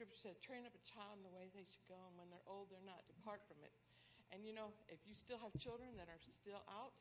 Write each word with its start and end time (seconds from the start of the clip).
scripture 0.00 0.32
says, 0.32 0.40
train 0.40 0.64
up 0.64 0.72
a 0.72 0.80
child 0.88 1.20
in 1.20 1.24
the 1.28 1.34
way 1.36 1.52
they 1.52 1.68
should 1.68 1.84
go, 1.84 2.00
and 2.08 2.16
when 2.16 2.32
they're 2.32 2.48
old, 2.48 2.72
they're 2.72 2.88
not. 2.88 3.04
Depart 3.04 3.44
from 3.44 3.60
it. 3.60 3.68
And 4.32 4.48
you 4.48 4.56
know, 4.56 4.72
if 4.88 4.96
you 5.04 5.12
still 5.12 5.36
have 5.44 5.52
children 5.60 5.92
that 6.00 6.08
are 6.08 6.16
still 6.32 6.64
out, 6.72 6.96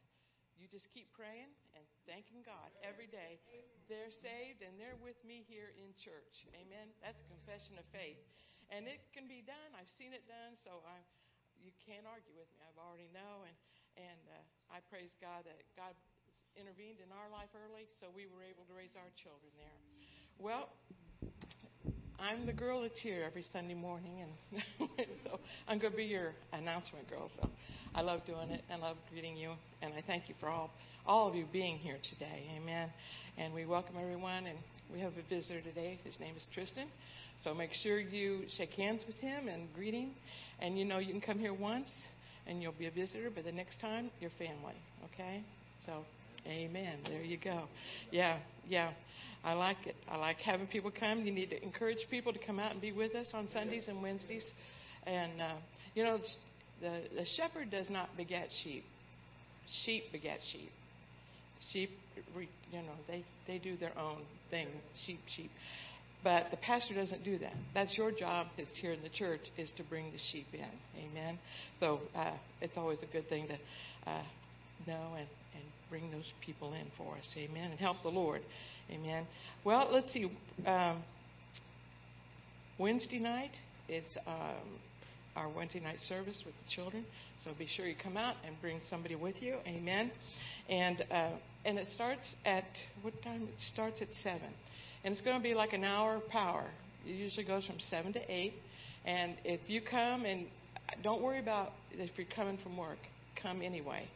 you 0.60 0.68
just 0.68 0.92
keep 0.92 1.08
praying 1.16 1.48
and 1.80 1.88
thanking 2.04 2.44
God 2.44 2.68
every 2.84 3.08
day. 3.08 3.40
They're 3.88 4.12
saved 4.12 4.60
and 4.60 4.76
they're 4.76 5.00
with 5.00 5.16
me 5.24 5.48
here 5.48 5.72
in 5.80 5.96
church. 5.96 6.44
Amen. 6.52 6.92
That's 7.00 7.24
a 7.24 7.28
confession 7.32 7.80
of 7.80 7.88
faith. 7.96 8.20
And 8.68 8.84
it 8.84 9.00
can 9.16 9.32
be 9.32 9.40
done. 9.48 9.72
I've 9.80 9.88
seen 9.88 10.12
it 10.12 10.28
done, 10.28 10.60
so 10.60 10.84
I, 10.84 11.00
you 11.56 11.72
can't 11.80 12.04
argue 12.04 12.36
with 12.36 12.52
me. 12.60 12.68
I've 12.68 12.84
already 12.84 13.08
know, 13.16 13.48
and 13.48 13.56
and 13.96 14.24
uh, 14.28 14.76
I 14.76 14.84
praise 14.92 15.16
God 15.24 15.48
that 15.48 15.64
God 15.80 15.96
intervened 16.60 17.00
in 17.00 17.16
our 17.16 17.32
life 17.32 17.56
early, 17.56 17.88
so 17.96 18.12
we 18.12 18.28
were 18.28 18.44
able 18.44 18.68
to 18.68 18.76
raise 18.76 19.00
our 19.00 19.12
children 19.16 19.56
there. 19.56 19.80
Well, 20.40 20.72
I'm 22.22 22.46
the 22.46 22.54
girl 22.54 22.82
that's 22.82 23.00
here 23.00 23.24
every 23.26 23.46
Sunday 23.54 23.76
morning, 23.76 24.12
and 24.22 24.62
so 25.24 25.40
I'm 25.68 25.80
going 25.80 25.92
to 25.92 25.98
be 25.98 26.04
your 26.04 26.34
announcement 26.52 27.10
girl. 27.10 27.30
So 27.42 27.50
I 27.96 28.02
love 28.02 28.26
doing 28.26 28.50
it 28.50 28.62
and 28.70 28.84
I 28.84 28.88
love 28.88 28.98
greeting 29.10 29.38
you, 29.38 29.52
and 29.82 29.94
I 29.94 30.04
thank 30.06 30.28
you 30.28 30.36
for 30.40 30.50
all 30.50 30.70
all 31.06 31.30
of 31.30 31.36
you 31.36 31.46
being 31.54 31.78
here 31.78 31.98
today. 32.14 32.50
Amen. 32.58 32.90
And 33.38 33.54
we 33.54 33.66
welcome 33.66 33.96
everyone, 34.00 34.48
and 34.48 34.58
we 34.92 35.00
have 35.00 35.14
a 35.14 35.30
visitor 35.30 35.62
today. 35.62 35.98
His 36.04 36.20
name 36.20 36.36
is 36.36 36.46
Tristan. 36.54 36.88
So 37.44 37.54
make 37.54 37.72
sure 37.84 38.00
you 38.00 38.42
shake 38.58 38.72
hands 38.72 39.04
with 39.08 39.16
him 39.16 39.48
and 39.48 39.74
greet 39.74 39.94
him. 39.94 40.12
And 40.60 40.78
you 40.78 40.84
know 40.84 41.00
you 41.00 41.12
can 41.12 41.22
come 41.22 41.40
here 41.40 41.54
once, 41.54 41.90
and 42.48 42.62
you'll 42.62 42.74
be 42.78 42.88
a 42.88 42.92
visitor, 42.92 43.32
but 43.34 43.46
the 43.46 43.52
next 43.54 43.80
time 43.80 44.12
you're 44.20 44.32
family. 44.38 44.76
Okay? 45.14 45.42
So, 45.86 46.04
Amen. 46.46 47.00
There 47.08 47.22
you 47.22 47.38
go. 47.38 47.64
Yeah, 48.12 48.40
yeah. 48.68 48.92
I 49.44 49.54
like 49.54 49.78
it. 49.86 49.96
I 50.10 50.18
like 50.18 50.38
having 50.38 50.68
people 50.68 50.92
come. 50.92 51.22
You 51.22 51.32
need 51.32 51.50
to 51.52 51.64
encourage 51.64 52.00
people 52.10 52.34
to 52.34 52.40
come 52.46 52.60
out 52.60 52.72
and 52.74 52.82
be 52.82 52.92
with 52.92 53.16
us 53.16 53.32
on 53.34 53.48
Sundays 53.54 53.88
and 53.88 54.02
Wednesdays. 54.02 54.46
And, 55.06 55.42
uh, 55.42 55.56
you 55.96 56.04
know, 56.04 56.20
the, 56.82 57.02
the 57.16 57.26
shepherd 57.38 57.72
does 57.72 57.90
not 57.90 58.10
beget 58.18 58.50
sheep, 58.64 58.84
sheep 59.86 60.04
beget 60.12 60.40
sheep. 60.52 60.72
Sheep, 61.72 61.90
you 62.72 62.82
know, 62.82 62.94
they, 63.08 63.24
they 63.48 63.58
do 63.58 63.76
their 63.78 63.98
own 63.98 64.20
thing, 64.50 64.68
sheep, 65.06 65.20
sheep. 65.36 65.52
But 66.24 66.48
the 66.52 66.58
pastor 66.58 66.94
doesn't 66.96 67.24
do 67.24 67.38
that. 67.40 67.54
That's 67.74 67.98
your 67.98 68.12
job 68.12 68.48
is 68.58 68.68
here 68.82 68.92
in 68.92 69.02
the 69.02 69.10
church 69.10 69.42
is 69.58 69.72
to 69.78 69.84
bring 69.84 70.12
the 70.12 70.18
sheep 70.32 70.48
in. 70.54 71.10
Amen. 71.10 71.40
So 71.80 72.02
uh, 72.16 72.34
it's 72.62 72.78
always 72.78 73.00
a 73.02 73.12
good 73.12 73.30
thing 73.30 73.48
to 73.48 73.54
uh, 74.10 74.22
know 74.86 75.14
and, 75.18 75.28
and 75.56 75.64
bring 75.90 76.12
those 76.12 76.30
people 76.46 76.74
in 76.74 76.88
for 76.98 77.16
us. 77.16 77.36
Amen. 77.38 77.72
And 77.72 77.80
help 77.80 77.98
the 78.04 78.10
Lord. 78.10 78.42
Amen. 78.92 79.28
Well, 79.64 79.90
let's 79.92 80.12
see. 80.12 80.32
Um, 80.66 81.04
Wednesday 82.78 83.20
night 83.20 83.52
is 83.88 84.18
um, 84.26 84.80
our 85.36 85.50
Wednesday 85.50 85.80
night 85.80 86.00
service 86.08 86.42
with 86.46 86.56
the 86.56 86.70
children. 86.70 87.06
So 87.44 87.52
be 87.58 87.68
sure 87.68 87.86
you 87.88 87.96
come 88.02 88.18
out 88.18 88.36
and 88.46 88.56
bring 88.62 88.82
somebody 88.90 89.16
with 89.16 89.42
you. 89.42 89.58
Amen. 89.68 90.12
And 90.70 91.04
uh, 91.12 91.32
and 91.66 91.78
it 91.78 91.88
starts 91.94 92.36
at 92.46 92.66
what 93.02 93.22
time? 93.22 93.44
It 93.44 93.62
starts 93.74 94.02
at 94.02 94.12
seven, 94.24 94.50
and 95.04 95.14
it's 95.14 95.22
going 95.22 95.38
to 95.38 95.44
be 95.44 95.54
like 95.54 95.74
an 95.74 95.84
hour 95.84 96.22
power. 96.32 96.66
It 97.06 97.12
usually 97.12 97.46
goes 97.46 97.66
from 97.66 97.80
seven 97.80 98.14
to 98.14 98.32
eight. 98.32 98.54
And 99.06 99.36
if 99.46 99.62
you 99.68 99.82
come 99.82 100.26
and 100.26 100.48
don't 101.04 101.22
worry 101.22 101.40
about 101.40 101.72
if 101.92 102.12
you're 102.18 102.28
coming 102.36 102.58
from 102.62 102.78
work, 102.78 102.98
come 103.42 103.62
anyway. 103.62 104.08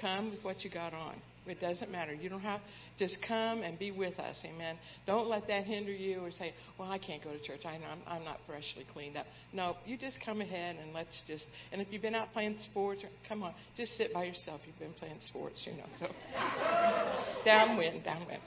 Come 0.00 0.30
with 0.30 0.44
what 0.44 0.62
you 0.64 0.70
got 0.70 0.94
on. 0.94 1.16
It 1.50 1.60
doesn't 1.60 1.90
matter. 1.90 2.12
You 2.12 2.28
don't 2.28 2.40
have 2.40 2.60
just 2.98 3.18
come 3.26 3.62
and 3.62 3.78
be 3.78 3.90
with 3.90 4.18
us. 4.18 4.42
Amen. 4.44 4.76
Don't 5.06 5.28
let 5.28 5.46
that 5.48 5.64
hinder 5.64 5.92
you 5.92 6.20
or 6.20 6.30
say, 6.30 6.52
"Well, 6.78 6.90
I 6.90 6.98
can't 6.98 7.22
go 7.22 7.32
to 7.32 7.40
church. 7.40 7.60
I'm, 7.64 7.82
I'm 8.06 8.24
not 8.24 8.40
freshly 8.46 8.84
cleaned 8.92 9.16
up." 9.16 9.26
No, 9.52 9.76
you 9.86 9.96
just 9.96 10.18
come 10.24 10.40
ahead 10.40 10.76
and 10.82 10.92
let's 10.92 11.22
just. 11.26 11.44
And 11.72 11.80
if 11.80 11.88
you've 11.90 12.02
been 12.02 12.14
out 12.14 12.32
playing 12.32 12.58
sports, 12.70 13.02
come 13.28 13.42
on, 13.42 13.54
just 13.76 13.96
sit 13.96 14.12
by 14.12 14.24
yourself. 14.24 14.60
You've 14.66 14.78
been 14.78 14.94
playing 14.94 15.18
sports, 15.28 15.66
you 15.66 15.72
know. 15.72 15.86
So 15.98 16.06
downwind, 17.44 18.04
downwind, 18.04 18.40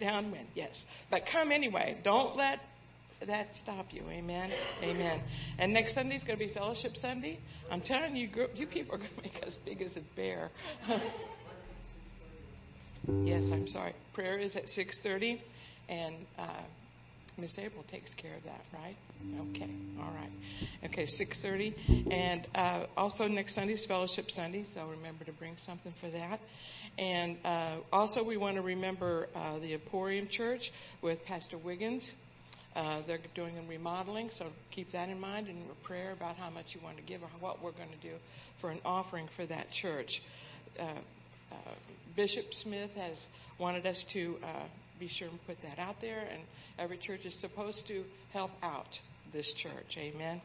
downwind. 0.00 0.48
Yes, 0.54 0.70
but 1.10 1.22
come 1.30 1.52
anyway. 1.52 1.98
Don't 2.02 2.36
let 2.36 2.58
that 3.26 3.48
stop 3.62 3.86
you. 3.90 4.02
Amen. 4.10 4.50
Amen. 4.82 5.22
And 5.58 5.72
next 5.72 5.94
Sunday 5.94 6.16
is 6.16 6.24
going 6.24 6.38
to 6.38 6.44
be 6.44 6.52
Fellowship 6.52 6.92
Sunday. 6.96 7.38
I'm 7.70 7.80
telling 7.80 8.16
you, 8.16 8.28
you 8.54 8.66
people 8.66 8.94
are 8.94 8.98
going 8.98 9.10
to 9.16 9.22
make 9.22 9.42
us 9.46 9.54
big 9.64 9.82
as 9.82 9.92
a 9.96 10.16
bear. 10.16 10.50
yes, 13.24 13.44
I'm 13.52 13.66
sorry. 13.68 13.94
Prayer 14.14 14.38
is 14.38 14.56
at 14.56 14.64
6:30, 14.64 15.40
and 15.88 16.16
uh, 16.38 16.62
Miss 17.38 17.56
April 17.58 17.84
takes 17.90 18.12
care 18.14 18.36
of 18.36 18.44
that, 18.44 18.60
right? 18.72 18.96
Okay. 19.50 19.70
All 20.00 20.12
right. 20.12 20.30
Okay, 20.84 21.06
6:30, 21.06 22.12
and 22.12 22.46
uh, 22.54 22.86
also 22.96 23.26
next 23.26 23.54
Sunday 23.54 23.74
is 23.74 23.86
Fellowship 23.86 24.26
Sunday, 24.30 24.64
so 24.74 24.88
remember 24.88 25.24
to 25.24 25.32
bring 25.32 25.56
something 25.64 25.94
for 26.00 26.10
that. 26.10 26.40
And 26.98 27.38
uh, 27.44 27.76
also, 27.92 28.22
we 28.22 28.36
want 28.36 28.56
to 28.56 28.62
remember 28.62 29.28
uh, 29.34 29.58
the 29.58 29.74
Emporium 29.74 30.28
Church 30.30 30.60
with 31.02 31.18
Pastor 31.24 31.58
Wiggins. 31.58 32.12
Uh, 32.74 33.02
they're 33.06 33.18
doing 33.34 33.58
a 33.58 33.62
remodeling, 33.68 34.30
so 34.38 34.46
keep 34.74 34.90
that 34.92 35.08
in 35.08 35.20
mind 35.20 35.46
and 35.46 35.58
a 35.70 35.86
prayer 35.86 36.12
about 36.12 36.36
how 36.36 36.48
much 36.48 36.66
you 36.70 36.80
want 36.82 36.96
to 36.96 37.02
give 37.02 37.22
or 37.22 37.28
what 37.38 37.62
we're 37.62 37.72
going 37.72 37.90
to 37.90 38.08
do 38.08 38.14
for 38.60 38.70
an 38.70 38.80
offering 38.84 39.28
for 39.36 39.46
that 39.46 39.66
church. 39.82 40.08
Uh, 40.80 41.00
Bishop 42.16 42.44
Smith 42.62 42.90
has 42.96 43.18
wanted 43.58 43.86
us 43.86 44.04
to 44.12 44.36
uh, 44.44 44.64
be 44.98 45.08
sure 45.08 45.28
and 45.28 45.38
put 45.46 45.56
that 45.62 45.78
out 45.78 45.96
there, 46.00 46.20
and 46.20 46.42
every 46.78 46.98
church 46.98 47.20
is 47.24 47.38
supposed 47.40 47.84
to 47.88 48.04
help 48.32 48.50
out 48.62 48.86
this 49.32 49.52
church. 49.62 49.96
Amen. 49.96 50.40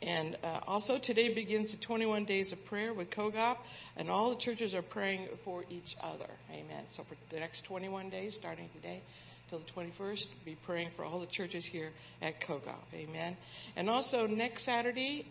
And 0.00 0.36
uh, 0.42 0.60
also, 0.66 0.98
today 1.00 1.32
begins 1.32 1.70
the 1.70 1.86
21 1.86 2.24
days 2.24 2.50
of 2.50 2.58
prayer 2.68 2.92
with 2.92 3.10
COGOP, 3.10 3.56
and 3.96 4.10
all 4.10 4.30
the 4.30 4.40
churches 4.40 4.74
are 4.74 4.82
praying 4.82 5.28
for 5.44 5.64
each 5.70 5.94
other. 6.00 6.28
Amen. 6.50 6.84
So, 6.96 7.04
for 7.04 7.14
the 7.32 7.38
next 7.38 7.64
21 7.68 8.10
days, 8.10 8.36
starting 8.40 8.68
today, 8.74 9.02
till 9.52 9.60
the 9.60 9.80
21st. 9.80 10.24
Be 10.44 10.56
praying 10.64 10.90
for 10.96 11.04
all 11.04 11.20
the 11.20 11.26
churches 11.26 11.68
here 11.70 11.90
at 12.22 12.34
COGOP. 12.48 12.94
Amen. 12.94 13.36
And 13.76 13.90
also 13.90 14.26
next 14.26 14.64
Saturday, 14.64 15.26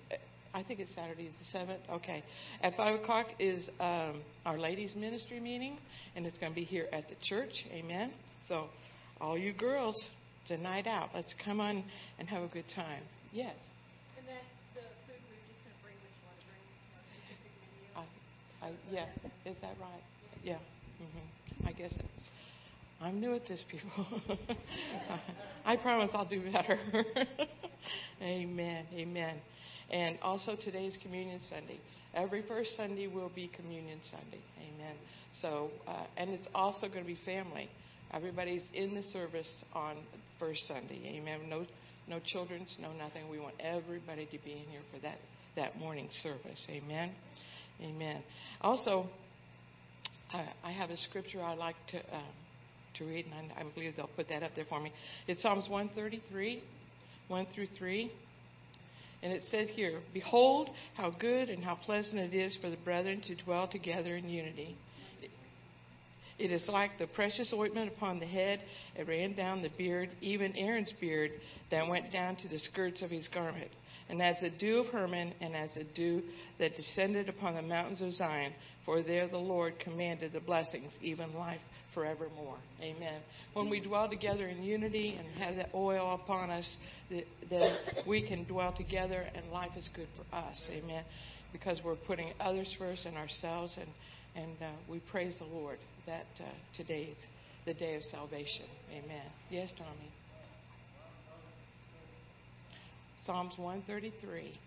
I 0.54 0.64
think 0.64 0.80
it's 0.80 0.94
Saturday 0.94 1.30
the 1.30 1.58
7th. 1.58 1.80
Okay. 1.98 2.24
At 2.62 2.76
5 2.76 3.02
o'clock 3.02 3.28
is 3.40 3.70
um, 3.80 4.22
our 4.46 4.58
ladies' 4.58 4.96
ministry 4.96 5.40
meeting, 5.40 5.78
and 6.16 6.26
it's 6.26 6.38
going 6.38 6.52
to 6.52 6.56
be 6.56 6.66
here 6.66 6.88
at 6.92 7.08
the 7.08 7.16
church. 7.22 7.52
Amen. 7.72 8.14
So, 8.48 8.68
all 9.20 9.38
you 9.38 9.54
girls, 9.54 9.96
it's 10.44 10.60
a 10.60 10.62
night 10.62 10.88
out. 10.88 11.10
Let's 11.14 11.34
come 11.44 11.60
on 11.60 11.84
and 12.20 12.28
have 12.28 12.44
a 12.44 12.48
good 12.48 12.66
time. 12.76 13.04
Yes. 13.32 13.56
And 14.18 14.28
that's 14.28 14.40
the 14.76 14.82
food 15.08 15.22
we're 15.30 15.40
just 15.48 15.64
going 15.64 15.76
to 15.76 15.84
bring 15.84 15.96
what 16.04 16.12
you 16.12 16.24
want 16.28 16.38
to 16.40 16.46
bring, 18.12 18.16
I, 18.62 18.68
I, 18.68 18.72
yeah. 18.92 19.52
Is 19.52 19.58
that 19.62 19.76
right? 19.80 20.04
Yeah. 20.44 20.58
Mm-hmm. 21.02 21.68
I 21.68 21.72
guess 21.72 21.94
it's 21.98 22.30
I'm 23.02 23.20
new 23.20 23.34
at 23.34 23.48
this, 23.48 23.64
people. 23.70 24.22
I 25.66 25.76
promise 25.76 26.12
I'll 26.14 26.28
do 26.28 26.40
better. 26.52 26.78
amen. 28.22 28.86
Amen. 28.94 29.38
And 29.92 30.18
also 30.22 30.56
today's 30.56 30.98
Communion 31.04 31.42
Sunday. 31.50 31.80
Every 32.14 32.44
first 32.48 32.76
Sunday 32.78 33.08
will 33.08 33.32
be 33.34 33.52
Communion 33.54 34.00
Sunday. 34.10 34.42
Amen. 34.58 34.96
So, 35.42 35.70
uh, 35.86 36.06
and 36.16 36.30
it's 36.30 36.48
also 36.56 36.88
going 36.88 37.02
to 37.02 37.08
be 37.08 37.18
family. 37.26 37.70
Everybody's 38.14 38.64
in 38.74 38.96
the 38.96 39.04
service 39.04 39.50
on 39.74 39.98
first 40.40 40.66
Sunday. 40.66 41.18
Amen. 41.18 41.50
No, 41.50 41.66
no 42.08 42.20
children's, 42.26 42.74
no 42.80 42.94
nothing. 42.94 43.30
We 43.30 43.40
want 43.40 43.56
everybody 43.60 44.26
to 44.28 44.38
be 44.44 44.54
in 44.54 44.70
here 44.70 44.82
for 44.94 45.00
that 45.02 45.18
that 45.58 45.78
morning 45.78 46.08
service. 46.24 46.66
Amen. 46.70 47.12
Amen. 47.82 48.24
Also, 48.62 49.08
I, 50.32 50.48
I 50.64 50.72
have 50.72 50.90
a 50.90 50.98
scripture 50.98 51.42
I 51.42 51.54
like 51.54 51.76
to. 51.92 51.98
Um, 51.98 52.24
to 52.98 53.06
read, 53.06 53.26
and 53.26 53.52
I, 53.58 53.62
I 53.62 53.74
believe 53.74 53.96
they'll 53.96 54.10
put 54.18 54.28
that 54.28 54.44
up 54.44 54.52
there 54.54 54.66
for 54.68 54.78
me. 54.82 54.92
It's 55.26 55.42
Psalms 55.42 55.70
133, 55.70 56.62
1 57.30 57.48
through 57.56 57.68
3. 57.78 58.12
And 59.24 59.32
it 59.32 59.44
says 59.52 59.70
here, 59.70 60.00
Behold, 60.14 60.70
how 60.96 61.12
good 61.12 61.50
and 61.50 61.64
how 61.64 61.76
pleasant 61.76 62.18
it 62.18 62.34
is 62.34 62.58
for 62.62 62.70
the 62.70 62.78
brethren 62.78 63.22
to 63.28 63.36
dwell 63.36 63.68
together 63.68 64.16
in 64.16 64.28
unity. 64.28 64.78
It 66.40 66.52
is 66.52 66.68
like 66.68 66.98
the 66.98 67.06
precious 67.06 67.54
ointment 67.54 67.94
upon 67.96 68.20
the 68.20 68.26
head. 68.26 68.62
It 68.96 69.08
ran 69.08 69.36
down 69.36 69.62
the 69.62 69.70
beard, 69.78 70.10
even 70.22 70.56
Aaron's 70.56 70.92
beard, 71.00 71.32
that 71.70 71.88
went 71.88 72.12
down 72.12 72.36
to 72.38 72.48
the 72.48 72.58
skirts 72.58 73.04
of 73.04 73.12
his 73.12 73.28
garment. 73.28 73.70
and 74.10 74.22
as 74.22 74.42
the 74.42 74.50
dew 74.50 74.80
of 74.80 74.88
Hermon, 74.88 75.34
and 75.40 75.56
as 75.56 75.74
the 75.76 75.86
dew 75.86 76.22
that 76.60 76.76
descended 76.76 77.30
upon 77.30 77.56
the 77.56 77.62
mountains 77.62 78.02
of 78.02 78.12
Zion. 78.12 78.54
For 78.86 79.04
there 79.04 79.28
the 79.28 79.38
Lord 79.38 79.80
commanded 79.80 80.34
the 80.34 80.42
blessings, 80.42 80.92
even 81.02 81.34
life 81.34 81.62
forevermore. 81.94 82.58
Amen. 82.82 83.22
When 83.54 83.70
we 83.70 83.80
dwell 83.80 84.10
together 84.10 84.48
in 84.48 84.64
unity 84.64 85.18
and 85.20 85.28
have 85.44 85.56
that 85.56 85.70
oil 85.74 86.20
upon 86.24 86.50
us, 86.50 86.78
then 87.10 87.78
we 88.08 88.28
can 88.28 88.46
dwell 88.46 88.74
together, 88.74 89.26
and 89.36 89.52
life 89.52 89.72
is 89.78 89.90
good 89.96 90.08
for 90.18 90.36
us. 90.36 90.70
Amen. 90.72 91.04
Because 91.52 91.82
we're 91.84 91.96
putting 91.96 92.32
others 92.40 92.74
first 92.80 93.06
and 93.06 93.18
ourselves, 93.18 93.78
and 93.78 93.90
and 94.36 94.56
uh, 94.62 94.72
we 94.90 95.00
praise 95.12 95.36
the 95.40 95.46
Lord 95.46 95.78
that 96.06 96.26
uh, 96.40 96.44
today 96.78 97.10
is 97.12 97.24
the 97.66 97.74
day 97.74 97.96
of 97.96 98.04
salvation. 98.04 98.66
Amen. 98.92 99.26
Yes, 99.50 99.74
Tommy. 99.78 100.12
Psalms 103.26 103.54
133, 103.58 104.58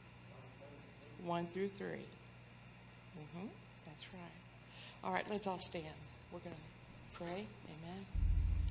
1 1.25 1.49
through 1.53 1.71
3. 1.77 1.89
Mm-hmm. 1.89 3.47
That's 3.87 4.05
right. 4.13 5.03
All 5.03 5.13
right, 5.13 5.25
let's 5.29 5.47
all 5.47 5.61
stand. 5.69 5.95
We're 6.33 6.39
going 6.39 6.55
to 6.55 6.74
pray. 7.19 7.47
Amen. 7.67 8.07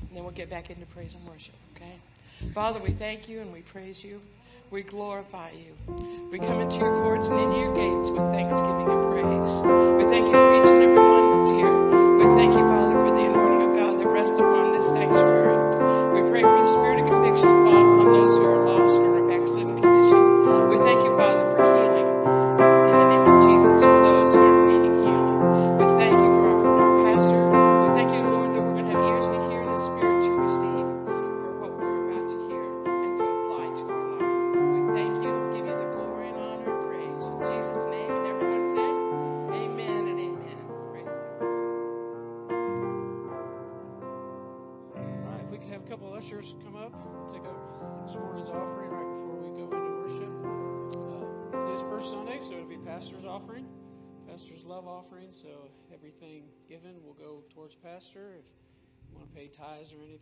And 0.01 0.17
then 0.17 0.23
we'll 0.23 0.33
get 0.33 0.49
back 0.49 0.69
into 0.69 0.85
praise 0.87 1.15
and 1.15 1.27
worship, 1.27 1.55
okay? 1.75 1.99
Father, 2.53 2.81
we 2.81 2.95
thank 2.97 3.29
you 3.29 3.41
and 3.41 3.51
we 3.51 3.63
praise 3.71 4.01
you. 4.03 4.19
We 4.71 4.83
glorify 4.83 5.51
you. 5.51 5.73
We 6.31 6.39
come 6.39 6.59
into 6.59 6.75
your 6.75 6.93
courts 7.03 7.27
and 7.29 7.39
into 7.39 7.57
your 7.57 7.73
gates 7.75 8.09
with 8.09 8.25
thanksgiving 8.33 8.89
and 8.89 9.03
praise. 9.13 9.51
We 10.01 10.09
thank 10.09 10.25
you 10.25 10.33
for 10.33 10.51
each 10.57 10.65
and 10.65 10.83
every 10.83 10.92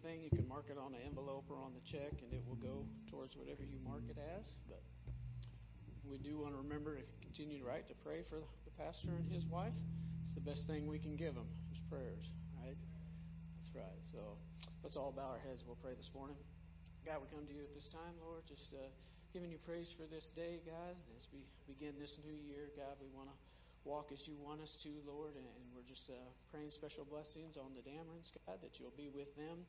anything, 0.02 0.24
you 0.24 0.34
can 0.34 0.48
mark 0.48 0.66
it 0.70 0.78
on 0.78 0.94
an 0.94 1.02
envelope 1.06 1.46
or 1.50 1.62
on 1.62 1.74
the 1.78 1.84
check, 1.86 2.14
and 2.26 2.34
it 2.34 2.42
will 2.48 2.58
go 2.58 2.86
towards 3.10 3.38
whatever 3.38 3.62
you 3.62 3.78
mark 3.86 4.02
it 4.10 4.18
as. 4.18 4.46
But 4.66 4.82
we 6.10 6.18
do 6.18 6.42
want 6.42 6.58
to 6.58 6.60
remember 6.62 6.98
to 6.98 7.06
continue 7.22 7.62
to 7.62 7.66
write 7.66 7.88
to 7.90 7.98
pray 8.02 8.26
for 8.30 8.42
the 8.66 8.74
pastor 8.82 9.14
and 9.14 9.30
his 9.30 9.46
wife. 9.46 9.76
It's 10.26 10.34
the 10.34 10.42
best 10.42 10.66
thing 10.66 10.88
we 10.90 10.98
can 10.98 11.16
give 11.16 11.36
them, 11.38 11.46
is 11.74 11.82
prayers, 11.90 12.26
right? 12.62 12.78
That's 13.62 13.72
right. 13.78 14.02
So 14.10 14.38
let's 14.82 14.98
all 14.98 15.14
bow 15.14 15.38
our 15.38 15.42
heads. 15.46 15.62
We'll 15.66 15.82
pray 15.82 15.94
this 15.94 16.10
morning. 16.18 16.38
God, 17.06 17.22
we 17.22 17.30
come 17.30 17.46
to 17.46 17.54
you 17.54 17.66
at 17.66 17.74
this 17.74 17.90
time, 17.90 18.14
Lord, 18.22 18.46
just 18.46 18.74
uh, 18.74 18.86
giving 19.34 19.50
you 19.50 19.58
praise 19.66 19.90
for 19.98 20.06
this 20.10 20.34
day, 20.38 20.62
God. 20.66 20.94
As 21.18 21.26
we 21.34 21.42
begin 21.66 21.98
this 21.98 22.14
new 22.26 22.38
year, 22.50 22.70
God, 22.78 22.98
we 23.02 23.10
want 23.14 23.30
to 23.30 23.38
walk 23.86 24.14
as 24.14 24.22
you 24.30 24.38
want 24.38 24.62
us 24.62 24.70
to, 24.86 24.90
Lord, 25.06 25.34
and, 25.38 25.46
we're 25.72 25.88
just 25.88 26.14
uh, 26.14 26.20
praying 26.54 26.70
special 26.70 27.08
blessings 27.08 27.58
on 27.58 27.74
the 27.74 27.82
Damerons, 27.82 28.30
God, 28.46 28.60
that 28.62 28.78
you'll 28.78 28.94
be 28.94 29.10
with 29.10 29.34
them, 29.34 29.66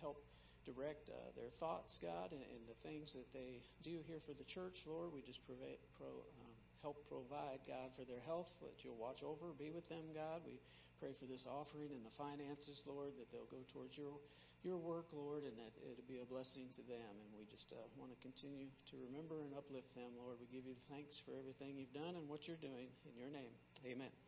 help 0.00 0.24
direct 0.66 1.08
uh, 1.08 1.32
their 1.32 1.48
thoughts, 1.56 1.96
God, 2.04 2.32
and, 2.32 2.44
and, 2.44 2.62
the 2.68 2.76
things 2.84 3.16
that 3.16 3.24
they 3.32 3.64
do 3.80 4.04
here 4.04 4.20
for 4.28 4.36
the 4.36 4.44
church, 4.44 4.84
Lord. 4.84 5.16
We 5.16 5.24
just 5.24 5.40
provide, 5.48 5.80
pro, 5.96 6.12
um, 6.12 6.54
help 6.84 7.00
provide, 7.08 7.64
God, 7.64 7.88
for 7.96 8.04
their 8.04 8.20
health, 8.28 8.52
that 8.60 8.76
you'll 8.84 9.00
watch 9.00 9.24
over, 9.24 9.56
be 9.56 9.72
with 9.72 9.88
them, 9.88 10.12
God. 10.12 10.44
We 10.44 10.60
pray 11.00 11.16
for 11.16 11.24
this 11.24 11.48
offering 11.48 11.88
and 11.96 12.04
the 12.04 12.12
finances, 12.20 12.84
Lord, 12.84 13.16
that 13.16 13.32
they'll 13.32 13.48
go 13.48 13.64
towards 13.72 13.96
your 13.96 14.20
your 14.66 14.76
work, 14.76 15.06
Lord, 15.14 15.46
and 15.46 15.54
that 15.54 15.70
it'll 15.86 16.10
be 16.10 16.18
a 16.18 16.26
blessing 16.26 16.66
to 16.74 16.82
them. 16.82 17.14
And 17.14 17.30
we 17.38 17.46
just 17.46 17.70
uh, 17.70 17.78
want 17.94 18.10
to 18.10 18.18
continue 18.18 18.66
to 18.90 18.94
remember 19.06 19.46
and 19.46 19.54
uplift 19.54 19.94
them, 19.94 20.10
Lord. 20.18 20.42
We 20.42 20.50
give 20.50 20.66
you 20.66 20.74
thanks 20.90 21.22
for 21.22 21.30
everything 21.38 21.78
you've 21.78 21.94
done 21.94 22.18
and 22.18 22.26
what 22.26 22.50
you're 22.50 22.60
doing. 22.60 22.90
In 23.06 23.14
your 23.14 23.30
name, 23.30 23.54
amen. 23.86 24.27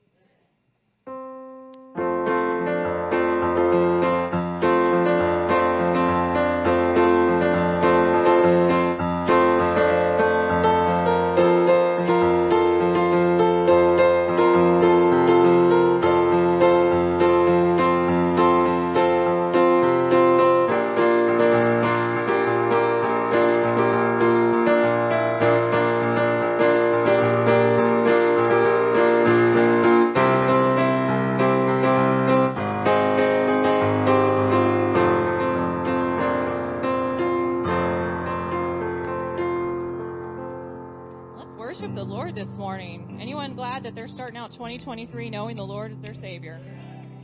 Starting 44.31 44.45
out 44.45 44.53
2023 44.53 45.29
knowing 45.29 45.57
the 45.57 45.63
Lord 45.63 45.91
is 45.91 46.01
their 46.01 46.15
Savior? 46.15 46.61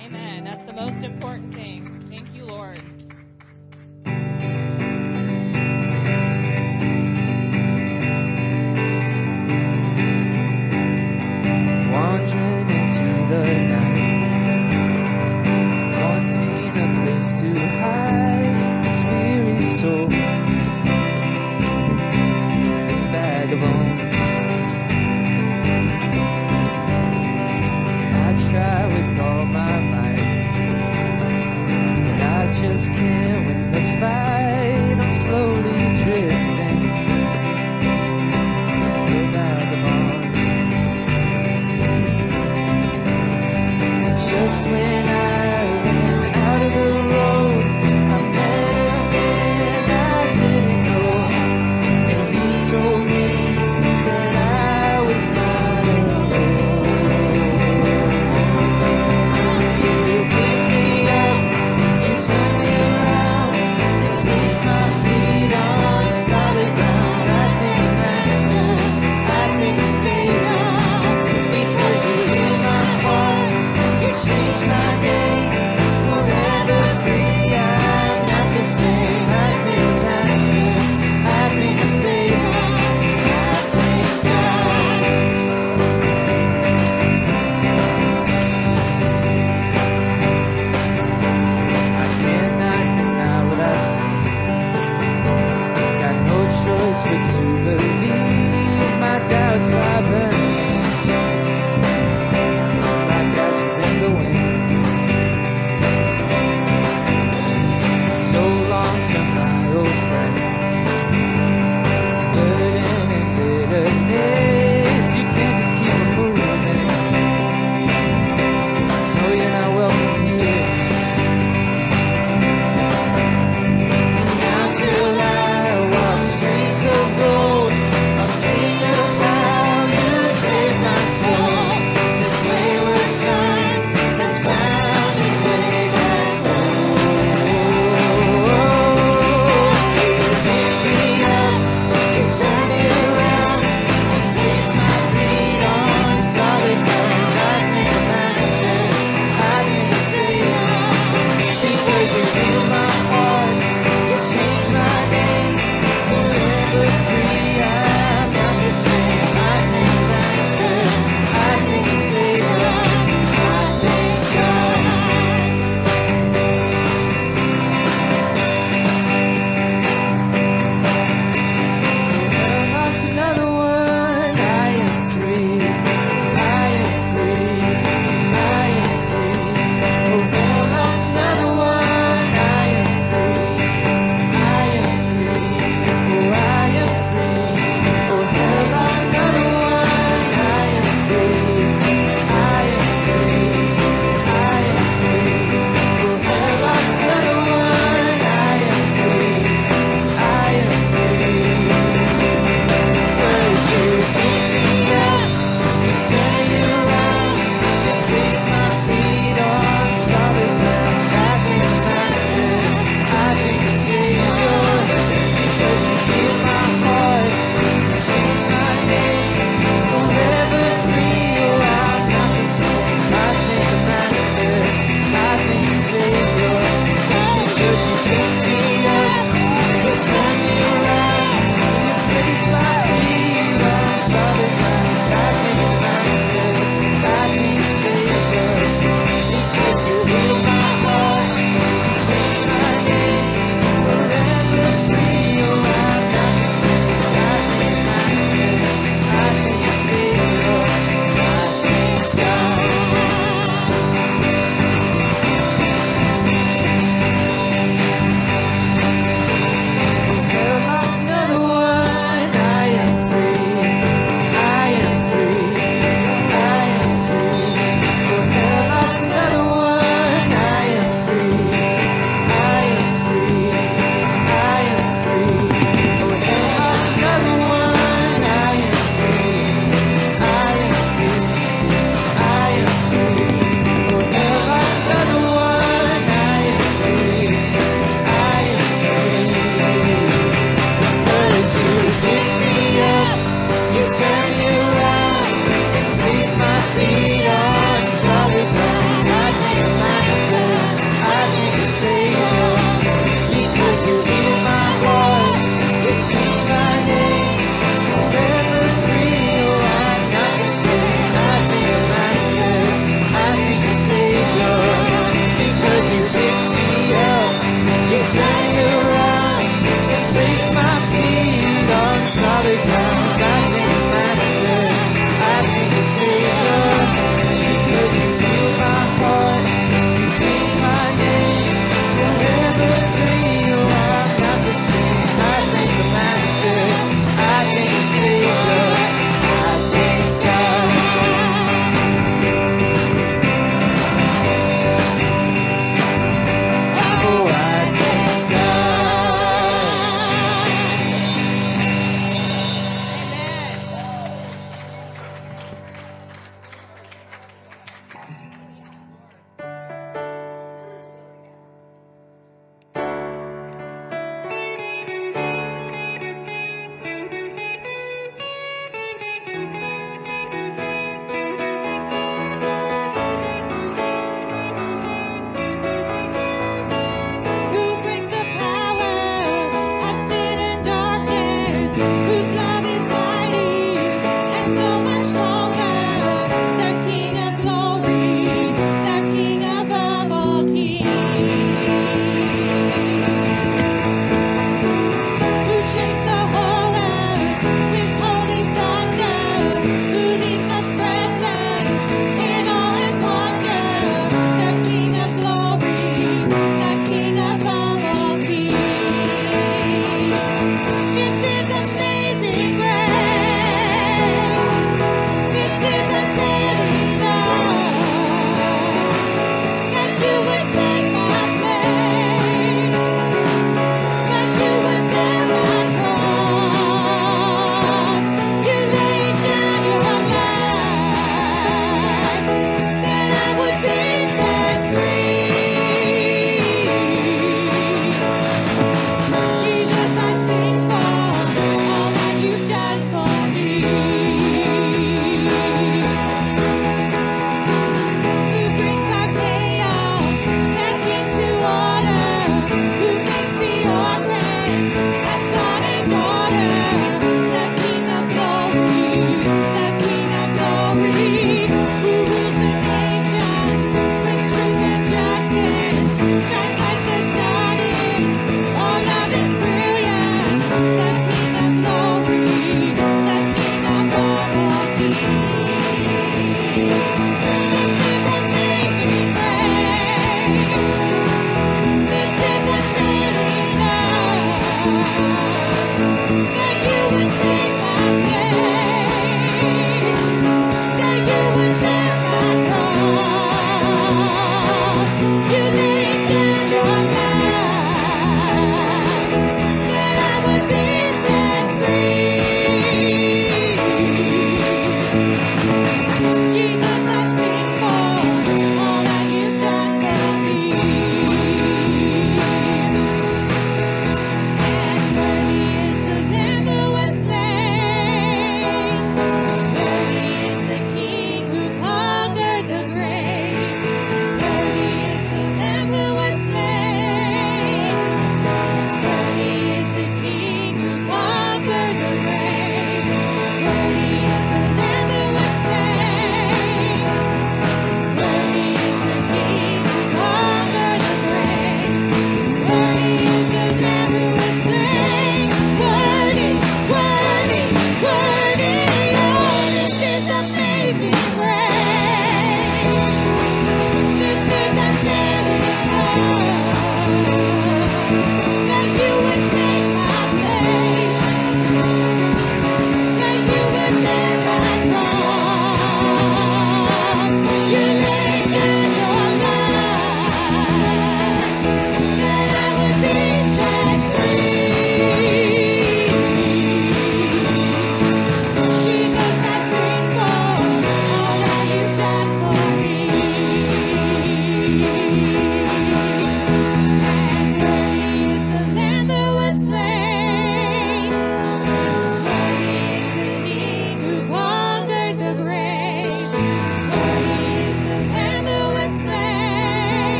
Amen. 0.00 0.42
That's 0.42 0.66
the 0.66 0.72
most 0.72 1.04
important 1.04 1.47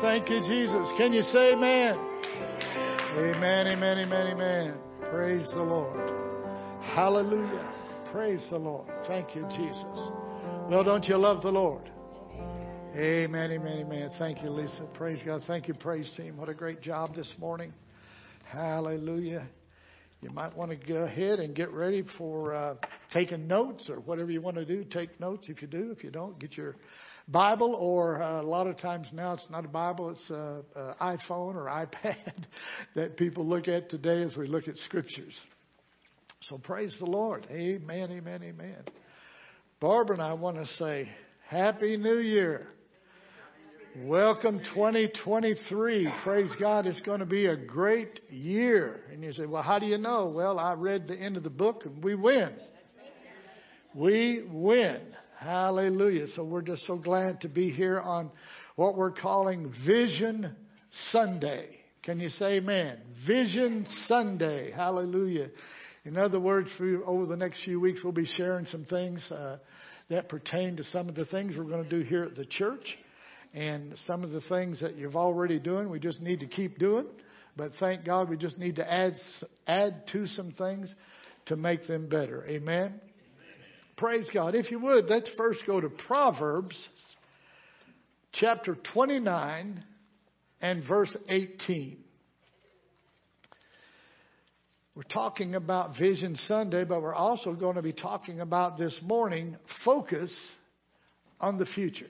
Thank 0.00 0.30
you, 0.30 0.40
Jesus. 0.40 0.88
Can 0.96 1.12
you 1.12 1.20
say 1.20 1.52
amen? 1.52 1.98
Amen, 3.18 3.66
amen, 3.66 3.98
amen, 3.98 4.26
amen. 4.28 4.74
Praise 5.10 5.46
the 5.52 5.62
Lord. 5.62 6.10
Hallelujah. 6.80 7.70
Praise 8.10 8.42
the 8.50 8.56
Lord. 8.56 8.88
Thank 9.06 9.36
you, 9.36 9.46
Jesus. 9.50 10.10
Well, 10.70 10.84
don't 10.84 11.04
you 11.04 11.18
love 11.18 11.42
the 11.42 11.50
Lord? 11.50 11.90
Amen, 12.96 13.50
amen, 13.50 13.78
amen. 13.80 14.10
Thank 14.18 14.42
you, 14.42 14.48
Lisa. 14.48 14.84
Praise 14.94 15.22
God. 15.22 15.42
Thank 15.46 15.68
you, 15.68 15.74
praise 15.74 16.10
team. 16.16 16.38
What 16.38 16.48
a 16.48 16.54
great 16.54 16.80
job 16.80 17.14
this 17.14 17.30
morning. 17.38 17.74
Hallelujah. 18.50 19.46
You 20.22 20.30
might 20.30 20.56
want 20.56 20.70
to 20.70 20.76
go 20.76 21.02
ahead 21.02 21.40
and 21.40 21.54
get 21.54 21.70
ready 21.72 22.04
for 22.16 22.54
uh, 22.54 22.74
taking 23.12 23.46
notes 23.46 23.90
or 23.90 24.00
whatever 24.00 24.30
you 24.30 24.40
want 24.40 24.56
to 24.56 24.64
do. 24.64 24.82
Take 24.84 25.20
notes 25.20 25.48
if 25.48 25.60
you 25.60 25.68
do. 25.68 25.94
If 25.96 26.02
you 26.02 26.10
don't, 26.10 26.38
get 26.38 26.56
your 26.56 26.76
Bible, 27.28 27.74
or 27.74 28.22
uh, 28.22 28.40
a 28.40 28.42
lot 28.42 28.66
of 28.66 28.78
times 28.78 29.08
now 29.12 29.34
it's 29.34 29.46
not 29.50 29.64
a 29.64 29.68
Bible, 29.68 30.10
it's 30.10 30.30
an 30.30 30.94
iPhone 31.00 31.54
or 31.54 31.64
iPad 32.04 32.44
that 32.94 33.16
people 33.16 33.46
look 33.46 33.68
at 33.68 33.88
today 33.90 34.22
as 34.22 34.36
we 34.36 34.46
look 34.46 34.68
at 34.68 34.76
scriptures. 34.78 35.36
So 36.48 36.58
praise 36.58 36.96
the 36.98 37.06
Lord. 37.06 37.46
Amen, 37.50 38.10
amen, 38.10 38.42
amen. 38.42 38.84
Barbara 39.78 40.16
and 40.16 40.22
I 40.22 40.32
want 40.32 40.56
to 40.56 40.66
say 40.66 41.08
Happy 41.48 41.96
New 41.96 42.18
Year. 42.18 42.68
Welcome 43.98 44.60
2023. 44.72 46.12
Praise 46.22 46.50
God. 46.60 46.86
It's 46.86 47.00
going 47.00 47.18
to 47.18 47.26
be 47.26 47.46
a 47.46 47.56
great 47.56 48.20
year. 48.30 49.00
And 49.12 49.22
you 49.24 49.32
say, 49.32 49.46
well, 49.46 49.64
how 49.64 49.80
do 49.80 49.86
you 49.86 49.98
know? 49.98 50.28
Well, 50.28 50.60
I 50.60 50.74
read 50.74 51.08
the 51.08 51.16
end 51.16 51.36
of 51.36 51.42
the 51.42 51.50
book 51.50 51.86
and 51.86 52.02
we 52.02 52.14
win. 52.14 52.54
We 53.94 54.44
win. 54.48 55.00
Hallelujah. 55.40 56.26
So 56.36 56.44
we're 56.44 56.60
just 56.60 56.86
so 56.86 56.96
glad 56.96 57.40
to 57.40 57.48
be 57.48 57.70
here 57.70 57.98
on 57.98 58.30
what 58.76 58.94
we're 58.94 59.10
calling 59.10 59.72
Vision 59.86 60.54
Sunday. 61.12 61.78
Can 62.02 62.20
you 62.20 62.28
say 62.28 62.58
amen? 62.58 62.98
Vision 63.26 63.86
Sunday. 64.06 64.70
Hallelujah. 64.70 65.48
In 66.04 66.18
other 66.18 66.38
words, 66.38 66.68
for, 66.76 67.02
over 67.06 67.24
the 67.24 67.38
next 67.38 67.64
few 67.64 67.80
weeks, 67.80 68.00
we'll 68.04 68.12
be 68.12 68.26
sharing 68.26 68.66
some 68.66 68.84
things 68.84 69.24
uh, 69.30 69.56
that 70.10 70.28
pertain 70.28 70.76
to 70.76 70.84
some 70.84 71.08
of 71.08 71.14
the 71.14 71.24
things 71.24 71.54
we're 71.56 71.64
going 71.64 71.84
to 71.84 71.88
do 71.88 72.06
here 72.06 72.24
at 72.24 72.36
the 72.36 72.44
church. 72.44 72.98
And 73.54 73.94
some 74.04 74.22
of 74.22 74.32
the 74.32 74.42
things 74.42 74.78
that 74.82 74.96
you've 74.96 75.16
already 75.16 75.58
doing, 75.58 75.88
we 75.88 76.00
just 76.00 76.20
need 76.20 76.40
to 76.40 76.46
keep 76.48 76.78
doing. 76.78 77.06
But 77.56 77.72
thank 77.80 78.04
God, 78.04 78.28
we 78.28 78.36
just 78.36 78.58
need 78.58 78.76
to 78.76 78.92
add 78.92 79.14
add 79.66 80.06
to 80.12 80.26
some 80.26 80.52
things 80.52 80.94
to 81.46 81.56
make 81.56 81.86
them 81.86 82.10
better. 82.10 82.44
Amen. 82.46 83.00
Praise 84.00 84.30
God. 84.32 84.54
If 84.54 84.70
you 84.70 84.78
would, 84.78 85.10
let's 85.10 85.28
first 85.36 85.60
go 85.66 85.78
to 85.78 85.90
Proverbs 85.90 86.74
chapter 88.32 88.74
29 88.94 89.84
and 90.62 90.82
verse 90.88 91.14
18. 91.28 91.98
We're 94.94 95.02
talking 95.02 95.54
about 95.54 95.98
Vision 95.98 96.34
Sunday, 96.46 96.84
but 96.84 97.02
we're 97.02 97.14
also 97.14 97.52
going 97.52 97.76
to 97.76 97.82
be 97.82 97.92
talking 97.92 98.40
about 98.40 98.78
this 98.78 98.98
morning 99.02 99.58
focus 99.84 100.34
on 101.38 101.58
the 101.58 101.66
future. 101.66 102.06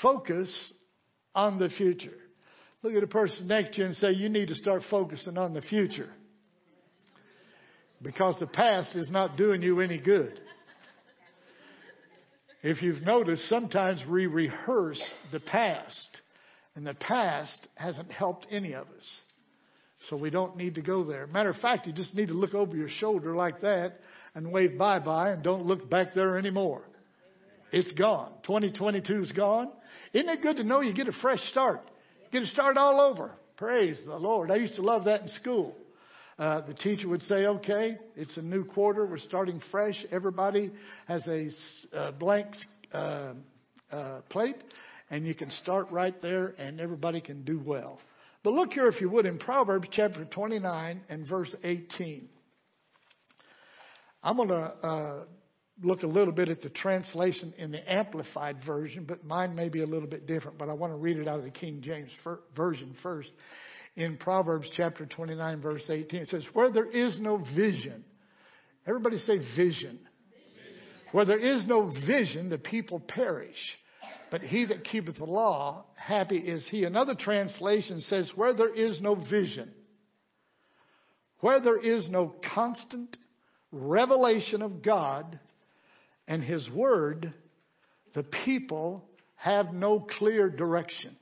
Focus 0.00 0.72
on 1.34 1.58
the 1.58 1.68
future. 1.68 2.16
Look 2.82 2.94
at 2.94 3.02
the 3.02 3.08
person 3.08 3.46
next 3.46 3.74
to 3.74 3.80
you 3.82 3.86
and 3.88 3.94
say, 3.96 4.12
You 4.12 4.30
need 4.30 4.48
to 4.48 4.54
start 4.54 4.84
focusing 4.90 5.36
on 5.36 5.52
the 5.52 5.60
future 5.60 6.08
because 8.02 8.38
the 8.38 8.46
past 8.46 8.94
is 8.96 9.10
not 9.10 9.36
doing 9.36 9.62
you 9.62 9.80
any 9.80 9.98
good. 9.98 10.40
If 12.62 12.82
you've 12.82 13.02
noticed, 13.02 13.48
sometimes 13.48 14.02
we 14.08 14.26
rehearse 14.26 15.02
the 15.30 15.40
past, 15.40 16.20
and 16.74 16.86
the 16.86 16.94
past 16.94 17.68
hasn't 17.76 18.10
helped 18.10 18.46
any 18.50 18.74
of 18.74 18.86
us. 18.88 19.20
So 20.08 20.16
we 20.16 20.30
don't 20.30 20.56
need 20.56 20.76
to 20.76 20.82
go 20.82 21.04
there. 21.04 21.26
Matter 21.26 21.50
of 21.50 21.56
fact, 21.56 21.86
you 21.86 21.92
just 21.92 22.14
need 22.14 22.28
to 22.28 22.34
look 22.34 22.54
over 22.54 22.76
your 22.76 22.88
shoulder 22.88 23.34
like 23.34 23.60
that 23.62 23.98
and 24.34 24.52
wave 24.52 24.78
bye 24.78 25.00
bye 25.00 25.30
and 25.30 25.42
don't 25.42 25.66
look 25.66 25.90
back 25.90 26.14
there 26.14 26.38
anymore. 26.38 26.82
It's 27.72 27.92
gone. 27.92 28.32
2022 28.44 29.22
is 29.22 29.32
gone. 29.32 29.70
Isn't 30.12 30.28
it 30.28 30.42
good 30.42 30.56
to 30.56 30.64
know 30.64 30.80
you 30.80 30.94
get 30.94 31.08
a 31.08 31.12
fresh 31.20 31.40
start? 31.50 31.80
Get 32.32 32.42
a 32.42 32.46
start 32.46 32.76
all 32.76 33.00
over. 33.00 33.32
Praise 33.56 34.00
the 34.06 34.16
Lord. 34.16 34.50
I 34.50 34.56
used 34.56 34.76
to 34.76 34.82
love 34.82 35.04
that 35.04 35.22
in 35.22 35.28
school. 35.28 35.76
Uh, 36.38 36.60
the 36.60 36.74
teacher 36.74 37.08
would 37.08 37.22
say, 37.22 37.46
okay, 37.46 37.98
it's 38.14 38.36
a 38.36 38.42
new 38.42 38.64
quarter. 38.64 39.04
We're 39.04 39.18
starting 39.18 39.60
fresh. 39.72 40.06
Everybody 40.12 40.70
has 41.08 41.26
a 41.26 41.50
uh, 41.92 42.12
blank 42.12 42.46
uh, 42.92 43.34
uh, 43.90 44.20
plate, 44.28 44.56
and 45.10 45.26
you 45.26 45.34
can 45.34 45.50
start 45.50 45.90
right 45.90 46.14
there, 46.22 46.54
and 46.58 46.80
everybody 46.80 47.20
can 47.20 47.42
do 47.42 47.60
well. 47.64 47.98
But 48.44 48.52
look 48.52 48.72
here, 48.72 48.86
if 48.86 49.00
you 49.00 49.10
would, 49.10 49.26
in 49.26 49.38
Proverbs 49.38 49.88
chapter 49.90 50.24
29 50.24 51.00
and 51.08 51.28
verse 51.28 51.54
18. 51.64 52.28
I'm 54.22 54.36
going 54.36 54.48
to 54.48 54.54
uh, 54.54 55.24
look 55.82 56.04
a 56.04 56.06
little 56.06 56.32
bit 56.32 56.48
at 56.50 56.62
the 56.62 56.70
translation 56.70 57.52
in 57.58 57.72
the 57.72 57.92
Amplified 57.92 58.58
Version, 58.64 59.04
but 59.08 59.24
mine 59.24 59.56
may 59.56 59.68
be 59.68 59.82
a 59.82 59.86
little 59.86 60.08
bit 60.08 60.28
different. 60.28 60.56
But 60.56 60.68
I 60.68 60.74
want 60.74 60.92
to 60.92 60.96
read 60.96 61.16
it 61.16 61.26
out 61.26 61.40
of 61.40 61.44
the 61.44 61.50
King 61.50 61.80
James 61.82 62.10
Version 62.54 62.94
first 63.02 63.30
in 63.98 64.16
Proverbs 64.16 64.70
chapter 64.76 65.04
29, 65.06 65.60
verse 65.60 65.82
18. 65.88 66.20
It 66.20 66.28
says, 66.28 66.46
Where 66.52 66.70
there 66.70 66.88
is 66.88 67.20
no 67.20 67.38
vision, 67.56 68.04
everybody 68.86 69.18
say 69.18 69.38
vision. 69.38 69.56
vision. 69.56 69.98
Where 71.10 71.24
there 71.24 71.38
is 71.38 71.66
no 71.66 71.92
vision, 72.06 72.48
the 72.48 72.58
people 72.58 73.00
perish. 73.00 73.56
But 74.30 74.42
he 74.42 74.66
that 74.66 74.84
keepeth 74.84 75.16
the 75.16 75.24
law, 75.24 75.84
happy 75.96 76.36
is 76.36 76.66
he. 76.70 76.84
Another 76.84 77.14
translation 77.18 78.00
says, 78.00 78.30
Where 78.36 78.54
there 78.54 78.72
is 78.72 79.00
no 79.00 79.16
vision, 79.16 79.72
where 81.40 81.60
there 81.60 81.80
is 81.80 82.08
no 82.08 82.34
constant 82.54 83.16
revelation 83.72 84.62
of 84.62 84.82
God 84.82 85.40
and 86.28 86.44
his 86.44 86.68
word, 86.70 87.32
the 88.14 88.22
people 88.44 89.04
have 89.34 89.72
no 89.72 90.06
clear 90.18 90.50
direction. 90.50 91.16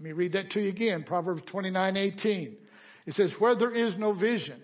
Let 0.00 0.04
me 0.04 0.12
read 0.12 0.32
that 0.32 0.52
to 0.52 0.62
you 0.62 0.70
again. 0.70 1.04
Proverbs 1.06 1.42
29 1.50 1.94
18. 1.94 2.56
It 3.04 3.14
says, 3.14 3.34
Where 3.38 3.54
there 3.54 3.74
is 3.74 3.98
no 3.98 4.14
vision, 4.14 4.62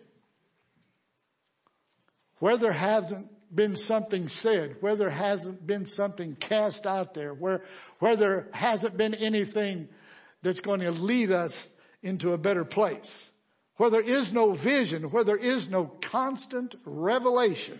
where 2.38 2.56
there 2.56 2.72
hasn't 2.72 3.26
been 3.54 3.76
something 3.76 4.28
said, 4.28 4.76
where 4.80 4.96
there 4.96 5.10
hasn't 5.10 5.66
been 5.66 5.84
something 5.88 6.36
cast 6.36 6.86
out 6.86 7.12
there, 7.12 7.34
where, 7.34 7.60
where 7.98 8.16
there 8.16 8.48
hasn't 8.54 8.96
been 8.96 9.12
anything 9.12 9.88
that's 10.42 10.60
going 10.60 10.80
to 10.80 10.90
lead 10.90 11.30
us 11.30 11.52
into 12.02 12.32
a 12.32 12.38
better 12.38 12.64
place, 12.64 13.12
where 13.76 13.90
there 13.90 14.00
is 14.00 14.32
no 14.32 14.54
vision, 14.54 15.10
where 15.10 15.24
there 15.24 15.36
is 15.36 15.68
no 15.68 15.98
constant 16.10 16.74
revelation 16.86 17.78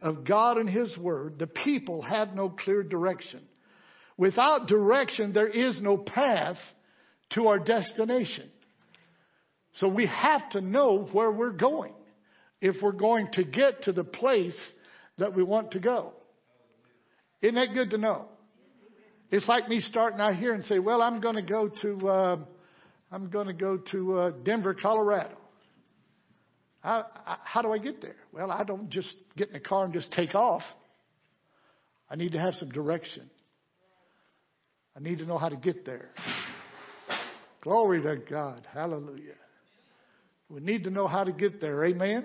of 0.00 0.26
God 0.26 0.56
and 0.56 0.70
His 0.70 0.96
Word, 0.96 1.38
the 1.38 1.48
people 1.48 2.00
have 2.00 2.32
no 2.32 2.48
clear 2.48 2.82
direction. 2.82 3.42
Without 4.16 4.68
direction, 4.68 5.34
there 5.34 5.48
is 5.48 5.82
no 5.82 5.98
path 5.98 6.56
to 7.30 7.48
our 7.48 7.58
destination. 7.58 8.50
So 9.74 9.88
we 9.88 10.06
have 10.06 10.48
to 10.50 10.60
know 10.60 11.08
where 11.12 11.30
we're 11.30 11.52
going 11.52 11.92
if 12.60 12.76
we're 12.82 12.92
going 12.92 13.28
to 13.34 13.44
get 13.44 13.82
to 13.84 13.92
the 13.92 14.04
place 14.04 14.58
that 15.18 15.34
we 15.34 15.42
want 15.42 15.72
to 15.72 15.80
go. 15.80 16.12
Isn't 17.40 17.54
that 17.54 17.74
good 17.74 17.90
to 17.90 17.98
know? 17.98 18.26
It's 19.30 19.46
like 19.46 19.68
me 19.68 19.80
starting 19.80 20.20
out 20.20 20.36
here 20.36 20.54
and 20.54 20.64
say, 20.64 20.78
"Well, 20.78 21.02
I'm 21.02 21.20
going 21.20 21.36
to 21.36 21.42
go 21.42 21.70
to 21.82 22.08
uh, 22.08 22.36
I'm 23.12 23.28
going 23.28 23.46
to 23.46 23.52
go 23.52 23.76
to 23.92 24.18
uh, 24.18 24.30
Denver, 24.42 24.74
Colorado." 24.74 25.36
I, 26.82 27.04
I, 27.26 27.36
how 27.44 27.62
do 27.62 27.70
I 27.70 27.78
get 27.78 28.00
there? 28.00 28.16
Well, 28.32 28.50
I 28.50 28.64
don't 28.64 28.88
just 28.88 29.14
get 29.36 29.50
in 29.50 29.56
a 29.56 29.60
car 29.60 29.84
and 29.84 29.92
just 29.92 30.10
take 30.12 30.34
off. 30.34 30.62
I 32.10 32.16
need 32.16 32.32
to 32.32 32.38
have 32.38 32.54
some 32.54 32.70
direction. 32.70 33.28
I 34.96 35.00
need 35.00 35.18
to 35.18 35.26
know 35.26 35.38
how 35.38 35.48
to 35.48 35.56
get 35.56 35.84
there. 35.84 36.10
Glory 37.62 38.02
to 38.02 38.16
God. 38.16 38.66
Hallelujah. 38.72 39.34
We 40.48 40.60
need 40.60 40.84
to 40.84 40.90
know 40.90 41.06
how 41.06 41.24
to 41.24 41.32
get 41.32 41.60
there. 41.60 41.84
Amen. 41.84 42.24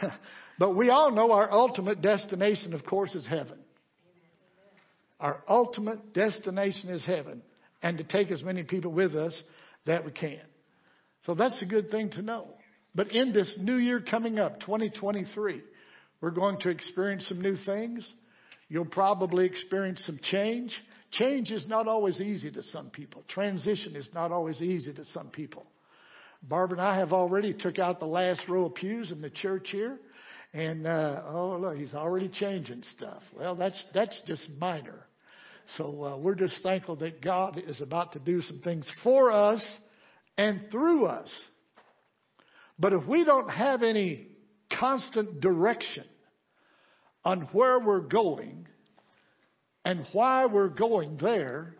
but 0.58 0.76
we 0.76 0.90
all 0.90 1.12
know 1.12 1.32
our 1.32 1.50
ultimate 1.52 2.02
destination, 2.02 2.74
of 2.74 2.84
course, 2.84 3.14
is 3.14 3.26
heaven. 3.26 3.58
Our 5.20 5.42
ultimate 5.48 6.12
destination 6.12 6.90
is 6.90 7.04
heaven, 7.04 7.42
and 7.82 7.98
to 7.98 8.04
take 8.04 8.30
as 8.30 8.42
many 8.42 8.64
people 8.64 8.92
with 8.92 9.14
us 9.14 9.40
that 9.86 10.04
we 10.04 10.12
can. 10.12 10.40
So 11.24 11.34
that's 11.34 11.60
a 11.62 11.66
good 11.66 11.90
thing 11.90 12.10
to 12.10 12.22
know. 12.22 12.48
But 12.94 13.12
in 13.12 13.32
this 13.32 13.56
new 13.60 13.76
year 13.76 14.00
coming 14.00 14.38
up, 14.38 14.60
2023, 14.60 15.62
we're 16.20 16.30
going 16.30 16.58
to 16.60 16.70
experience 16.70 17.26
some 17.28 17.40
new 17.40 17.56
things. 17.64 18.10
You'll 18.68 18.84
probably 18.84 19.46
experience 19.46 20.02
some 20.04 20.18
change. 20.22 20.74
Change 21.12 21.50
is 21.50 21.66
not 21.68 21.86
always 21.86 22.20
easy 22.20 22.50
to 22.50 22.62
some 22.62 22.90
people. 22.90 23.24
Transition 23.28 23.96
is 23.96 24.08
not 24.12 24.32
always 24.32 24.60
easy 24.60 24.92
to 24.92 25.04
some 25.06 25.28
people. 25.28 25.66
Barbara 26.42 26.78
and 26.78 26.86
I 26.86 26.98
have 26.98 27.12
already 27.12 27.54
took 27.54 27.78
out 27.78 27.98
the 27.98 28.06
last 28.06 28.42
row 28.48 28.66
of 28.66 28.74
pews 28.74 29.12
in 29.12 29.20
the 29.20 29.30
church 29.30 29.68
here. 29.70 29.98
And 30.52 30.86
uh, 30.86 31.22
oh 31.26 31.58
look, 31.60 31.76
he's 31.76 31.94
already 31.94 32.28
changing 32.28 32.82
stuff. 32.94 33.22
Well, 33.36 33.54
that's 33.54 33.82
that's 33.94 34.20
just 34.26 34.48
minor. 34.58 35.06
So 35.76 36.04
uh, 36.04 36.16
we're 36.16 36.36
just 36.36 36.62
thankful 36.62 36.96
that 36.96 37.20
God 37.20 37.60
is 37.66 37.80
about 37.80 38.12
to 38.12 38.20
do 38.20 38.40
some 38.40 38.60
things 38.60 38.88
for 39.02 39.32
us 39.32 39.64
and 40.38 40.62
through 40.70 41.06
us. 41.06 41.28
But 42.78 42.92
if 42.92 43.06
we 43.06 43.24
don't 43.24 43.48
have 43.48 43.82
any 43.82 44.28
constant 44.78 45.40
direction 45.40 46.04
on 47.24 47.42
where 47.52 47.80
we're 47.80 48.06
going 48.06 48.68
and 49.86 50.04
why 50.10 50.46
we're 50.46 50.68
going 50.68 51.16
there 51.20 51.76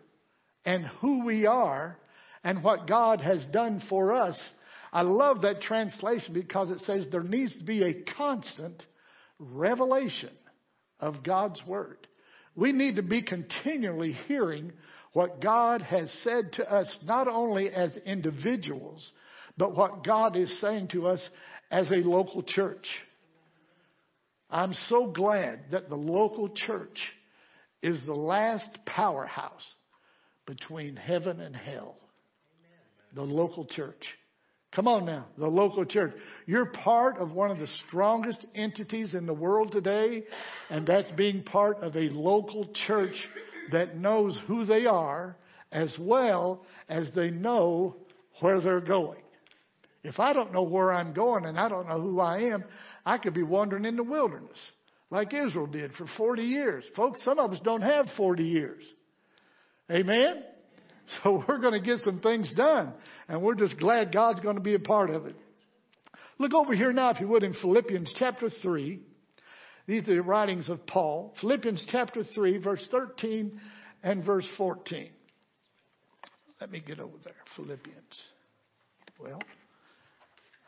and 0.63 0.85
who 1.01 1.25
we 1.25 1.45
are 1.45 1.97
and 2.41 2.63
what 2.63 2.87
God 2.87 3.19
has 3.19 3.45
done 3.51 3.83
for 3.89 4.13
us, 4.13 4.39
I 4.93 5.01
love 5.01 5.41
that 5.41 5.59
translation 5.59 6.33
because 6.33 6.69
it 6.69 6.79
says 6.79 7.07
there 7.11 7.21
needs 7.21 7.59
to 7.59 7.65
be 7.65 7.83
a 7.83 8.05
constant 8.15 8.81
revelation 9.39 10.29
of 11.01 11.21
God's 11.21 11.61
Word. 11.67 12.07
We 12.55 12.71
need 12.71 12.95
to 12.95 13.03
be 13.03 13.23
continually 13.23 14.13
hearing 14.29 14.71
what 15.11 15.41
God 15.41 15.81
has 15.81 16.09
said 16.23 16.53
to 16.53 16.73
us, 16.73 16.97
not 17.03 17.27
only 17.27 17.69
as 17.71 17.97
individuals, 18.05 19.11
but 19.57 19.75
what 19.75 20.05
God 20.05 20.37
is 20.37 20.61
saying 20.61 20.87
to 20.93 21.09
us 21.09 21.29
as 21.69 21.91
a 21.91 21.95
local 21.95 22.41
church. 22.41 22.87
I'm 24.49 24.73
so 24.87 25.07
glad 25.07 25.71
that 25.71 25.89
the 25.89 25.97
local 25.97 26.47
church 26.47 26.97
is 27.81 28.05
the 28.05 28.13
last 28.13 28.69
powerhouse 28.85 29.73
between 30.45 30.95
heaven 30.95 31.39
and 31.39 31.55
hell. 31.55 31.95
The 33.13 33.23
local 33.23 33.65
church. 33.65 34.03
Come 34.73 34.87
on 34.87 35.05
now, 35.05 35.25
the 35.37 35.47
local 35.47 35.85
church. 35.85 36.13
You're 36.45 36.67
part 36.67 37.17
of 37.17 37.31
one 37.31 37.51
of 37.51 37.57
the 37.57 37.67
strongest 37.87 38.45
entities 38.53 39.13
in 39.15 39.25
the 39.25 39.33
world 39.33 39.71
today, 39.71 40.23
and 40.69 40.85
that's 40.85 41.11
being 41.13 41.43
part 41.43 41.77
of 41.77 41.95
a 41.95 42.09
local 42.09 42.69
church 42.85 43.15
that 43.71 43.97
knows 43.97 44.39
who 44.47 44.65
they 44.65 44.85
are 44.85 45.35
as 45.71 45.95
well 45.99 46.65
as 46.89 47.09
they 47.15 47.31
know 47.31 47.95
where 48.39 48.61
they're 48.61 48.81
going. 48.81 49.21
If 50.03 50.19
I 50.19 50.33
don't 50.33 50.53
know 50.53 50.63
where 50.63 50.93
I'm 50.93 51.13
going 51.13 51.45
and 51.45 51.59
I 51.59 51.67
don't 51.69 51.87
know 51.87 51.99
who 51.99 52.19
I 52.19 52.39
am, 52.53 52.63
I 53.05 53.17
could 53.17 53.33
be 53.33 53.43
wandering 53.43 53.85
in 53.85 53.95
the 53.95 54.03
wilderness 54.03 54.57
like 55.09 55.33
Israel 55.33 55.67
did 55.67 55.93
for 55.93 56.05
40 56.17 56.41
years. 56.43 56.83
Folks, 56.95 57.23
some 57.23 57.39
of 57.39 57.51
us 57.51 57.59
don't 57.63 57.81
have 57.81 58.07
40 58.17 58.43
years. 58.43 58.83
Amen? 59.91 60.43
So 61.23 61.41
we're 61.47 61.59
going 61.59 61.71
to 61.71 61.79
get 61.79 61.99
some 61.99 62.19
things 62.19 62.53
done, 62.53 62.91
and 63.29 63.41
we're 63.41 63.55
just 63.55 63.79
glad 63.79 64.11
God's 64.11 64.41
going 64.41 64.57
to 64.57 64.61
be 64.61 64.73
a 64.73 64.79
part 64.79 65.09
of 65.09 65.25
it. 65.25 65.37
Look 66.37 66.53
over 66.53 66.73
here 66.73 66.91
now, 66.91 67.11
if 67.11 67.21
you 67.21 67.29
would, 67.29 67.43
in 67.43 67.53
Philippians 67.53 68.13
chapter 68.17 68.49
3. 68.61 68.99
These 69.87 70.01
are 70.09 70.15
the 70.15 70.21
writings 70.21 70.67
of 70.67 70.85
Paul. 70.85 71.33
Philippians 71.39 71.85
chapter 71.89 72.25
3, 72.25 72.57
verse 72.57 72.85
13 72.91 73.57
and 74.03 74.25
verse 74.25 74.45
14. 74.57 75.09
Let 76.59 76.71
me 76.71 76.83
get 76.85 76.99
over 76.99 77.15
there. 77.23 77.35
Philippians. 77.55 78.21
Well, 79.17 79.39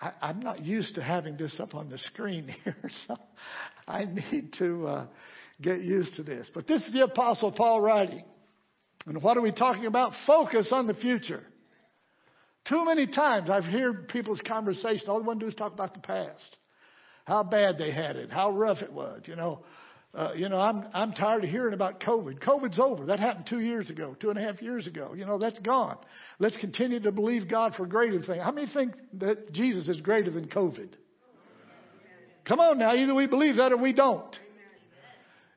I, 0.01 0.29
am 0.29 0.39
not 0.39 0.63
used 0.63 0.95
to 0.95 1.03
having 1.03 1.37
this 1.37 1.59
up 1.59 1.75
on 1.75 1.89
the 1.89 1.97
screen 1.97 2.47
here, 2.63 2.77
so 3.07 3.17
I 3.87 4.05
need 4.05 4.53
to 4.59 4.87
uh, 4.87 5.07
get 5.61 5.81
used 5.81 6.15
to 6.15 6.23
this. 6.23 6.49
But 6.53 6.67
this 6.67 6.81
is 6.85 6.93
the 6.93 7.03
Apostle 7.03 7.51
Paul 7.51 7.81
writing. 7.81 8.23
And 9.05 9.21
what 9.21 9.37
are 9.37 9.41
we 9.41 9.51
talking 9.51 9.85
about? 9.85 10.13
Focus 10.27 10.69
on 10.71 10.87
the 10.87 10.93
future. 10.93 11.43
Too 12.67 12.85
many 12.85 13.07
times 13.07 13.49
I've 13.49 13.63
heard 13.63 14.09
people's 14.09 14.41
conversation, 14.45 15.09
all 15.09 15.19
they 15.19 15.25
want 15.25 15.39
to 15.39 15.45
do 15.45 15.49
is 15.49 15.55
talk 15.55 15.73
about 15.73 15.93
the 15.93 15.99
past. 15.99 16.57
How 17.25 17.43
bad 17.43 17.77
they 17.77 17.91
had 17.91 18.15
it, 18.15 18.31
how 18.31 18.51
rough 18.51 18.81
it 18.81 18.91
was, 18.91 19.21
you 19.25 19.35
know. 19.35 19.63
Uh, 20.11 20.31
you 20.35 20.49
know, 20.49 20.59
I'm 20.59 20.85
I'm 20.93 21.13
tired 21.13 21.43
of 21.43 21.51
hearing 21.51 21.75
about 21.75 21.99
COVID. 21.99 22.39
COVID's 22.39 22.79
over. 22.79 23.05
That 23.05 23.19
happened 23.19 23.45
two 23.47 23.59
years 23.59 23.91
ago, 23.91 24.15
two 24.19 24.29
and 24.29 24.39
a 24.39 24.41
half 24.41 24.59
years 24.61 24.87
ago. 24.87 25.13
You 25.15 25.25
know, 25.25 25.37
that's 25.37 25.59
gone. 25.59 25.97
Let's 26.39 26.57
continue 26.57 26.99
to 27.01 27.11
believe 27.11 27.47
God 27.47 27.75
for 27.75 27.85
greater 27.85 28.19
things. 28.19 28.41
How 28.41 28.51
many 28.51 28.67
think 28.73 28.93
that 29.19 29.53
Jesus 29.53 29.87
is 29.87 30.01
greater 30.01 30.31
than 30.31 30.47
COVID? 30.47 30.89
Come 32.45 32.59
on 32.59 32.79
now, 32.79 32.95
either 32.95 33.13
we 33.13 33.27
believe 33.27 33.57
that 33.57 33.71
or 33.71 33.77
we 33.77 33.93
don't. 33.93 34.35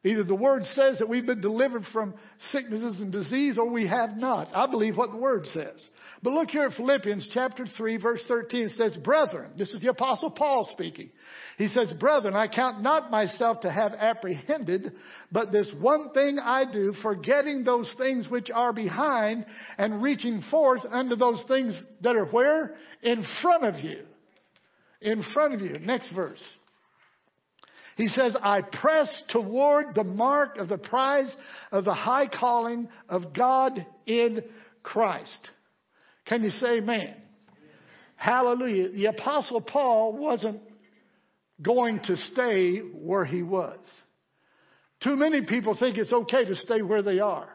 Either 0.05 0.25
the 0.25 0.35
Word 0.35 0.65
says 0.73 0.99
that 0.99 1.09
we've 1.09 1.25
been 1.25 1.41
delivered 1.41 1.85
from 1.93 2.15
sicknesses 2.51 3.01
and 3.01 3.13
disease 3.13 3.57
or 3.57 3.71
we 3.71 3.87
have 3.87 4.17
not. 4.17 4.49
I 4.55 4.67
believe 4.67 4.97
what 4.97 5.13
the 5.13 5.17
Word 5.17 5.47
says. 5.55 5.79
But 6.23 6.35
look 6.35 6.51
here 6.51 6.67
at 6.67 6.75
Philippians 6.75 7.31
chapter 7.35 7.67
3 7.67 7.97
verse 7.97 8.25
13. 8.29 8.67
It 8.67 8.73
says, 8.73 8.97
Brethren, 9.03 9.51
this 9.59 9.71
is 9.75 9.81
the 9.81 9.91
apostle 9.91 10.31
Paul 10.31 10.69
speaking. 10.71 11.11
He 11.59 11.67
says, 11.67 11.93
Brethren, 11.99 12.35
I 12.37 12.47
count 12.47 12.81
not 12.81 13.11
myself 13.11 13.61
to 13.63 13.71
have 13.73 13.93
apprehended, 13.93 14.93
but 15.33 15.51
this 15.51 15.71
one 15.81 16.11
thing 16.13 16.39
I 16.39 16.65
do, 16.71 16.95
forgetting 17.03 17.65
those 17.65 17.93
things 17.99 18.29
which 18.31 18.51
are 18.55 18.73
behind 18.73 19.47
and 19.79 20.01
reaching 20.01 20.43
forth 20.49 20.83
unto 20.89 21.17
those 21.17 21.43
things 21.49 21.81
that 22.03 22.15
are 22.15 22.27
where? 22.27 22.77
In 23.03 23.25
front 23.43 23.65
of 23.65 23.85
you. 23.85 24.05
In 25.01 25.25
front 25.35 25.55
of 25.55 25.61
you. 25.61 25.81
Next 25.81 26.13
verse. 26.15 26.43
He 27.97 28.07
says, 28.07 28.37
I 28.41 28.63
press 28.63 29.25
toward 29.31 29.97
the 29.97 30.05
mark 30.05 30.57
of 30.57 30.69
the 30.69 30.79
prize 30.79 31.35
of 31.73 31.85
the 31.85 31.95
high 31.95 32.29
calling 32.29 32.89
of 33.09 33.35
God 33.35 33.85
in 34.07 34.43
Christ. 34.85 35.51
Can 36.33 36.45
you 36.45 36.49
say 36.49 36.79
amen? 36.79 37.15
Hallelujah. 38.17 38.89
The 38.93 39.05
apostle 39.05 39.61
Paul 39.61 40.17
wasn't 40.17 40.63
going 41.61 42.01
to 42.05 42.17
stay 42.17 42.79
where 42.79 43.27
he 43.27 43.43
was. 43.43 43.79
Too 45.05 45.15
many 45.15 45.45
people 45.45 45.77
think 45.79 45.99
it's 45.99 46.11
okay 46.11 46.47
to 46.47 46.55
stay 46.55 46.81
where 46.81 47.03
they 47.03 47.19
are. 47.19 47.51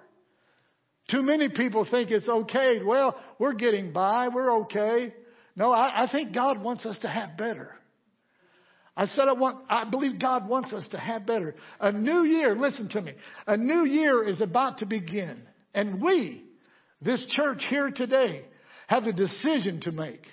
Too 1.10 1.24
many 1.24 1.50
people 1.50 1.88
think 1.90 2.12
it's 2.12 2.30
okay. 2.30 2.84
Well, 2.86 3.20
we're 3.40 3.56
getting 3.56 3.94
by. 3.94 4.28
We're 4.28 4.60
okay. 4.66 5.12
No, 5.56 5.72
I, 5.72 6.04
I 6.04 6.12
think 6.12 6.32
God 6.32 6.62
wants 6.62 6.86
us 6.86 7.00
to 7.00 7.08
have 7.08 7.36
better. 7.36 7.72
I 8.96 9.08
said 9.08 9.28
I 9.28 9.34
want, 9.34 9.66
I 9.72 9.90
believe 9.90 10.22
God 10.22 10.48
wants 10.48 10.72
us 10.72 10.88
to 10.90 11.00
have 11.00 11.26
better. 11.26 11.56
A 11.80 11.92
new 11.92 12.26
year, 12.26 12.56
listen 12.56 12.90
to 12.90 13.02
me. 13.02 13.14
A 13.48 13.58
new 13.58 13.86
year 13.86 14.24
is 14.24 14.40
about 14.40 14.78
to 14.80 14.86
begin. 14.86 15.42
And 15.74 16.00
we, 16.00 16.44
this 17.02 17.26
church 17.32 17.64
here 17.72 17.90
today, 17.90 18.46
have 18.88 19.04
a 19.04 19.14
decision 19.14 19.80
to 19.82 19.92
make. 19.92 20.26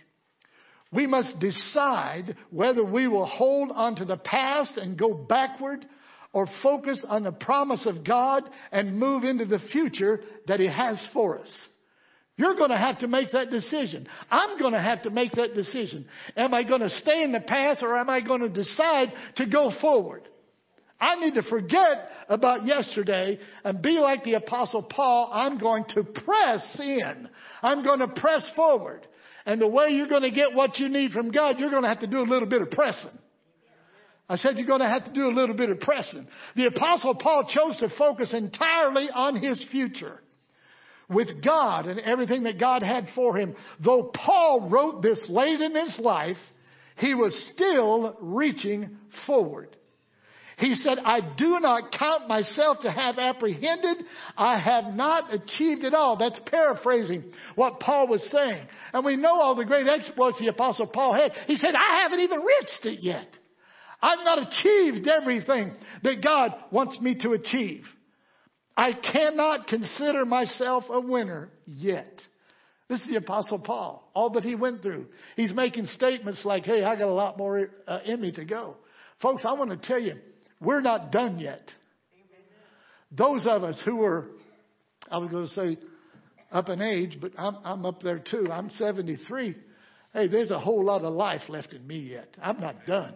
We 0.92 1.06
must 1.06 1.38
decide 1.40 2.36
whether 2.50 2.84
we 2.84 3.08
will 3.08 3.26
hold 3.26 3.72
on 3.72 3.96
to 3.96 4.04
the 4.04 4.16
past 4.16 4.76
and 4.76 4.96
go 4.96 5.12
backward 5.12 5.84
or 6.32 6.46
focus 6.62 7.04
on 7.08 7.24
the 7.24 7.32
promise 7.32 7.86
of 7.86 8.04
God 8.04 8.44
and 8.72 8.98
move 8.98 9.24
into 9.24 9.44
the 9.44 9.58
future 9.72 10.20
that 10.46 10.60
He 10.60 10.66
has 10.66 11.04
for 11.12 11.40
us. 11.40 11.50
You're 12.36 12.56
going 12.56 12.70
to 12.70 12.76
have 12.76 12.98
to 12.98 13.08
make 13.08 13.32
that 13.32 13.50
decision. 13.50 14.08
I'm 14.30 14.58
going 14.58 14.72
to 14.72 14.80
have 14.80 15.02
to 15.02 15.10
make 15.10 15.32
that 15.32 15.54
decision. 15.54 16.06
Am 16.36 16.52
I 16.52 16.64
going 16.64 16.80
to 16.80 16.90
stay 16.90 17.22
in 17.22 17.30
the 17.30 17.40
past 17.40 17.82
or 17.82 17.96
am 17.96 18.10
I 18.10 18.20
going 18.20 18.40
to 18.40 18.48
decide 18.48 19.12
to 19.36 19.46
go 19.46 19.70
forward? 19.80 20.28
I 21.04 21.16
need 21.16 21.34
to 21.34 21.42
forget 21.42 22.08
about 22.30 22.64
yesterday 22.64 23.38
and 23.62 23.82
be 23.82 23.98
like 23.98 24.24
the 24.24 24.34
apostle 24.34 24.82
Paul. 24.82 25.30
I'm 25.34 25.58
going 25.58 25.84
to 25.94 26.02
press 26.02 26.80
in. 26.80 27.28
I'm 27.62 27.84
going 27.84 27.98
to 27.98 28.08
press 28.08 28.50
forward. 28.56 29.06
And 29.44 29.60
the 29.60 29.68
way 29.68 29.90
you're 29.90 30.08
going 30.08 30.22
to 30.22 30.30
get 30.30 30.54
what 30.54 30.78
you 30.78 30.88
need 30.88 31.12
from 31.12 31.30
God, 31.30 31.58
you're 31.58 31.68
going 31.68 31.82
to 31.82 31.90
have 31.90 32.00
to 32.00 32.06
do 32.06 32.20
a 32.20 32.22
little 32.22 32.48
bit 32.48 32.62
of 32.62 32.70
pressing. 32.70 33.10
I 34.30 34.36
said 34.36 34.56
you're 34.56 34.66
going 34.66 34.80
to 34.80 34.88
have 34.88 35.04
to 35.04 35.12
do 35.12 35.26
a 35.26 35.36
little 35.38 35.54
bit 35.54 35.68
of 35.68 35.78
pressing. 35.80 36.26
The 36.56 36.68
apostle 36.68 37.16
Paul 37.16 37.50
chose 37.54 37.76
to 37.80 37.90
focus 37.98 38.32
entirely 38.32 39.10
on 39.14 39.36
his 39.36 39.62
future 39.70 40.22
with 41.10 41.44
God 41.44 41.84
and 41.84 42.00
everything 42.00 42.44
that 42.44 42.58
God 42.58 42.82
had 42.82 43.08
for 43.14 43.36
him. 43.36 43.54
Though 43.84 44.04
Paul 44.04 44.70
wrote 44.70 45.02
this 45.02 45.22
late 45.28 45.60
in 45.60 45.74
his 45.76 45.98
life, 45.98 46.38
he 46.96 47.14
was 47.14 47.52
still 47.52 48.16
reaching 48.22 48.96
forward. 49.26 49.76
He 50.58 50.76
said, 50.76 50.98
I 51.04 51.20
do 51.20 51.58
not 51.60 51.92
count 51.98 52.28
myself 52.28 52.78
to 52.82 52.90
have 52.90 53.18
apprehended. 53.18 54.04
I 54.36 54.58
have 54.58 54.94
not 54.94 55.34
achieved 55.34 55.84
it 55.84 55.94
all. 55.94 56.16
That's 56.16 56.38
paraphrasing 56.46 57.32
what 57.56 57.80
Paul 57.80 58.08
was 58.08 58.22
saying. 58.30 58.66
And 58.92 59.04
we 59.04 59.16
know 59.16 59.34
all 59.34 59.56
the 59.56 59.64
great 59.64 59.88
exploits 59.88 60.38
the 60.38 60.48
apostle 60.48 60.86
Paul 60.86 61.14
had. 61.14 61.32
He 61.46 61.56
said, 61.56 61.74
I 61.74 62.02
haven't 62.02 62.20
even 62.20 62.40
reached 62.40 62.84
it 62.84 63.02
yet. 63.02 63.26
I've 64.00 64.24
not 64.24 64.38
achieved 64.38 65.08
everything 65.08 65.74
that 66.02 66.22
God 66.22 66.52
wants 66.70 67.00
me 67.00 67.16
to 67.20 67.32
achieve. 67.32 67.84
I 68.76 68.92
cannot 68.92 69.66
consider 69.66 70.24
myself 70.24 70.84
a 70.90 71.00
winner 71.00 71.50
yet. 71.66 72.20
This 72.88 73.00
is 73.00 73.08
the 73.08 73.16
apostle 73.16 73.60
Paul, 73.60 74.10
all 74.14 74.30
that 74.30 74.42
he 74.42 74.54
went 74.54 74.82
through. 74.82 75.06
He's 75.36 75.54
making 75.54 75.86
statements 75.86 76.44
like, 76.44 76.64
hey, 76.64 76.84
I 76.84 76.96
got 76.96 77.08
a 77.08 77.12
lot 77.12 77.38
more 77.38 77.70
uh, 77.86 78.00
in 78.04 78.20
me 78.20 78.30
to 78.32 78.44
go. 78.44 78.76
Folks, 79.22 79.44
I 79.46 79.54
want 79.54 79.70
to 79.70 79.88
tell 79.88 79.98
you, 79.98 80.16
we're 80.60 80.80
not 80.80 81.12
done 81.12 81.38
yet. 81.38 81.70
Those 83.10 83.46
of 83.46 83.62
us 83.62 83.80
who 83.84 84.02
are, 84.02 84.26
I 85.10 85.18
was 85.18 85.30
going 85.30 85.46
to 85.46 85.52
say 85.52 85.78
up 86.50 86.68
in 86.68 86.82
age, 86.82 87.18
but 87.20 87.32
I'm, 87.38 87.56
I'm 87.64 87.86
up 87.86 88.02
there 88.02 88.18
too. 88.18 88.48
I'm 88.50 88.70
73. 88.70 89.56
Hey, 90.12 90.28
there's 90.28 90.50
a 90.50 90.58
whole 90.58 90.84
lot 90.84 91.02
of 91.02 91.12
life 91.12 91.42
left 91.48 91.72
in 91.72 91.86
me 91.86 91.98
yet. 91.98 92.28
I'm 92.40 92.60
not 92.60 92.86
done. 92.86 93.14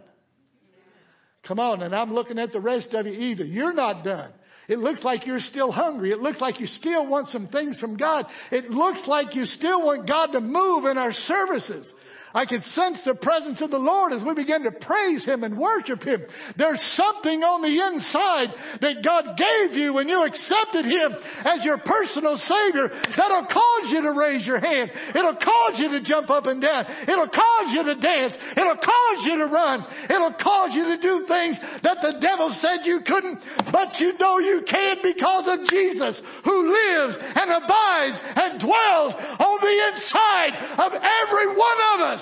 Come 1.47 1.61
on, 1.61 1.83
and 1.83 1.95
I'm 1.95 2.13
looking 2.13 2.39
at 2.39 2.53
the 2.53 2.61
rest 2.61 2.93
of 2.95 3.07
you 3.07 3.13
either. 3.13 3.45
You're 3.45 3.73
not 3.73 4.05
done. 4.05 4.33
It 4.69 4.79
looks 4.79 5.03
like 5.03 5.27
you're 5.27 5.39
still 5.39 5.73
hungry. 5.73 6.13
It 6.13 6.19
looks 6.19 6.43
like 6.43 6.61
you 6.61 6.67
still 6.67 7.09
want 7.09 7.29
some 7.29 7.49
things 7.49 7.79
from 7.81 7.97
God. 7.97 8.27
It 8.53 8.71
looks 8.71 9.01
like 9.07 9.35
you 9.35 9.47
still 9.47 9.83
want 9.83 10.07
God 10.07 10.33
to 10.33 10.41
move 10.41 10.85
in 10.85 10.99
our 10.99 11.13
services. 11.13 11.91
I 12.35 12.45
could 12.45 12.63
sense 12.77 13.01
the 13.05 13.15
presence 13.15 13.63
of 13.63 13.71
the 13.71 13.81
Lord 13.81 14.13
as 14.13 14.23
we 14.23 14.35
begin 14.35 14.63
to 14.65 14.73
praise 14.73 15.25
Him 15.25 15.45
and 15.45 15.59
worship 15.59 16.03
Him. 16.03 16.23
There's 16.57 16.83
something 16.93 17.41
on 17.41 17.65
the 17.65 17.73
inside 17.73 18.53
that 18.85 19.01
God 19.01 19.39
gave 19.41 19.79
you 19.79 19.95
when 19.95 20.09
you 20.09 20.25
accepted 20.25 20.85
Him 20.85 21.17
as 21.45 21.65
your 21.65 21.79
personal 21.81 22.37
Savior 22.37 22.93
that'll 22.93 23.49
cause 23.49 23.87
you 23.89 24.03
to 24.05 24.13
raise 24.13 24.45
your 24.47 24.61
hand. 24.61 24.93
It'll 25.17 25.41
cause 25.41 25.81
you 25.81 25.89
to 25.97 26.05
jump 26.05 26.29
up 26.29 26.47
and 26.47 26.61
down. 26.61 26.85
It'll 27.09 27.33
cause 27.33 27.69
you 27.73 27.83
to 27.85 27.97
dance. 27.97 28.37
It'll 28.57 28.81
cause 28.81 29.21
you 29.25 29.41
to 29.41 29.49
run. 29.49 29.85
It'll 30.09 30.37
cause 30.37 30.77
you 30.77 30.85
to 30.93 30.99
do 31.01 31.25
things 31.25 31.57
that 31.83 32.05
the 32.05 32.21
devil 32.21 32.53
said 32.61 32.85
you 32.85 33.01
couldn't, 33.05 33.41
but 33.73 33.97
you 33.99 34.13
know 34.21 34.39
you 34.39 34.63
can 34.69 35.01
because 35.03 35.49
of 35.49 35.65
Jesus 35.69 36.21
who 36.45 36.57
lives 36.69 37.17
and 37.17 37.49
abides 37.49 38.19
and 38.37 38.61
dwells 38.61 39.13
on 39.17 39.57
the 39.65 39.77
inside 39.93 40.53
of 40.77 40.93
every 40.93 41.49
one 41.57 41.81
of 41.95 41.99
us. 42.05 42.18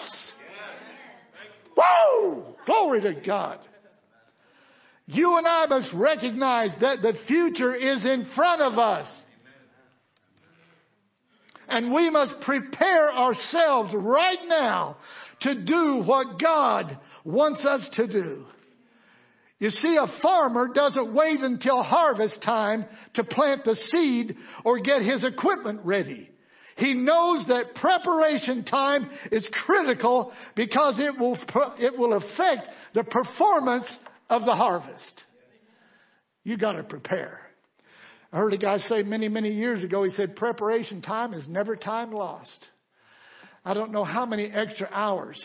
Whoa! 1.77 2.57
Glory 2.65 3.01
to 3.03 3.15
God. 3.25 3.59
You 5.07 5.37
and 5.37 5.47
I 5.47 5.67
must 5.67 5.93
recognize 5.95 6.71
that 6.81 7.01
the 7.03 7.13
future 7.29 7.75
is 7.75 8.05
in 8.05 8.29
front 8.35 8.61
of 8.61 8.79
us. 8.79 9.07
And 11.69 11.93
we 11.95 12.11
must 12.11 12.41
prepare 12.43 13.13
ourselves 13.13 13.93
right 13.95 14.39
now 14.47 14.97
to 15.43 15.65
do 15.65 16.03
what 16.05 16.41
God 16.41 16.99
wants 17.25 17.65
us 17.65 17.89
to 17.95 18.07
do. 18.07 18.47
You 19.59 19.71
see, 19.71 19.97
a 19.97 20.21
farmer 20.21 20.69
doesn't 20.73 21.15
wait 21.15 21.41
until 21.41 21.83
harvest 21.83 22.43
time 22.43 22.85
to 23.15 23.25
plant 23.25 23.65
the 23.65 23.75
seed 23.75 24.37
or 24.65 24.81
get 24.81 25.03
his 25.03 25.25
equipment 25.25 25.81
ready. 25.85 26.31
He 26.77 26.93
knows 26.93 27.47
that 27.49 27.75
preparation 27.75 28.65
time 28.65 29.09
is 29.33 29.49
critical 29.65 30.33
because 30.55 30.99
it 30.99 31.19
will, 31.19 31.39
it 31.79 31.99
will 31.99 32.13
affect 32.15 32.69
the 32.95 33.03
performance 33.03 33.91
of 34.29 34.43
the 34.43 34.55
harvest. 34.55 35.23
You 36.45 36.59
gotta 36.59 36.83
prepare. 36.83 37.41
I 38.31 38.37
heard 38.37 38.53
a 38.53 38.59
guy 38.59 38.79
say 38.79 39.03
many, 39.03 39.29
many 39.29 39.53
years 39.53 39.83
ago, 39.83 40.03
he 40.03 40.11
said, 40.11 40.37
preparation 40.37 41.01
time 41.01 41.33
is 41.33 41.49
never 41.49 41.77
time 41.77 42.13
lost. 42.13 42.67
I 43.65 43.73
don't 43.73 43.91
know 43.91 44.05
how 44.05 44.27
many 44.27 44.45
extra 44.45 44.89
hours 44.93 45.43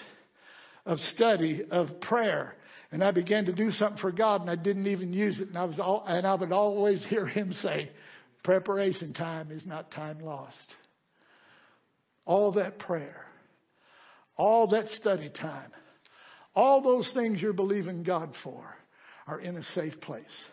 of 0.85 0.99
study, 0.99 1.63
of 1.71 2.01
prayer, 2.01 2.55
and 2.91 3.01
I 3.01 3.11
began 3.11 3.45
to 3.45 3.53
do 3.53 3.71
something 3.71 3.99
for 3.99 4.11
God 4.11 4.41
and 4.41 4.49
I 4.49 4.57
didn't 4.57 4.87
even 4.87 5.13
use 5.13 5.39
it. 5.39 5.47
And 5.47 5.57
I 5.57 5.63
was 5.63 5.79
all, 5.79 6.03
and 6.05 6.27
I 6.27 6.35
would 6.35 6.51
always 6.51 7.05
hear 7.05 7.25
him 7.25 7.53
say, 7.53 7.89
preparation 8.43 9.13
time 9.13 9.49
is 9.49 9.65
not 9.65 9.91
time 9.91 10.19
lost 10.19 10.75
all 12.31 12.53
that 12.53 12.79
prayer, 12.79 13.25
all 14.37 14.69
that 14.69 14.87
study 14.87 15.29
time, 15.29 15.69
all 16.55 16.81
those 16.81 17.11
things 17.13 17.41
you're 17.41 17.51
believing 17.51 18.03
God 18.03 18.33
for 18.41 18.63
are 19.27 19.41
in 19.41 19.57
a 19.57 19.63
safe 19.75 19.99
place. 19.99 20.45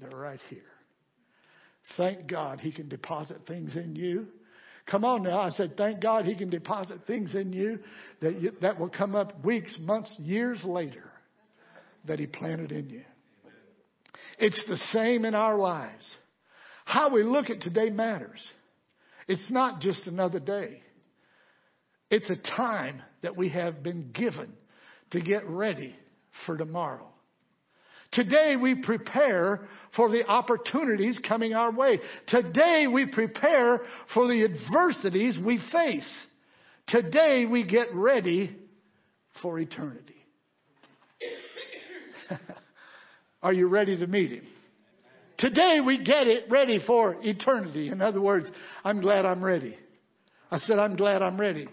They're 0.00 0.10
right 0.10 0.40
here. 0.48 0.64
Thank 1.96 2.26
God 2.26 2.58
He 2.58 2.72
can 2.72 2.88
deposit 2.88 3.42
things 3.46 3.76
in 3.76 3.94
you. 3.94 4.26
Come 4.90 5.04
on 5.04 5.22
now. 5.22 5.38
I 5.38 5.50
said, 5.50 5.76
thank 5.76 6.00
God 6.00 6.24
He 6.24 6.34
can 6.34 6.50
deposit 6.50 7.02
things 7.06 7.32
in 7.36 7.52
you 7.52 7.78
that, 8.20 8.40
you, 8.40 8.50
that 8.60 8.80
will 8.80 8.90
come 8.90 9.14
up 9.14 9.44
weeks, 9.44 9.78
months, 9.80 10.12
years 10.18 10.58
later 10.64 11.04
that 12.06 12.18
He 12.18 12.26
planted 12.26 12.72
in 12.72 12.90
you. 12.90 13.04
It's 14.40 14.64
the 14.68 14.78
same 14.92 15.24
in 15.24 15.36
our 15.36 15.56
lives. 15.56 16.12
How 16.84 17.14
we 17.14 17.22
look 17.22 17.50
at 17.50 17.60
today 17.60 17.88
matters. 17.90 18.44
It's 19.28 19.48
not 19.48 19.80
just 19.80 20.08
another 20.08 20.40
day. 20.40 20.82
It's 22.10 22.28
a 22.28 22.36
time 22.36 23.02
that 23.22 23.36
we 23.36 23.48
have 23.50 23.82
been 23.82 24.10
given 24.12 24.52
to 25.12 25.20
get 25.20 25.48
ready 25.48 25.94
for 26.44 26.56
tomorrow. 26.56 27.06
Today 28.12 28.56
we 28.60 28.82
prepare 28.82 29.60
for 29.94 30.10
the 30.10 30.26
opportunities 30.26 31.20
coming 31.26 31.54
our 31.54 31.70
way. 31.70 32.00
Today 32.26 32.86
we 32.92 33.06
prepare 33.06 33.80
for 34.12 34.26
the 34.26 34.44
adversities 34.44 35.38
we 35.44 35.60
face. 35.70 36.26
Today 36.88 37.46
we 37.48 37.64
get 37.64 37.94
ready 37.94 38.56
for 39.40 39.60
eternity. 39.60 40.16
Are 43.42 43.52
you 43.52 43.68
ready 43.68 43.96
to 43.96 44.08
meet 44.08 44.32
him? 44.32 44.46
Today 45.38 45.78
we 45.84 46.02
get 46.04 46.26
it 46.26 46.50
ready 46.50 46.80
for 46.84 47.16
eternity. 47.22 47.88
In 47.88 48.02
other 48.02 48.20
words, 48.20 48.48
I'm 48.82 49.00
glad 49.00 49.24
I'm 49.24 49.42
ready. 49.42 49.76
I 50.50 50.58
said, 50.58 50.80
I'm 50.80 50.96
glad 50.96 51.22
I'm 51.22 51.40
ready 51.40 51.68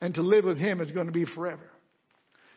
and 0.00 0.14
to 0.14 0.22
live 0.22 0.44
with 0.44 0.58
Him 0.58 0.80
is 0.80 0.90
going 0.90 1.06
to 1.06 1.12
be 1.12 1.24
forever. 1.24 1.68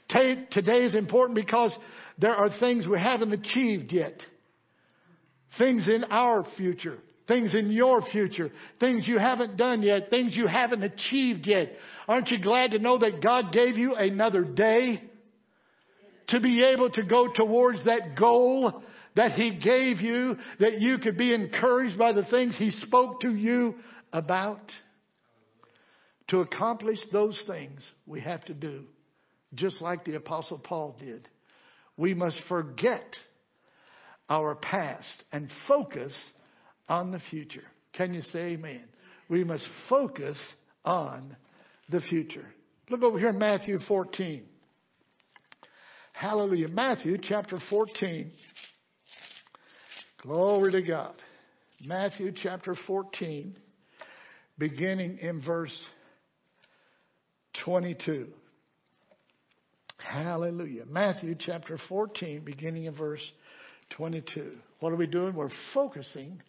Today 0.10 0.84
is 0.84 0.96
important 0.96 1.36
because 1.36 1.76
there 2.18 2.36
are 2.36 2.50
things 2.60 2.88
we 2.88 3.00
haven't 3.00 3.34
achieved 3.34 3.91
yet. 3.91 4.22
Things 5.58 5.88
in 5.88 6.04
our 6.06 6.46
future. 6.58 7.00
Things 7.28 7.56
in 7.56 7.72
your 7.72 8.02
future. 8.02 8.52
Things 8.80 9.08
you 9.08 9.18
haven't 9.18 9.58
done 9.58 9.82
yet. 9.82 10.10
Things 10.10 10.36
you 10.36 10.46
haven't 10.46 10.84
achieved 10.84 11.48
yet. 11.48 11.72
Aren't 12.08 12.30
you 12.30 12.41
glad 12.41 12.72
to 12.72 12.80
know 12.80 12.98
that 12.98 13.22
God 13.24 13.54
gave 13.54 13.78
you 13.78 13.96
another 13.96 14.44
day 14.44 15.02
to 16.30 16.39
be 16.39 16.64
able 16.64 16.89
to 16.91 17.04
go 17.04 17.32
towards 17.34 17.84
that 17.86 18.18
goal 18.18 18.84
that 19.16 19.34
He 19.34 19.60
gave 19.64 20.02
you, 20.02 20.36
that 20.60 20.82
you 20.82 20.98
could 20.98 21.18
be 21.18 21.34
encouraged 21.34 21.98
by 21.98 22.14
the 22.14 22.26
things 22.26 22.56
He 22.58 22.72
spoke 22.72 23.22
to 23.22 23.34
you 23.34 23.76
about? 24.12 24.72
To 26.30 26.40
accomplish 26.40 27.00
those 27.12 27.42
things, 27.48 27.86
we 28.06 28.22
have 28.22 28.44
to 28.46 28.54
do 28.54 28.86
just 29.56 29.82
like 29.82 30.04
the 30.04 30.16
Apostle 30.16 30.58
Paul 30.58 30.96
did. 31.00 31.28
We 31.98 32.14
must 32.14 32.40
forget 32.48 33.06
our 34.30 34.56
past 34.56 35.24
and 35.32 35.50
focus 35.68 36.14
on 36.90 37.12
the 37.12 37.20
future. 37.30 37.64
Can 37.94 38.14
you 38.14 38.22
say 38.22 38.54
amen? 38.54 38.84
We 39.30 39.44
must 39.44 39.68
focus 39.90 40.38
on 40.84 41.36
the 41.90 42.02
future. 42.02 42.46
Look 42.90 43.04
over 43.04 43.20
here 43.20 43.30
in 43.30 43.40
Matthew 43.40 43.80
14. 43.88 44.44
Hallelujah. 46.14 46.68
Matthew 46.68 47.18
chapter 47.22 47.60
14. 47.70 48.32
Glory 50.22 50.72
to 50.72 50.82
God. 50.82 51.14
Matthew 51.86 52.32
chapter 52.32 52.76
14, 52.88 53.58
beginning 54.58 55.18
in 55.18 55.42
verse 55.42 55.78
22. 57.64 58.28
Hallelujah. 59.97 60.86
Matthew 60.86 61.36
chapter 61.38 61.78
14, 61.88 62.41
beginning 62.43 62.86
in 62.86 62.95
verse 62.95 63.24
22. 63.91 64.51
What 64.80 64.91
are 64.91 64.97
we 64.97 65.08
doing? 65.08 65.34
We're 65.34 65.49
focusing 65.74 66.41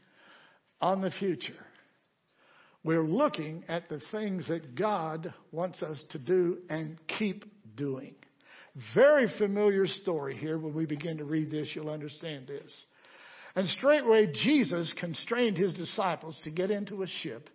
on 0.80 1.00
the 1.00 1.10
future. 1.10 1.52
We're 2.82 3.06
looking 3.06 3.64
at 3.68 3.88
the 3.88 4.00
things 4.10 4.48
that 4.48 4.74
God 4.74 5.32
wants 5.52 5.82
us 5.82 6.04
to 6.10 6.18
do 6.18 6.58
and 6.68 6.98
keep 7.18 7.44
doing. 7.76 8.14
Very 8.94 9.32
familiar 9.38 9.86
story 9.86 10.36
here. 10.36 10.58
When 10.58 10.74
we 10.74 10.84
begin 10.84 11.18
to 11.18 11.24
read 11.24 11.50
this, 11.50 11.68
you'll 11.74 11.90
understand 11.90 12.48
this. 12.48 12.70
And 13.54 13.68
straightway 13.68 14.32
Jesus 14.32 14.92
constrained 14.98 15.56
his 15.56 15.72
disciples 15.74 16.38
to 16.44 16.50
get 16.50 16.70
into 16.70 17.02
a 17.02 17.06
ship 17.06 17.48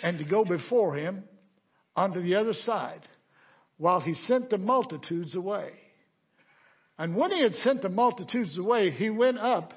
and 0.00 0.16
to 0.18 0.24
go 0.24 0.44
before 0.44 0.94
him 0.94 1.24
onto 1.98 2.22
the 2.22 2.36
other 2.36 2.52
side 2.52 3.00
while 3.76 4.00
he 4.00 4.14
sent 4.14 4.50
the 4.50 4.58
multitudes 4.58 5.34
away. 5.34 5.72
And 6.96 7.16
when 7.16 7.32
he 7.32 7.42
had 7.42 7.54
sent 7.54 7.82
the 7.82 7.88
multitudes 7.88 8.56
away, 8.56 8.90
he 8.90 9.10
went 9.10 9.38
up 9.38 9.72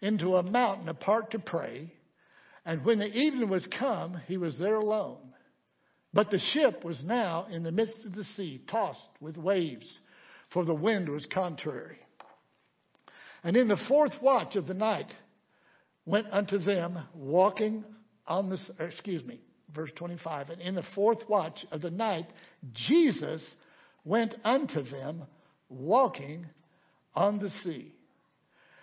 into 0.00 0.36
a 0.36 0.42
mountain 0.42 0.88
apart 0.88 1.30
to 1.30 1.38
pray. 1.38 1.92
And 2.66 2.84
when 2.84 2.98
the 2.98 3.06
evening 3.06 3.48
was 3.48 3.66
come, 3.78 4.20
he 4.26 4.36
was 4.36 4.58
there 4.58 4.76
alone. 4.76 5.32
But 6.12 6.30
the 6.30 6.38
ship 6.38 6.84
was 6.84 7.00
now 7.02 7.46
in 7.50 7.62
the 7.62 7.72
midst 7.72 8.04
of 8.04 8.14
the 8.14 8.24
sea, 8.24 8.62
tossed 8.70 9.08
with 9.20 9.38
waves, 9.38 9.98
for 10.52 10.64
the 10.64 10.74
wind 10.74 11.08
was 11.08 11.26
contrary. 11.32 11.98
And 13.42 13.56
in 13.56 13.68
the 13.68 13.80
fourth 13.88 14.12
watch 14.20 14.56
of 14.56 14.66
the 14.66 14.74
night 14.74 15.10
went 16.04 16.26
unto 16.32 16.58
them 16.58 16.98
walking 17.14 17.84
on 18.26 18.50
the, 18.50 18.58
excuse 18.78 19.24
me, 19.24 19.40
verse 19.74 19.90
25. 19.96 20.50
And 20.50 20.60
in 20.60 20.74
the 20.74 20.84
fourth 20.94 21.28
watch 21.28 21.64
of 21.70 21.82
the 21.82 21.90
night, 21.90 22.26
Jesus 22.72 23.44
went 24.04 24.34
unto 24.44 24.82
them 24.82 25.24
walking 25.68 26.46
on 27.14 27.38
the 27.38 27.50
sea. 27.50 27.92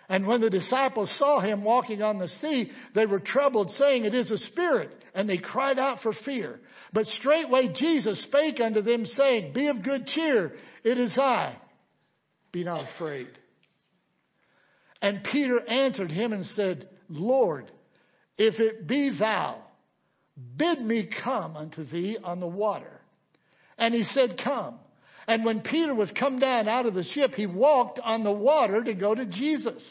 And 0.08 0.26
when 0.26 0.42
the 0.42 0.50
disciples 0.50 1.10
saw 1.18 1.40
him 1.40 1.64
walking 1.64 2.02
on 2.02 2.18
the 2.18 2.28
sea, 2.28 2.70
they 2.94 3.06
were 3.06 3.20
troubled, 3.20 3.70
saying, 3.70 4.04
It 4.04 4.14
is 4.14 4.30
a 4.30 4.38
spirit. 4.38 4.90
And 5.14 5.28
they 5.28 5.38
cried 5.38 5.78
out 5.78 6.00
for 6.02 6.12
fear. 6.24 6.60
But 6.92 7.06
straightway 7.06 7.68
Jesus 7.74 8.22
spake 8.24 8.60
unto 8.60 8.82
them, 8.82 9.06
saying, 9.06 9.54
Be 9.54 9.68
of 9.68 9.82
good 9.82 10.06
cheer, 10.06 10.52
it 10.82 10.98
is 10.98 11.16
I. 11.18 11.56
Be 12.52 12.64
not 12.64 12.86
afraid. 12.94 13.30
And 15.00 15.24
Peter 15.24 15.60
answered 15.66 16.10
him 16.10 16.32
and 16.32 16.44
said, 16.44 16.88
Lord, 17.08 17.70
if 18.36 18.60
it 18.60 18.86
be 18.86 19.16
thou, 19.18 19.63
bid 20.56 20.80
me 20.80 21.08
come 21.22 21.56
unto 21.56 21.84
thee 21.84 22.18
on 22.22 22.40
the 22.40 22.46
water. 22.46 23.00
And 23.78 23.94
he 23.94 24.02
said, 24.04 24.40
Come. 24.42 24.76
And 25.26 25.44
when 25.44 25.60
Peter 25.60 25.94
was 25.94 26.12
come 26.18 26.38
down 26.38 26.68
out 26.68 26.86
of 26.86 26.94
the 26.94 27.02
ship, 27.02 27.32
he 27.34 27.46
walked 27.46 27.98
on 27.98 28.24
the 28.24 28.32
water 28.32 28.84
to 28.84 28.94
go 28.94 29.14
to 29.14 29.24
Jesus. 29.24 29.82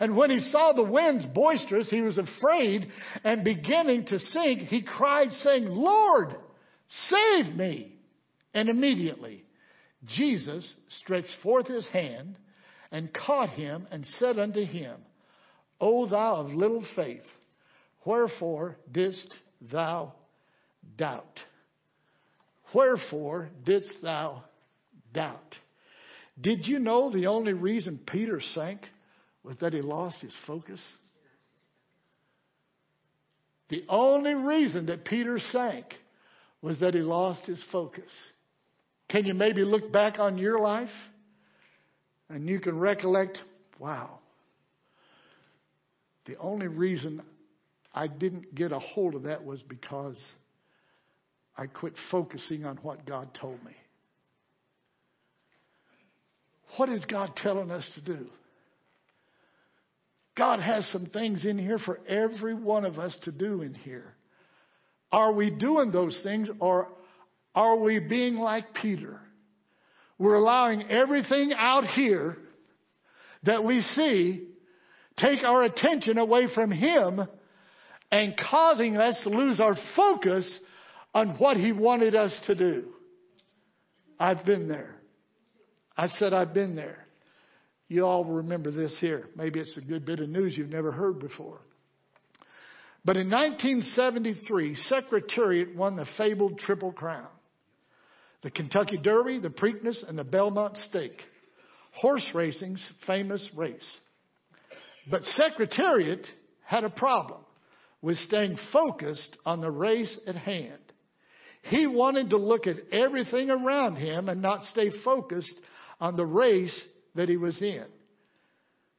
And 0.00 0.16
when 0.16 0.30
he 0.30 0.38
saw 0.38 0.72
the 0.72 0.84
winds 0.84 1.26
boisterous, 1.26 1.90
he 1.90 2.00
was 2.00 2.18
afraid 2.18 2.88
and 3.24 3.42
beginning 3.42 4.06
to 4.06 4.18
sink, 4.18 4.60
he 4.60 4.82
cried 4.82 5.32
saying, 5.32 5.66
Lord, 5.66 6.36
save 7.08 7.56
me. 7.56 7.96
And 8.54 8.68
immediately 8.68 9.44
Jesus 10.06 10.76
stretched 11.00 11.34
forth 11.42 11.66
his 11.66 11.86
hand 11.88 12.38
and 12.90 13.12
caught 13.12 13.50
him 13.50 13.86
and 13.90 14.06
said 14.06 14.38
unto 14.38 14.64
him, 14.64 14.96
O 15.80 16.06
thou 16.06 16.36
of 16.36 16.54
little 16.54 16.84
faith, 16.96 17.24
wherefore 18.04 18.78
didst 18.90 19.32
thou 19.60 20.12
doubt? 20.96 21.40
Wherefore 22.74 23.48
didst 23.64 23.96
thou 24.02 24.44
doubt? 25.12 25.56
Did 26.40 26.66
you 26.66 26.78
know 26.78 27.10
the 27.10 27.26
only 27.26 27.52
reason 27.52 27.98
Peter 28.06 28.40
sank 28.54 28.80
was 29.42 29.56
that 29.60 29.72
he 29.72 29.80
lost 29.80 30.20
his 30.20 30.34
focus? 30.46 30.80
The 33.70 33.84
only 33.88 34.34
reason 34.34 34.86
that 34.86 35.04
Peter 35.04 35.38
sank 35.38 35.86
was 36.62 36.78
that 36.80 36.94
he 36.94 37.00
lost 37.00 37.44
his 37.46 37.62
focus. 37.70 38.10
Can 39.08 39.24
you 39.24 39.34
maybe 39.34 39.64
look 39.64 39.92
back 39.92 40.18
on 40.18 40.38
your 40.38 40.58
life 40.58 40.88
and 42.28 42.48
you 42.48 42.60
can 42.60 42.78
recollect, 42.78 43.38
wow, 43.78 44.18
the 46.26 46.36
only 46.38 46.66
reason 46.66 47.22
I 47.98 48.06
didn't 48.06 48.54
get 48.54 48.70
a 48.70 48.78
hold 48.78 49.16
of 49.16 49.24
that 49.24 49.44
was 49.44 49.60
because 49.64 50.16
I 51.56 51.66
quit 51.66 51.94
focusing 52.12 52.64
on 52.64 52.76
what 52.76 53.04
God 53.04 53.28
told 53.40 53.60
me. 53.64 53.72
What 56.76 56.90
is 56.90 57.04
God 57.06 57.32
telling 57.34 57.72
us 57.72 57.90
to 57.96 58.00
do? 58.00 58.26
God 60.36 60.60
has 60.60 60.86
some 60.92 61.06
things 61.06 61.44
in 61.44 61.58
here 61.58 61.80
for 61.84 61.98
every 62.06 62.54
one 62.54 62.84
of 62.84 63.00
us 63.00 63.18
to 63.22 63.32
do 63.32 63.62
in 63.62 63.74
here. 63.74 64.14
Are 65.10 65.32
we 65.32 65.50
doing 65.50 65.90
those 65.90 66.20
things 66.22 66.48
or 66.60 66.86
are 67.52 67.76
we 67.80 67.98
being 67.98 68.36
like 68.36 68.74
Peter? 68.80 69.18
We're 70.20 70.36
allowing 70.36 70.88
everything 70.88 71.52
out 71.52 71.84
here 71.84 72.36
that 73.42 73.64
we 73.64 73.80
see 73.96 74.46
take 75.16 75.42
our 75.42 75.64
attention 75.64 76.18
away 76.18 76.46
from 76.54 76.70
Him 76.70 77.26
and 78.10 78.34
causing 78.50 78.96
us 78.96 79.20
to 79.22 79.28
lose 79.28 79.60
our 79.60 79.76
focus 79.96 80.58
on 81.14 81.30
what 81.38 81.56
He 81.56 81.72
wanted 81.72 82.14
us 82.14 82.38
to 82.46 82.54
do. 82.54 82.84
I've 84.18 84.44
been 84.44 84.68
there. 84.68 84.96
I 85.96 86.08
said 86.08 86.32
I've 86.32 86.54
been 86.54 86.76
there. 86.76 87.06
You 87.88 88.04
all 88.04 88.24
remember 88.24 88.70
this 88.70 88.96
here. 89.00 89.28
Maybe 89.34 89.60
it's 89.60 89.76
a 89.76 89.80
good 89.80 90.04
bit 90.04 90.20
of 90.20 90.28
news 90.28 90.56
you've 90.56 90.68
never 90.68 90.92
heard 90.92 91.18
before. 91.18 91.60
But 93.04 93.16
in 93.16 93.30
1973, 93.30 94.74
Secretariat 94.74 95.74
won 95.74 95.96
the 95.96 96.06
fabled 96.16 96.58
Triple 96.58 96.92
Crown 96.92 97.28
the 98.42 98.50
Kentucky 98.52 98.98
Derby, 99.02 99.40
the 99.40 99.48
Preakness, 99.48 100.08
and 100.08 100.16
the 100.16 100.22
Belmont 100.22 100.76
Stake. 100.88 101.20
Horse 101.92 102.28
racing's 102.34 102.86
famous 103.04 103.44
race. 103.56 103.88
But 105.10 105.24
Secretariat 105.24 106.24
had 106.64 106.84
a 106.84 106.90
problem 106.90 107.40
with 108.00 108.16
staying 108.18 108.58
focused 108.72 109.36
on 109.44 109.60
the 109.60 109.70
race 109.70 110.18
at 110.26 110.36
hand. 110.36 110.78
He 111.62 111.86
wanted 111.86 112.30
to 112.30 112.36
look 112.36 112.66
at 112.66 112.76
everything 112.92 113.50
around 113.50 113.96
him 113.96 114.28
and 114.28 114.40
not 114.40 114.64
stay 114.64 114.90
focused 115.04 115.54
on 116.00 116.16
the 116.16 116.26
race 116.26 116.86
that 117.14 117.28
he 117.28 117.36
was 117.36 117.60
in. 117.60 117.84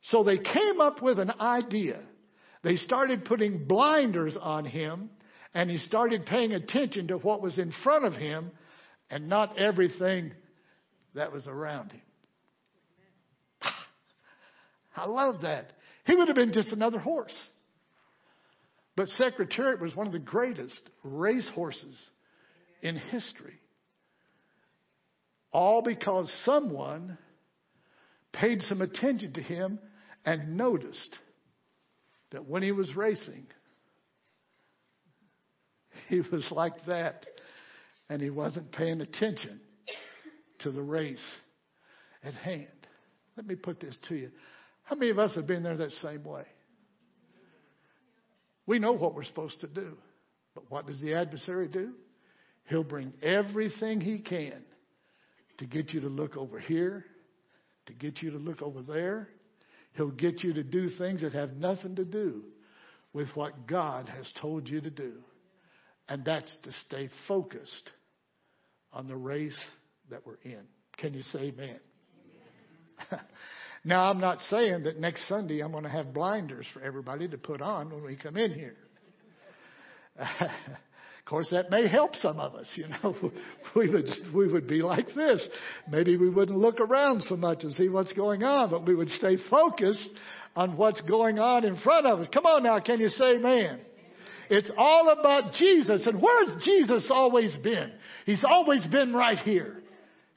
So 0.03 0.23
they 0.23 0.37
came 0.37 0.81
up 0.81 1.01
with 1.01 1.19
an 1.19 1.31
idea. 1.39 1.99
They 2.63 2.75
started 2.75 3.25
putting 3.25 3.65
blinders 3.65 4.37
on 4.39 4.65
him, 4.65 5.09
and 5.53 5.69
he 5.69 5.77
started 5.77 6.25
paying 6.25 6.53
attention 6.53 7.07
to 7.07 7.17
what 7.17 7.41
was 7.41 7.57
in 7.57 7.73
front 7.83 8.05
of 8.05 8.13
him 8.13 8.51
and 9.09 9.27
not 9.29 9.57
everything 9.57 10.31
that 11.15 11.31
was 11.31 11.47
around 11.47 11.91
him. 11.91 12.01
I 14.95 15.05
love 15.07 15.41
that. 15.41 15.71
He 16.05 16.15
would 16.15 16.27
have 16.27 16.35
been 16.35 16.53
just 16.53 16.71
another 16.71 16.99
horse. 16.99 17.35
But 18.99 19.07
Secretariat 19.07 19.79
was 19.79 19.95
one 19.95 20.07
of 20.07 20.11
the 20.11 20.19
greatest 20.19 20.81
race 21.05 21.49
horses 21.55 22.09
in 22.81 22.97
history. 22.97 23.57
All 25.53 25.81
because 25.81 26.29
someone 26.43 27.17
paid 28.33 28.61
some 28.63 28.81
attention 28.81 29.31
to 29.35 29.41
him 29.41 29.79
and 30.25 30.57
noticed 30.57 31.17
that 32.31 32.45
when 32.45 32.61
he 32.61 32.73
was 32.73 32.93
racing, 32.93 33.47
he 36.09 36.19
was 36.19 36.45
like 36.51 36.85
that 36.87 37.25
and 38.09 38.21
he 38.21 38.29
wasn't 38.29 38.69
paying 38.73 38.99
attention 38.99 39.61
to 40.59 40.71
the 40.71 40.81
race 40.81 41.25
at 42.21 42.33
hand. 42.33 42.67
Let 43.37 43.47
me 43.47 43.55
put 43.55 43.79
this 43.79 43.97
to 44.09 44.15
you. 44.15 44.31
How 44.83 44.97
many 44.97 45.09
of 45.09 45.19
us 45.19 45.35
have 45.35 45.47
been 45.47 45.63
there 45.63 45.77
that 45.77 45.93
same 45.93 46.25
way? 46.25 46.43
We 48.69 48.77
know 48.77 48.91
what 48.91 49.15
we're 49.15 49.23
supposed 49.23 49.61
to 49.61 49.67
do. 49.67 49.97
But 50.53 50.69
what 50.69 50.85
does 50.85 51.01
the 51.01 51.15
adversary 51.15 51.67
do? 51.67 51.93
He'll 52.65 52.83
bring 52.83 53.13
everything 53.23 53.99
he 53.99 54.19
can 54.19 54.61
to 55.57 55.65
get 55.65 55.91
you 55.91 56.01
to 56.01 56.07
look 56.07 56.37
over 56.37 56.59
here, 56.59 57.03
to 57.87 57.93
get 57.93 58.21
you 58.21 58.29
to 58.29 58.37
look 58.37 58.61
over 58.61 58.83
there. 58.83 59.27
He'll 59.93 60.11
get 60.11 60.43
you 60.43 60.53
to 60.53 60.61
do 60.61 60.91
things 60.99 61.21
that 61.21 61.33
have 61.33 61.53
nothing 61.53 61.95
to 61.95 62.05
do 62.05 62.43
with 63.11 63.29
what 63.33 63.65
God 63.65 64.07
has 64.07 64.31
told 64.39 64.69
you 64.69 64.81
to 64.81 64.91
do. 64.91 65.13
And 66.07 66.23
that's 66.23 66.55
to 66.61 66.71
stay 66.85 67.09
focused 67.27 67.89
on 68.93 69.07
the 69.07 69.15
race 69.15 69.57
that 70.11 70.27
we're 70.27 70.37
in. 70.43 70.61
Can 70.97 71.15
you 71.15 71.23
say 71.23 71.39
amen? 71.39 71.79
now, 73.83 74.09
I'm 74.09 74.19
not 74.19 74.39
saying 74.49 74.83
that 74.83 74.99
next 74.99 75.27
Sunday 75.27 75.61
I'm 75.61 75.71
going 75.71 75.83
to 75.83 75.89
have 75.89 76.13
blinders 76.13 76.65
for 76.73 76.81
everybody 76.81 77.27
to 77.27 77.37
put 77.37 77.61
on 77.61 77.89
when 77.89 78.03
we 78.03 78.15
come 78.15 78.37
in 78.37 78.53
here. 78.53 78.75
Of 81.19 81.31
course, 81.31 81.49
that 81.51 81.69
may 81.69 81.87
help 81.87 82.15
some 82.15 82.39
of 82.39 82.55
us. 82.55 82.67
You 82.73 82.87
know, 82.87 83.13
we 83.75 83.87
would 83.87 84.07
we 84.33 84.51
would 84.51 84.67
be 84.67 84.81
like 84.81 85.05
this. 85.13 85.47
Maybe 85.87 86.17
we 86.17 86.27
wouldn't 86.27 86.57
look 86.57 86.79
around 86.79 87.21
so 87.21 87.35
much 87.35 87.59
and 87.61 87.71
see 87.75 87.87
what's 87.87 88.11
going 88.13 88.41
on, 88.41 88.71
but 88.71 88.87
we 88.87 88.95
would 88.95 89.09
stay 89.09 89.37
focused 89.47 90.09
on 90.55 90.75
what's 90.75 91.01
going 91.01 91.37
on 91.37 91.65
in 91.65 91.77
front 91.81 92.07
of 92.07 92.21
us. 92.21 92.27
Come 92.33 92.47
on 92.47 92.63
now, 92.63 92.79
can 92.79 92.99
you 92.99 93.09
say 93.09 93.35
amen? 93.35 93.79
It's 94.49 94.71
all 94.75 95.09
about 95.09 95.53
Jesus. 95.53 96.07
And 96.07 96.19
where's 96.19 96.63
Jesus 96.65 97.11
always 97.13 97.55
been? 97.57 97.91
He's 98.25 98.43
always 98.43 98.83
been 98.87 99.13
right 99.13 99.37
here. 99.37 99.78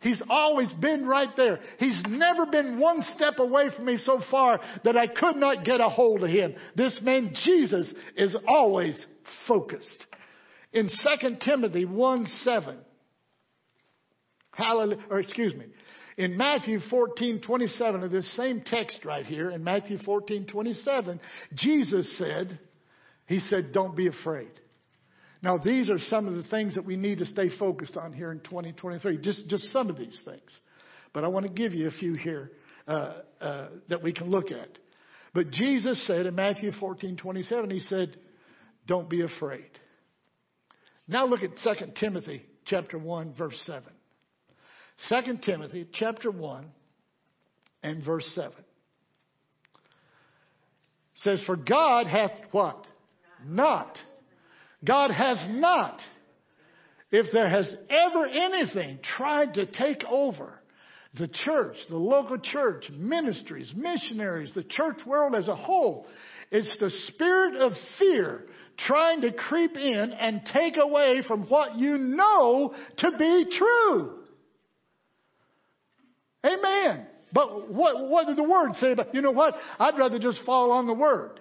He's 0.03 0.22
always 0.28 0.72
been 0.74 1.07
right 1.07 1.30
there. 1.36 1.61
He's 1.78 2.03
never 2.09 2.46
been 2.46 2.78
one 2.78 3.03
step 3.14 3.38
away 3.38 3.70
from 3.74 3.86
me 3.86 3.96
so 3.98 4.20
far 4.30 4.61
that 4.84 4.96
I 4.96 5.07
could 5.07 5.36
not 5.36 5.64
get 5.64 5.80
a 5.80 5.88
hold 5.88 6.22
of 6.22 6.28
him. 6.28 6.55
This 6.76 6.98
man, 7.03 7.32
Jesus, 7.44 7.92
is 8.16 8.36
always 8.46 9.00
focused. 9.48 10.07
In 10.72 10.88
2 10.88 11.36
Timothy 11.44 11.84
1 11.84 12.26
7, 12.26 12.78
Hallelujah. 14.53 15.00
Or 15.11 15.20
excuse 15.20 15.55
me. 15.55 15.66
In 16.18 16.36
Matthew 16.36 16.78
14, 16.90 17.40
27 17.40 18.03
of 18.03 18.11
this 18.11 18.36
same 18.36 18.62
text 18.64 19.05
right 19.05 19.24
here, 19.24 19.50
in 19.50 19.64
Matthew 19.64 19.98
14, 19.98 20.46
27, 20.46 21.20
Jesus 21.55 22.18
said, 22.18 22.59
He 23.26 23.40
said, 23.40 23.72
don't 23.72 23.96
be 23.96 24.09
afraid. 24.09 24.50
Now, 25.43 25.59
these 25.59 25.90
are 25.90 25.99
some 25.99 26.28
of 26.28 26.34
the 26.34 26.45
things 26.45 26.76
that 26.76 26.84
we 26.84 26.97
need 26.97 27.18
to 27.18 27.26
stay 27.26 27.49
focused 27.59 27.97
on 27.97 28.12
here 28.12 28.30
in 28.30 28.40
2023. 28.40 29.18
Just, 29.18 29.49
just 29.49 29.64
some 29.72 29.90
of 29.90 29.99
these 29.99 30.20
things. 30.24 30.51
But 31.12 31.24
I 31.24 31.28
want 31.28 31.47
to 31.47 31.53
give 31.53 31.74
you 31.74 31.88
a 31.88 31.90
few 31.90 32.14
here 32.14 32.53
uh, 32.86 33.14
uh, 33.40 33.68
that 33.88 34.03
we 34.03 34.12
can 34.12 34.30
look 34.30 34.53
at. 34.53 34.78
But 35.34 35.51
Jesus 35.51 36.07
said 36.07 36.26
in 36.26 36.34
Matthew 36.34 36.70
14, 36.72 37.16
27, 37.16 37.70
He 37.70 37.80
said, 37.80 38.16
don't 38.86 39.09
be 39.09 39.22
afraid. 39.22 39.70
Now 41.09 41.26
look 41.26 41.43
at 41.43 41.51
2 41.62 41.86
Timothy 41.99 42.45
chapter 42.64 42.99
1, 42.99 43.34
verse 43.36 43.61
7. 43.66 43.82
2 45.09 45.38
Timothy 45.45 45.88
chapter 45.93 46.30
1 46.30 46.66
and 47.82 48.05
verse 48.05 48.30
7 48.34 48.53
says, 51.16 51.43
For 51.47 51.57
God 51.57 52.07
hath 52.07 52.32
what? 52.51 52.86
Not. 53.47 53.97
God 54.85 55.11
has 55.11 55.39
not. 55.51 56.01
If 57.11 57.26
there 57.33 57.49
has 57.49 57.74
ever 57.91 58.26
anything 58.26 58.99
tried 59.16 59.55
to 59.55 59.66
take 59.66 60.03
over 60.09 60.59
the 61.18 61.28
church, 61.28 61.76
the 61.91 61.97
local 61.97 62.39
church, 62.39 62.87
ministries, 62.91 63.72
missionaries, 63.76 64.53
the 64.55 64.64
church 64.64 64.99
world 65.07 65.35
as 65.35 65.47
a 65.47 65.55
whole, 65.55 66.07
it's 66.51 66.74
the 66.80 66.91
spirit 67.09 67.57
of 67.57 67.72
fear 67.99 68.47
trying 68.78 69.20
to 69.20 69.33
creep 69.33 69.76
in 69.76 70.12
and 70.12 70.43
take 70.53 70.76
away 70.78 71.22
from 71.28 71.43
what 71.49 71.76
you 71.76 71.99
know 71.99 72.74
to 72.99 73.11
be 73.18 73.47
true. 73.59 74.18
Amen. 76.45 77.07
But 77.33 77.70
what, 77.70 78.09
what 78.09 78.26
did 78.26 78.37
the 78.37 78.43
Word 78.43 78.72
say 78.80 78.93
about, 78.93 79.14
you 79.14 79.22
know 79.22 79.30
what? 79.33 79.55
I'd 79.78 79.99
rather 79.99 80.18
just 80.18 80.41
fall 80.45 80.72
on 80.72 80.87
the 80.87 80.95
Word. 80.95 81.41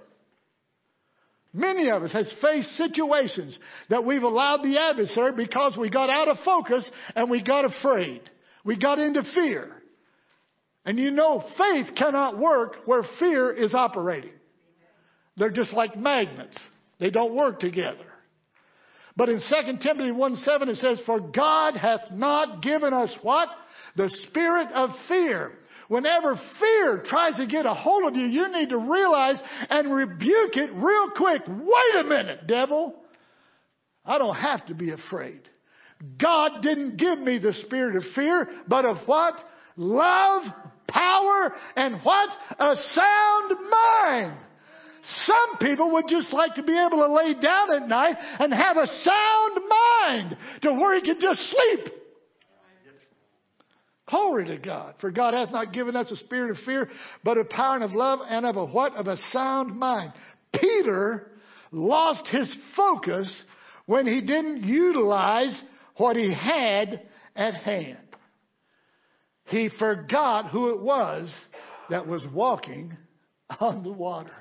Many 1.54 1.90
of 1.90 2.04
us 2.04 2.12
has 2.14 2.34
faced 2.42 2.70
situations 2.78 3.58
that 3.90 4.06
we've 4.06 4.24
allowed 4.24 4.64
the 4.64 4.80
adversary 4.80 5.34
because 5.36 5.78
we 5.78 5.90
got 5.90 6.10
out 6.10 6.30
of 6.30 6.38
focus 6.46 6.90
and 7.16 7.30
we 7.30 7.44
got 7.44 7.66
afraid. 7.66 8.22
We 8.64 8.78
got 8.78 9.00
into 9.00 9.24
fear. 9.36 9.76
And 10.86 10.98
you 10.98 11.12
know 11.12 11.44
faith 11.58 11.88
cannot 11.98 12.40
work 12.40 12.78
where 12.86 13.04
fear 13.20 13.52
is 13.52 13.74
operating. 13.74 14.32
They're 15.38 15.50
just 15.50 15.74
like 15.74 15.98
magnets. 15.98 16.58
They 17.00 17.10
don't 17.10 17.36
work 17.36 17.60
together. 17.60 18.06
But 19.18 19.30
in 19.30 19.40
2 19.40 19.78
Timothy 19.82 20.12
1 20.12 20.36
7 20.38 20.70
it 20.70 20.78
says, 20.78 21.02
For 21.06 21.20
God 21.20 21.76
hath 21.76 22.12
not 22.12 22.62
given 22.62 22.94
us 22.94 23.14
what? 23.22 23.50
The 23.98 24.10
spirit 24.28 24.70
of 24.74 24.92
fear. 25.08 25.52
Whenever 25.92 26.40
fear 26.58 27.04
tries 27.06 27.36
to 27.36 27.46
get 27.46 27.66
a 27.66 27.74
hold 27.74 28.10
of 28.10 28.16
you, 28.16 28.26
you 28.26 28.50
need 28.50 28.70
to 28.70 28.78
realize 28.78 29.36
and 29.70 29.94
rebuke 29.94 30.56
it 30.56 30.70
real 30.74 31.10
quick. 31.18 31.42
Wait 31.46 32.00
a 32.00 32.06
minute, 32.06 32.48
devil. 32.48 32.96
I 34.06 34.18
don't 34.18 34.38
have 34.38 34.66
to 34.68 34.74
be 34.74 34.92
afraid. 34.92 35.42
God 36.18 36.62
didn't 36.62 36.96
give 36.96 37.20
me 37.20 37.40
the 37.40 37.52
spirit 37.66 37.98
of 37.98 38.04
fear, 38.16 38.48
but 38.70 38.86
of 38.86 39.06
what? 39.06 39.34
Love, 39.76 40.44
power, 40.88 41.54
and 41.76 42.00
what? 42.04 42.30
A 42.58 42.74
sound 42.94 43.52
mind. 43.70 44.38
Some 45.26 45.58
people 45.60 45.92
would 45.92 46.06
just 46.08 46.32
like 46.32 46.56
to 46.56 46.64
be 46.64 46.72
able 46.72 47.06
to 47.06 47.14
lay 47.14 47.34
down 47.34 47.74
at 47.74 47.90
night 47.90 48.16
and 48.40 48.54
have 48.54 48.78
a 48.78 48.88
sound 48.88 49.60
mind 49.70 50.38
to 50.62 50.74
where 50.74 50.96
he 50.96 51.02
could 51.02 51.20
just 51.20 51.42
sleep. 51.50 52.01
Glory 54.12 54.46
to 54.46 54.58
God. 54.58 54.96
For 55.00 55.10
God 55.10 55.34
hath 55.34 55.52
not 55.52 55.74
given 55.74 55.96
us 55.96 56.12
a 56.12 56.18
spirit 56.18 56.52
of 56.52 56.58
fear, 56.66 56.90
but 57.24 57.38
of 57.38 57.50
power 57.50 57.76
and 57.76 57.84
of 57.84 57.94
love 57.94 58.20
and 58.28 58.46
of 58.46 58.58
a 58.58 58.66
what? 58.66 58.94
Of 58.94 59.08
a 59.08 59.18
sound 59.32 59.78
mind. 59.78 60.12
Peter 60.54 61.32
lost 61.72 62.28
his 62.28 62.54
focus 62.76 63.44
when 63.86 64.06
he 64.06 64.22
didn't 64.22 64.64
utilize 64.64 65.62
what 65.96 66.18
he 66.18 66.34
had 66.34 67.02
at 67.36 67.54
hand. 67.56 67.98
He 69.46 69.70
forgot 69.80 70.52
who 70.52 70.70
it 70.70 70.82
was 70.82 71.34
that 71.90 72.08
was 72.08 72.24
walking 72.34 72.96
on 73.60 73.84
the 73.84 73.92
water. 73.92 74.32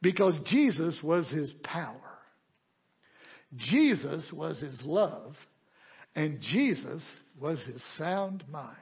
Because 0.00 0.38
Jesus 0.46 0.98
was 1.02 1.28
his 1.30 1.52
power. 1.62 1.94
Jesus 3.56 4.30
was 4.32 4.60
his 4.60 4.80
love. 4.84 5.34
And 6.14 6.40
Jesus 6.40 7.02
was 7.40 7.62
his 7.66 7.82
sound 7.96 8.44
mind. 8.50 8.76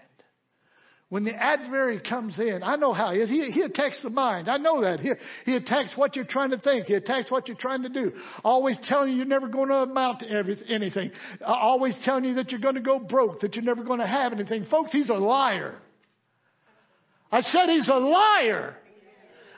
When 1.09 1.23
the 1.25 1.35
adversary 1.35 2.01
comes 2.01 2.37
in, 2.37 2.65
I 2.65 2.75
know 2.75 2.93
how 2.93 3.13
he 3.13 3.21
is. 3.21 3.29
He, 3.29 3.53
he 3.53 3.63
attacks 3.63 4.03
the 4.03 4.11
mind. 4.11 4.49
I 4.49 4.57
know 4.57 4.81
that. 4.83 4.99
He, 4.99 5.13
he 5.45 5.55
attacks 5.55 5.93
what 5.95 6.17
you're 6.17 6.25
trying 6.25 6.51
to 6.51 6.59
think. 6.59 6.87
He 6.87 6.95
attacks 6.95 7.31
what 7.31 7.47
you're 7.47 7.57
trying 7.57 7.83
to 7.83 7.89
do. 7.89 8.11
Always 8.43 8.77
telling 8.89 9.11
you 9.11 9.19
you're 9.19 9.27
never 9.27 9.47
going 9.47 9.69
to 9.69 9.77
amount 9.77 10.21
to 10.21 10.29
every, 10.29 10.61
anything. 10.69 11.13
Uh, 11.41 11.45
always 11.45 11.97
telling 12.05 12.25
you 12.25 12.35
that 12.35 12.51
you're 12.51 12.61
going 12.61 12.75
to 12.75 12.81
go 12.81 12.99
broke, 12.99 13.41
that 13.43 13.55
you're 13.55 13.65
never 13.65 13.85
going 13.85 14.01
to 14.01 14.07
have 14.07 14.33
anything. 14.33 14.67
Folks, 14.69 14.91
he's 14.91 15.09
a 15.09 15.15
liar. 15.15 15.77
I 17.31 17.43
said 17.43 17.69
he's 17.69 17.89
a 17.89 17.99
liar. 17.99 18.77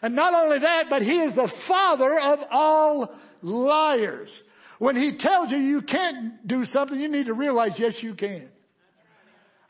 And 0.03 0.15
not 0.15 0.35
only 0.35 0.59
that, 0.59 0.87
but 0.91 1.01
he 1.01 1.17
is 1.17 1.35
the 1.35 1.51
father 1.67 2.19
of 2.21 2.41
all 2.51 3.15
liars. 3.41 4.29
When 4.79 4.97
he 4.97 5.17
tells 5.19 5.51
you 5.51 5.57
you 5.57 5.81
can't 5.81 6.47
do 6.47 6.65
something, 6.65 7.01
you 7.01 7.09
need 7.09 7.27
to 7.27 7.35
realize, 7.35 7.73
yes, 7.79 7.99
you 8.03 8.15
can. 8.15 8.49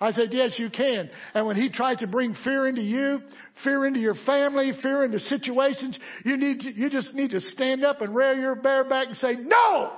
I 0.00 0.12
said, 0.12 0.28
yes, 0.32 0.54
you 0.58 0.70
can. 0.70 1.10
And 1.34 1.46
when 1.46 1.56
he 1.56 1.70
tries 1.70 1.98
to 1.98 2.06
bring 2.06 2.34
fear 2.44 2.68
into 2.68 2.82
you, 2.82 3.20
fear 3.64 3.84
into 3.84 3.98
your 3.98 4.14
family, 4.26 4.70
fear 4.80 5.04
into 5.04 5.18
situations, 5.18 5.98
you 6.24 6.36
need 6.36 6.60
to, 6.60 6.72
you 6.72 6.88
just 6.88 7.14
need 7.14 7.32
to 7.32 7.40
stand 7.40 7.84
up 7.84 8.00
and 8.00 8.14
rear 8.14 8.34
your 8.34 8.54
bare 8.54 8.88
back 8.88 9.08
and 9.08 9.16
say, 9.16 9.34
no! 9.36 9.92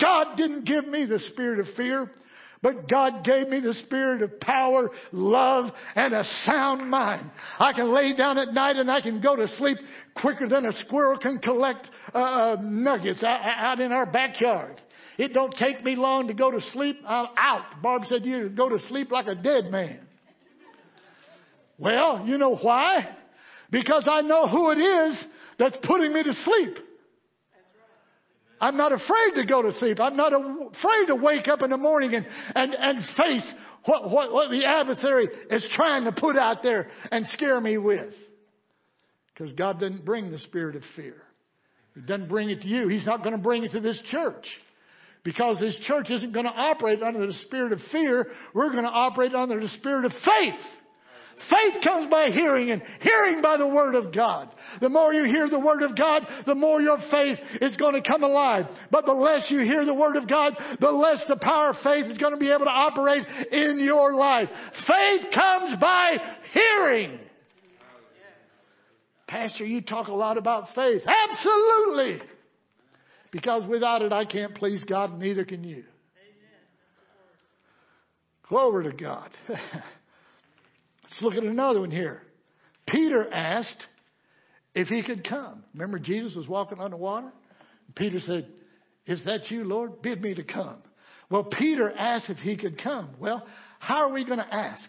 God 0.00 0.36
didn't 0.36 0.64
give 0.64 0.86
me 0.86 1.06
the 1.06 1.18
spirit 1.18 1.60
of 1.60 1.66
fear, 1.76 2.10
but 2.62 2.88
God 2.88 3.24
gave 3.24 3.48
me 3.48 3.60
the 3.60 3.74
spirit 3.86 4.22
of 4.22 4.38
power, 4.40 4.90
love, 5.12 5.72
and 5.94 6.14
a 6.14 6.24
sound 6.44 6.88
mind. 6.88 7.30
I 7.58 7.72
can 7.72 7.92
lay 7.92 8.16
down 8.16 8.38
at 8.38 8.52
night 8.52 8.76
and 8.76 8.90
I 8.90 9.00
can 9.00 9.20
go 9.20 9.34
to 9.36 9.48
sleep 9.56 9.78
quicker 10.20 10.48
than 10.48 10.66
a 10.66 10.72
squirrel 10.72 11.18
can 11.18 11.38
collect 11.38 11.88
uh, 12.14 12.18
uh 12.18 12.56
nuggets 12.60 13.22
out 13.24 13.80
in 13.80 13.92
our 13.92 14.06
backyard. 14.06 14.80
It 15.18 15.34
don't 15.34 15.52
take 15.52 15.84
me 15.84 15.96
long 15.96 16.28
to 16.28 16.34
go 16.34 16.52
to 16.52 16.60
sleep. 16.60 17.00
I'm 17.04 17.26
out. 17.36 17.82
Barb 17.82 18.02
said 18.06 18.24
you 18.24 18.48
go 18.48 18.68
to 18.68 18.78
sleep 18.78 19.10
like 19.10 19.26
a 19.26 19.34
dead 19.34 19.64
man. 19.70 19.98
Well, 21.76 22.24
you 22.24 22.38
know 22.38 22.56
why? 22.56 23.16
Because 23.70 24.08
I 24.10 24.22
know 24.22 24.46
who 24.46 24.70
it 24.70 24.78
is 24.78 25.26
that's 25.58 25.76
putting 25.82 26.12
me 26.12 26.22
to 26.22 26.32
sleep. 26.32 26.78
I'm 28.60 28.76
not 28.76 28.92
afraid 28.92 29.34
to 29.36 29.46
go 29.46 29.62
to 29.62 29.72
sleep. 29.72 30.00
I'm 30.00 30.16
not 30.16 30.32
afraid 30.32 31.06
to 31.08 31.16
wake 31.16 31.48
up 31.48 31.62
in 31.62 31.70
the 31.70 31.76
morning 31.76 32.14
and, 32.14 32.26
and, 32.54 32.74
and 32.74 32.98
face 33.16 33.54
what, 33.84 34.10
what, 34.10 34.32
what 34.32 34.50
the 34.50 34.64
adversary 34.64 35.28
is 35.50 35.66
trying 35.74 36.04
to 36.04 36.12
put 36.12 36.36
out 36.36 36.62
there 36.62 36.88
and 37.10 37.26
scare 37.26 37.60
me 37.60 37.78
with. 37.78 38.12
Because 39.32 39.52
God 39.52 39.78
didn't 39.78 40.04
bring 40.04 40.30
the 40.30 40.38
spirit 40.38 40.74
of 40.74 40.82
fear. 40.96 41.22
He 41.94 42.00
doesn't 42.02 42.28
bring 42.28 42.50
it 42.50 42.62
to 42.62 42.68
you. 42.68 42.88
He's 42.88 43.06
not 43.06 43.22
going 43.22 43.36
to 43.36 43.42
bring 43.42 43.64
it 43.64 43.72
to 43.72 43.80
this 43.80 44.00
church. 44.10 44.46
Because 45.24 45.60
this 45.60 45.78
church 45.82 46.10
isn't 46.10 46.32
going 46.32 46.46
to 46.46 46.52
operate 46.52 47.02
under 47.02 47.26
the 47.26 47.34
spirit 47.34 47.72
of 47.72 47.80
fear. 47.92 48.28
We're 48.54 48.70
going 48.70 48.84
to 48.84 48.90
operate 48.90 49.34
under 49.34 49.60
the 49.60 49.68
spirit 49.68 50.04
of 50.04 50.12
faith. 50.24 50.60
Faith 51.50 51.82
comes 51.84 52.10
by 52.10 52.30
hearing 52.30 52.70
and 52.70 52.82
hearing 53.00 53.40
by 53.40 53.56
the 53.56 53.66
Word 53.66 53.94
of 53.94 54.12
God. 54.12 54.48
The 54.80 54.88
more 54.88 55.14
you 55.14 55.24
hear 55.24 55.48
the 55.48 55.60
Word 55.60 55.82
of 55.82 55.96
God, 55.96 56.26
the 56.46 56.54
more 56.54 56.80
your 56.80 56.98
faith 57.10 57.38
is 57.60 57.76
going 57.76 57.94
to 57.94 58.06
come 58.06 58.24
alive. 58.24 58.66
But 58.90 59.06
the 59.06 59.12
less 59.12 59.48
you 59.48 59.60
hear 59.60 59.84
the 59.84 59.94
Word 59.94 60.16
of 60.16 60.28
God, 60.28 60.54
the 60.80 60.90
less 60.90 61.24
the 61.28 61.36
power 61.36 61.70
of 61.70 61.76
faith 61.82 62.06
is 62.06 62.18
going 62.18 62.32
to 62.32 62.38
be 62.38 62.50
able 62.50 62.64
to 62.64 62.70
operate 62.70 63.24
in 63.52 63.78
your 63.78 64.14
life. 64.14 64.48
Faith 64.86 65.26
comes 65.32 65.80
by 65.80 66.16
hearing. 66.52 67.20
Pastor, 69.28 69.64
you 69.64 69.80
talk 69.80 70.08
a 70.08 70.14
lot 70.14 70.38
about 70.38 70.74
faith. 70.74 71.02
Absolutely. 71.06 72.20
Because 73.30 73.68
without 73.68 74.02
it, 74.02 74.12
I 74.12 74.24
can't 74.24 74.54
please 74.54 74.82
God, 74.84 75.10
and 75.10 75.20
neither 75.20 75.44
can 75.44 75.64
you. 75.64 75.84
Glory 78.48 78.90
to 78.90 78.96
God. 78.96 79.30
Let's 79.48 81.20
look 81.20 81.34
at 81.34 81.42
another 81.42 81.80
one 81.80 81.90
here. 81.90 82.22
Peter 82.86 83.30
asked 83.30 83.84
if 84.74 84.88
he 84.88 85.02
could 85.02 85.28
come. 85.28 85.64
Remember, 85.74 85.98
Jesus 85.98 86.34
was 86.34 86.48
walking 86.48 86.80
on 86.80 86.90
the 86.90 86.96
water? 86.96 87.30
Peter 87.94 88.20
said, 88.20 88.48
Is 89.06 89.22
that 89.26 89.50
you, 89.50 89.64
Lord? 89.64 90.00
Bid 90.00 90.22
me 90.22 90.34
to 90.34 90.44
come. 90.44 90.76
Well, 91.30 91.44
Peter 91.44 91.92
asked 91.92 92.30
if 92.30 92.38
he 92.38 92.56
could 92.56 92.82
come. 92.82 93.10
Well, 93.18 93.46
how 93.78 94.08
are 94.08 94.12
we 94.12 94.24
going 94.24 94.38
to 94.38 94.54
ask? 94.54 94.88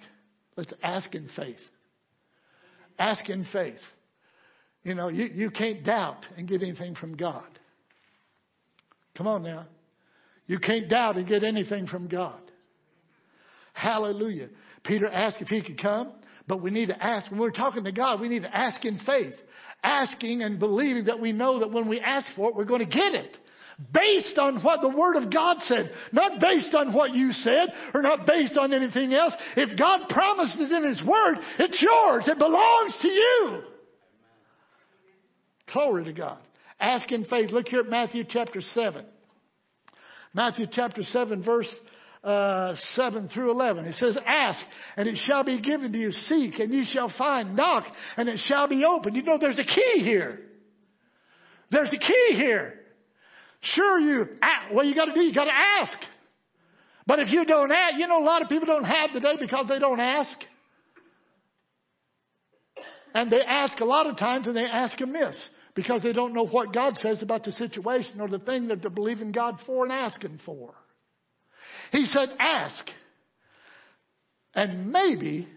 Let's 0.56 0.74
ask 0.82 1.14
in 1.14 1.30
faith. 1.36 1.60
Ask 2.98 3.30
in 3.30 3.46
faith. 3.52 3.80
You 4.84 4.96
know, 4.96 5.10
you, 5.10 5.26
you 5.26 5.52
can't 5.52 5.84
doubt 5.84 6.26
and 6.38 6.48
get 6.48 6.62
anything 6.62 6.96
from 6.96 7.18
God. 7.18 7.59
Come 9.20 9.28
on 9.28 9.44
now. 9.44 9.66
You 10.48 10.60
can't 10.60 10.88
doubt 10.88 11.18
and 11.18 11.28
get 11.28 11.44
anything 11.44 11.88
from 11.88 12.08
God. 12.08 12.40
Hallelujah. 13.74 14.48
Peter 14.86 15.10
asked 15.10 15.42
if 15.42 15.50
he 15.50 15.62
could 15.62 15.78
come, 15.78 16.14
but 16.48 16.62
we 16.62 16.72
need 16.72 16.86
to 16.86 17.04
ask. 17.04 17.30
When 17.30 17.42
we're 17.42 17.52
talking 17.52 17.84
to 17.84 17.92
God, 17.92 18.22
we 18.22 18.30
need 18.30 18.44
to 18.44 18.58
ask 18.58 18.86
in 18.86 18.98
faith. 19.06 19.34
Asking 19.84 20.42
and 20.42 20.58
believing 20.58 21.06
that 21.06 21.20
we 21.20 21.34
know 21.34 21.60
that 21.60 21.70
when 21.70 21.90
we 21.90 22.00
ask 22.00 22.28
for 22.34 22.50
it, 22.50 22.56
we're 22.56 22.64
going 22.64 22.80
to 22.80 22.86
get 22.86 23.14
it. 23.14 23.38
Based 23.94 24.38
on 24.38 24.64
what 24.64 24.80
the 24.80 24.88
Word 24.88 25.18
of 25.18 25.34
God 25.34 25.58
said. 25.64 25.92
Not 26.14 26.40
based 26.40 26.74
on 26.74 26.94
what 26.94 27.14
you 27.14 27.34
said 27.34 27.74
or 27.94 28.02
not 28.02 28.26
based 28.26 28.58
on 28.58 28.72
anything 28.72 29.14
else. 29.14 29.34
If 29.58 29.78
God 29.78 30.08
promised 30.08 30.58
it 30.62 30.72
in 30.72 30.88
His 30.88 31.04
Word, 31.06 31.40
it's 31.60 31.82
yours. 31.82 32.24
It 32.26 32.38
belongs 32.38 32.98
to 33.02 33.08
you. 33.10 33.64
Glory 35.74 36.06
to 36.06 36.14
God. 36.14 36.38
Ask 36.80 37.12
in 37.12 37.26
faith. 37.26 37.52
Look 37.52 37.68
here 37.68 37.82
at 37.82 37.90
Matthew 37.90 38.24
chapter 38.28 38.62
7. 38.62 39.06
Matthew 40.34 40.68
chapter 40.72 41.02
7, 41.02 41.44
verse 41.44 41.70
uh, 42.24 42.76
7 42.94 43.30
through 43.30 43.52
11. 43.52 43.86
It 43.86 43.96
says, 43.96 44.18
Ask, 44.26 44.64
and 44.96 45.08
it 45.08 45.18
shall 45.26 45.44
be 45.44 45.60
given 45.60 45.92
to 45.92 45.98
you. 45.98 46.12
Seek, 46.12 46.60
and 46.60 46.74
you 46.74 46.84
shall 46.86 47.12
find. 47.18 47.56
Knock, 47.56 47.86
and 48.16 48.30
it 48.30 48.40
shall 48.46 48.68
be 48.68 48.84
opened. 48.86 49.16
You 49.16 49.24
know, 49.24 49.38
there's 49.38 49.60
a 49.60 49.64
key 49.64 50.02
here. 50.04 50.40
There's 51.72 51.92
a 51.94 51.98
key 51.98 52.30
here. 52.32 52.76
Sure, 53.62 54.00
you, 54.00 54.26
what 54.72 54.86
you 54.86 54.96
got 54.96 55.06
to 55.06 55.14
do, 55.14 55.22
you 55.22 55.34
got 55.34 55.46
to 55.46 55.54
ask. 55.54 55.98
But 57.06 57.20
if 57.20 57.30
you 57.32 57.44
don't 57.44 57.72
ask, 57.72 57.96
you 57.98 58.08
know, 58.08 58.20
a 58.20 58.24
lot 58.24 58.42
of 58.42 58.50
people 58.50 58.68
don't 58.68 58.86
have 58.86 59.12
today 59.12 59.36
because 59.40 59.66
they 59.68 59.80
don't 59.80 60.00
ask. 60.00 60.38
And 63.14 63.32
they 63.32 63.42
ask 63.42 63.80
a 63.80 63.86
lot 63.86 64.08
of 64.08 64.18
times 64.18 64.48
and 64.48 64.56
they 64.56 64.66
ask 64.66 65.00
amiss 65.02 65.36
because 65.76 66.04
they 66.04 66.14
don't 66.14 66.34
know 66.34 66.46
what 66.46 66.74
God 66.74 66.96
says 66.98 67.22
about 67.22 67.44
the 67.44 67.52
situation 67.52 68.20
or 68.22 68.28
the 68.28 68.40
thing 68.40 68.68
that 68.68 68.82
they're 68.82 68.90
believing 68.90 69.32
God 69.32 69.60
for 69.66 69.84
and 69.84 69.94
asking 69.94 70.40
for. 70.46 70.74
He 71.92 72.06
said, 72.06 72.30
ask. 72.40 72.86
And 74.54 74.92
maybe, 74.92 75.48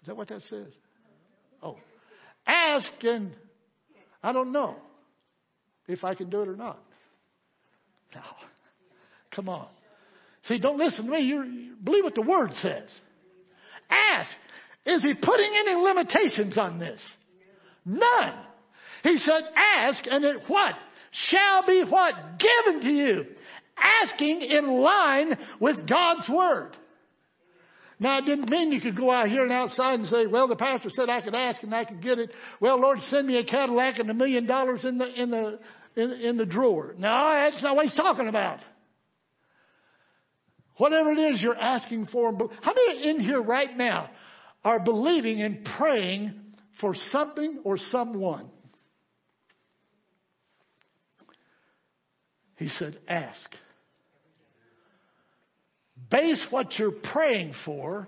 is 0.00 0.06
that 0.06 0.16
what 0.16 0.28
that 0.28 0.42
says? 0.42 0.68
Oh, 1.62 1.76
ask 2.46 2.92
and 3.02 3.32
I 4.22 4.32
don't 4.32 4.52
know 4.52 4.76
if 5.88 6.04
I 6.04 6.14
can 6.14 6.30
do 6.30 6.42
it 6.42 6.48
or 6.48 6.56
not. 6.56 6.78
No. 8.14 8.20
Come 9.34 9.48
on. 9.48 9.68
See, 10.44 10.58
don't 10.58 10.78
listen 10.78 11.06
to 11.06 11.10
me. 11.10 11.20
You, 11.20 11.44
you 11.44 11.76
believe 11.82 12.04
what 12.04 12.14
the 12.14 12.22
Word 12.22 12.50
says. 12.54 12.88
Ask. 13.88 14.30
Is 14.84 15.02
he 15.02 15.14
putting 15.14 15.52
any 15.60 15.74
limitations 15.74 16.58
on 16.58 16.78
this? 16.78 17.00
None. 17.84 18.34
He 19.02 19.16
said, 19.18 19.42
ask 19.56 20.04
and 20.08 20.24
it 20.24 20.42
what? 20.46 20.74
Shall 21.10 21.66
be 21.66 21.84
what? 21.88 22.14
Given 22.38 22.80
to 22.82 22.90
you. 22.90 23.24
Asking 23.76 24.42
in 24.42 24.66
line 24.68 25.36
with 25.60 25.88
God's 25.88 26.28
Word. 26.28 26.76
Now, 27.98 28.18
it 28.18 28.26
didn't 28.26 28.50
mean 28.50 28.72
you 28.72 28.80
could 28.80 28.96
go 28.96 29.12
out 29.12 29.28
here 29.28 29.44
and 29.44 29.52
outside 29.52 30.00
and 30.00 30.08
say, 30.08 30.26
well, 30.26 30.48
the 30.48 30.56
pastor 30.56 30.90
said 30.90 31.08
I 31.08 31.20
could 31.20 31.36
ask 31.36 31.62
and 31.62 31.72
I 31.72 31.84
could 31.84 32.02
get 32.02 32.18
it. 32.18 32.30
Well, 32.60 32.80
Lord, 32.80 32.98
send 33.02 33.28
me 33.28 33.36
a 33.36 33.44
Cadillac 33.44 33.98
and 33.98 34.10
a 34.10 34.14
million 34.14 34.44
dollars 34.44 34.84
in 34.84 34.98
the, 34.98 35.22
in 35.22 35.30
the, 35.30 35.60
in, 35.94 36.10
in 36.10 36.36
the 36.36 36.46
drawer. 36.46 36.94
No, 36.98 37.30
that's 37.32 37.62
not 37.62 37.76
what 37.76 37.86
he's 37.86 37.94
talking 37.94 38.26
about. 38.26 38.58
Whatever 40.78 41.12
it 41.12 41.18
is 41.18 41.42
you're 41.42 41.56
asking 41.56 42.06
for. 42.06 42.32
How 42.62 42.74
many 42.74 43.08
in 43.08 43.20
here 43.20 43.40
right 43.40 43.76
now 43.76 44.10
are 44.64 44.80
believing 44.80 45.40
and 45.40 45.64
praying 45.78 46.34
for 46.82 46.94
something 46.94 47.60
or 47.64 47.78
someone? 47.78 48.50
He 52.56 52.68
said, 52.68 52.98
ask. 53.08 53.50
Base 56.10 56.46
what 56.50 56.78
you're 56.78 56.92
praying 57.12 57.54
for 57.64 58.06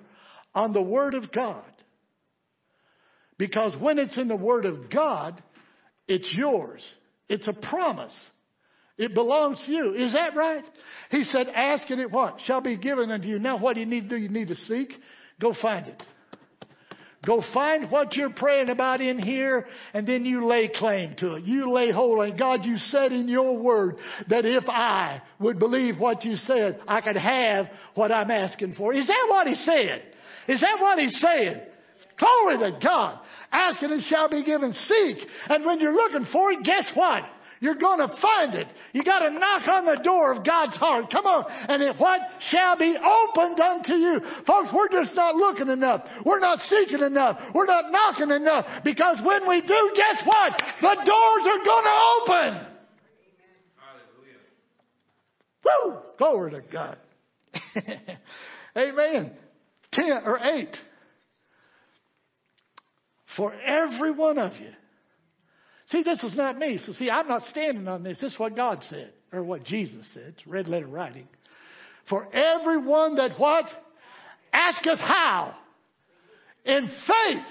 on 0.54 0.74
the 0.74 0.82
Word 0.82 1.14
of 1.14 1.32
God. 1.32 1.64
Because 3.38 3.74
when 3.80 3.98
it's 3.98 4.18
in 4.18 4.28
the 4.28 4.36
Word 4.36 4.66
of 4.66 4.90
God, 4.90 5.42
it's 6.06 6.30
yours. 6.36 6.84
It's 7.28 7.48
a 7.48 7.52
promise. 7.52 8.14
It 8.98 9.14
belongs 9.14 9.62
to 9.66 9.72
you. 9.72 9.94
Is 9.94 10.12
that 10.12 10.36
right? 10.36 10.64
He 11.10 11.24
said, 11.24 11.48
ask 11.48 11.88
and 11.90 12.00
it 12.00 12.12
what? 12.12 12.40
Shall 12.44 12.60
be 12.60 12.76
given 12.76 13.10
unto 13.10 13.26
you. 13.26 13.38
Now 13.38 13.58
what 13.58 13.74
do 13.74 13.80
you 13.80 13.86
need 13.86 14.08
to 14.10 14.16
do? 14.16 14.22
You 14.22 14.28
need 14.28 14.48
to 14.48 14.54
seek. 14.54 14.92
Go 15.40 15.54
find 15.60 15.86
it. 15.86 16.02
Go 17.26 17.42
find 17.52 17.90
what 17.90 18.16
you're 18.16 18.30
praying 18.30 18.68
about 18.68 19.00
in 19.00 19.18
here 19.18 19.66
and 19.92 20.06
then 20.06 20.24
you 20.24 20.46
lay 20.46 20.70
claim 20.74 21.14
to 21.18 21.34
it. 21.34 21.44
You 21.44 21.72
lay 21.72 21.90
hold 21.90 22.20
on 22.20 22.28
it. 22.28 22.38
God, 22.38 22.64
you 22.64 22.76
said 22.76 23.12
in 23.12 23.28
your 23.28 23.56
word 23.56 23.96
that 24.28 24.44
if 24.44 24.68
I 24.68 25.22
would 25.38 25.58
believe 25.58 25.98
what 25.98 26.24
you 26.24 26.36
said, 26.36 26.80
I 26.86 27.00
could 27.00 27.16
have 27.16 27.66
what 27.94 28.12
I'm 28.12 28.30
asking 28.30 28.74
for. 28.74 28.92
Is 28.92 29.06
that 29.06 29.26
what 29.28 29.46
he 29.46 29.54
said? 29.54 30.02
Is 30.48 30.60
that 30.60 30.76
what 30.80 30.98
he's 30.98 31.18
saying? 31.20 31.60
Glory 32.18 32.58
to 32.58 32.78
God. 32.82 33.20
Ask 33.50 33.82
and 33.82 33.92
it 33.92 34.04
shall 34.08 34.28
be 34.28 34.44
given. 34.44 34.72
Seek. 34.72 35.18
And 35.48 35.64
when 35.64 35.80
you're 35.80 35.94
looking 35.94 36.26
for 36.32 36.52
it, 36.52 36.62
guess 36.62 36.90
what? 36.94 37.22
You're 37.64 37.76
going 37.76 37.98
to 37.98 38.14
find 38.20 38.52
it. 38.52 38.66
You 38.92 39.02
got 39.02 39.20
to 39.20 39.30
knock 39.30 39.66
on 39.66 39.86
the 39.86 39.98
door 40.04 40.32
of 40.32 40.44
God's 40.44 40.76
heart. 40.76 41.06
Come 41.10 41.24
on. 41.24 41.46
And 41.48 41.82
it 41.82 41.96
what 41.96 42.20
shall 42.50 42.76
be 42.76 42.94
opened 42.94 43.58
unto 43.58 43.94
you. 43.94 44.20
Folks, 44.46 44.68
we're 44.70 44.90
just 44.90 45.16
not 45.16 45.34
looking 45.34 45.68
enough. 45.68 46.04
We're 46.26 46.40
not 46.40 46.58
seeking 46.68 47.00
enough. 47.00 47.40
We're 47.54 47.64
not 47.64 47.90
knocking 47.90 48.30
enough. 48.30 48.84
Because 48.84 49.18
when 49.24 49.48
we 49.48 49.62
do, 49.62 49.92
guess 49.96 50.22
what? 50.26 50.62
The 50.82 50.94
doors 51.06 51.46
are 51.46 51.64
going 51.64 51.84
to 51.84 52.00
open. 52.20 52.66
Hallelujah. 53.80 54.42
Woo! 55.64 55.96
Glory 56.18 56.50
to 56.50 56.60
God. 56.70 56.98
Amen. 58.76 59.32
Ten 59.90 60.20
or 60.26 60.38
eight. 60.38 60.76
For 63.38 63.54
every 63.54 64.10
one 64.10 64.36
of 64.36 64.52
you 64.60 64.68
See, 65.94 66.02
this 66.02 66.24
is 66.24 66.36
not 66.36 66.58
me. 66.58 66.78
So, 66.84 66.92
see, 66.92 67.08
I'm 67.08 67.28
not 67.28 67.42
standing 67.42 67.86
on 67.86 68.02
this. 68.02 68.20
This 68.20 68.32
is 68.32 68.38
what 68.38 68.56
God 68.56 68.82
said, 68.82 69.12
or 69.32 69.44
what 69.44 69.62
Jesus 69.62 70.04
said. 70.12 70.34
It's 70.36 70.46
red 70.46 70.66
letter 70.66 70.88
writing. 70.88 71.28
For 72.08 72.26
everyone 72.34 73.14
that 73.14 73.38
what? 73.38 73.66
Asketh 74.52 74.98
how? 74.98 75.54
In 76.64 76.88
faith. 77.06 77.44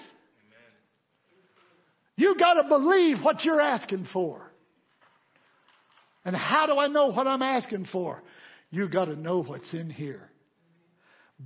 You 2.18 2.36
got 2.38 2.62
to 2.62 2.68
believe 2.68 3.18
what 3.24 3.46
you're 3.46 3.62
asking 3.62 4.08
for. 4.12 4.42
And 6.26 6.36
how 6.36 6.66
do 6.66 6.78
I 6.78 6.88
know 6.88 7.14
what 7.14 7.28
I'm 7.28 7.42
asking 7.42 7.88
for? 7.94 8.22
You 8.72 8.90
got 8.90 9.06
to 9.06 9.16
know 9.16 9.42
what's 9.42 9.72
in 9.74 9.90
here. 9.90 10.30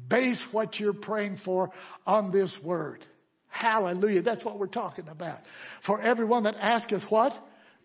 Base 0.09 0.43
what 0.51 0.79
you're 0.79 0.93
praying 0.93 1.37
for 1.45 1.69
on 2.07 2.31
this 2.31 2.55
word. 2.63 3.05
Hallelujah. 3.49 4.21
That's 4.21 4.43
what 4.45 4.59
we're 4.59 4.67
talking 4.67 5.07
about. 5.07 5.39
For 5.85 6.01
everyone 6.01 6.43
that 6.43 6.55
asketh 6.59 7.03
what? 7.09 7.33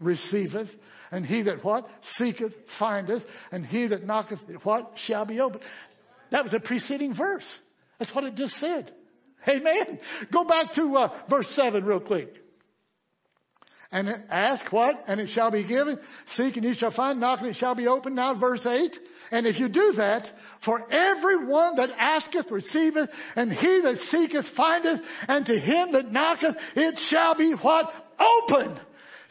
Receiveth. 0.01 0.69
And 1.11 1.25
he 1.25 1.43
that 1.43 1.65
what? 1.65 1.87
Seeketh, 2.19 2.53
findeth. 2.79 3.23
And 3.51 3.65
he 3.65 3.87
that 3.89 4.05
knocketh 4.05 4.41
what? 4.65 4.93
Shall 5.07 5.25
be 5.25 5.41
opened. 5.41 5.63
That 6.31 6.45
was 6.45 6.53
a 6.53 6.61
preceding 6.61 7.15
verse. 7.15 7.47
That's 7.99 8.15
what 8.15 8.25
it 8.25 8.35
just 8.35 8.55
said. 8.57 8.93
Amen. 9.49 9.99
Go 10.33 10.45
back 10.45 10.73
to 10.75 10.97
uh, 10.97 11.23
verse 11.29 11.51
7 11.57 11.85
real 11.85 12.01
quick. 12.01 12.42
And 13.93 14.09
ask 14.31 14.73
what? 14.73 15.05
And 15.07 15.21
it 15.21 15.29
shall 15.29 15.51
be 15.51 15.65
given. 15.65 15.99
Seek 16.37 16.57
and 16.57 16.65
you 16.65 16.73
shall 16.75 16.93
find. 16.93 17.21
Knock 17.21 17.41
and 17.41 17.51
it 17.51 17.57
shall 17.57 17.75
be 17.75 17.87
opened. 17.87 18.17
Now 18.17 18.35
verse 18.39 18.65
8. 18.67 18.91
And 19.31 19.47
if 19.47 19.61
you 19.61 19.69
do 19.69 19.93
that, 19.99 20.27
for 20.65 20.91
everyone 20.91 21.77
that 21.77 21.91
asketh 21.99 22.51
receiveth, 22.51 23.11
and 23.37 23.53
he 23.53 23.81
that 23.83 23.99
seeketh 24.11 24.47
findeth, 24.57 25.01
and 25.29 25.45
to 25.45 25.59
him 25.59 25.93
that 25.93 26.11
knocketh 26.11 26.57
it 26.75 26.99
shall 27.11 27.37
be 27.37 27.55
what? 27.63 27.93
Open. 28.19 28.81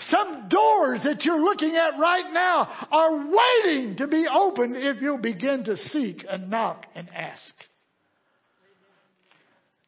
Some 0.10 0.48
doors 0.48 1.02
that 1.04 1.24
you're 1.26 1.42
looking 1.42 1.76
at 1.76 2.00
right 2.00 2.32
now 2.32 2.88
are 2.92 3.16
waiting 3.16 3.96
to 3.98 4.08
be 4.08 4.26
opened 4.32 4.76
if 4.78 5.02
you'll 5.02 5.18
begin 5.18 5.64
to 5.66 5.78
seek 5.78 6.26
and 6.30 6.50
knock 6.50 6.86
and 6.96 7.10
ask. 7.14 7.54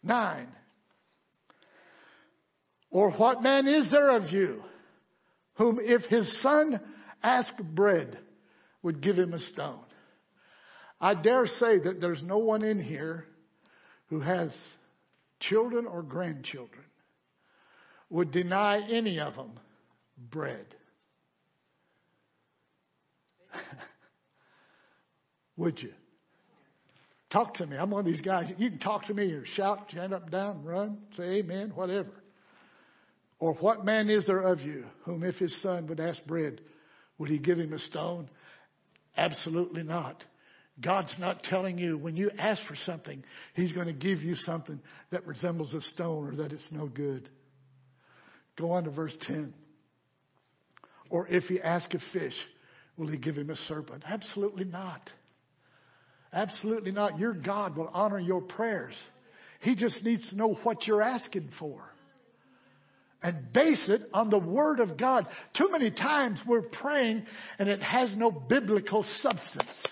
Nine. 0.03 0.47
Or 2.93 3.11
what 3.11 3.41
man 3.41 3.67
is 3.67 3.89
there 3.89 4.11
of 4.11 4.29
you 4.29 4.61
whom 5.55 5.79
if 5.81 6.03
his 6.03 6.41
son 6.43 6.79
asked 7.23 7.57
bread 7.57 8.19
would 8.83 9.01
give 9.01 9.17
him 9.17 9.33
a 9.33 9.39
stone? 9.39 9.83
I 11.01 11.15
dare 11.15 11.47
say 11.47 11.79
that 11.79 11.99
there's 11.99 12.21
no 12.21 12.37
one 12.37 12.63
in 12.63 12.81
here 12.81 13.25
who 14.09 14.19
has 14.19 14.55
children 15.39 15.87
or 15.87 16.03
grandchildren 16.03 16.83
would 18.11 18.31
deny 18.31 18.87
any 18.87 19.19
of 19.19 19.33
them 19.35 19.59
bread. 20.29 20.67
would 25.57 25.81
you? 25.81 25.93
Talk 27.31 27.55
to 27.55 27.65
me. 27.65 27.75
I'm 27.75 27.89
one 27.89 28.01
of 28.01 28.05
these 28.05 28.21
guys. 28.21 28.53
You 28.55 28.69
can 28.69 28.77
talk 28.77 29.07
to 29.07 29.15
me 29.15 29.31
or 29.31 29.43
shout, 29.47 29.87
stand 29.89 30.13
up, 30.13 30.29
down, 30.29 30.63
run, 30.63 30.99
say 31.17 31.39
amen, 31.39 31.71
whatever. 31.73 32.22
Or 33.43 33.55
what 33.55 33.83
man 33.83 34.09
is 34.09 34.25
there 34.25 34.39
of 34.39 34.61
you 34.61 34.85
whom 35.01 35.21
if 35.21 35.35
his 35.35 35.61
son 35.61 35.87
would 35.87 35.99
ask 35.99 36.23
bread, 36.23 36.61
would 37.17 37.29
he 37.29 37.39
give 37.39 37.59
him 37.59 37.73
a 37.73 37.77
stone? 37.77 38.29
Absolutely 39.17 39.83
not. 39.83 40.23
God's 40.79 41.13
not 41.19 41.43
telling 41.43 41.77
you 41.77 41.97
when 41.97 42.15
you 42.15 42.31
ask 42.39 42.65
for 42.69 42.77
something, 42.85 43.21
He's 43.53 43.73
going 43.73 43.87
to 43.87 43.93
give 43.93 44.19
you 44.19 44.35
something 44.35 44.79
that 45.11 45.27
resembles 45.27 45.73
a 45.73 45.81
stone 45.81 46.29
or 46.29 46.35
that 46.37 46.53
it's 46.53 46.69
no 46.71 46.87
good. 46.87 47.27
Go 48.57 48.71
on 48.71 48.85
to 48.85 48.91
verse 48.91 49.17
10. 49.27 49.53
Or 51.09 51.27
if 51.27 51.43
he 51.43 51.59
ask 51.59 51.93
a 51.93 51.99
fish, 52.13 52.35
will 52.95 53.07
he 53.07 53.17
give 53.17 53.35
him 53.35 53.49
a 53.49 53.57
serpent? 53.57 54.03
Absolutely 54.07 54.63
not. 54.63 55.11
Absolutely 56.31 56.93
not. 56.93 57.19
Your 57.19 57.33
God 57.33 57.75
will 57.75 57.89
honor 57.93 58.19
your 58.19 58.39
prayers. 58.39 58.95
He 59.59 59.75
just 59.75 60.01
needs 60.01 60.29
to 60.29 60.37
know 60.37 60.53
what 60.63 60.87
you're 60.87 61.03
asking 61.03 61.49
for. 61.59 61.83
And 63.24 63.53
base 63.53 63.86
it 63.88 64.03
on 64.13 64.30
the 64.30 64.38
Word 64.38 64.82
of 64.82 64.97
God. 64.97 65.26
Too 65.57 65.69
many 65.71 65.89
times 65.89 66.41
we're 66.45 66.61
praying 66.61 67.26
and 67.57 67.69
it 67.69 67.82
has 67.82 68.13
no 68.17 68.30
biblical 68.30 69.05
substance. 69.21 69.84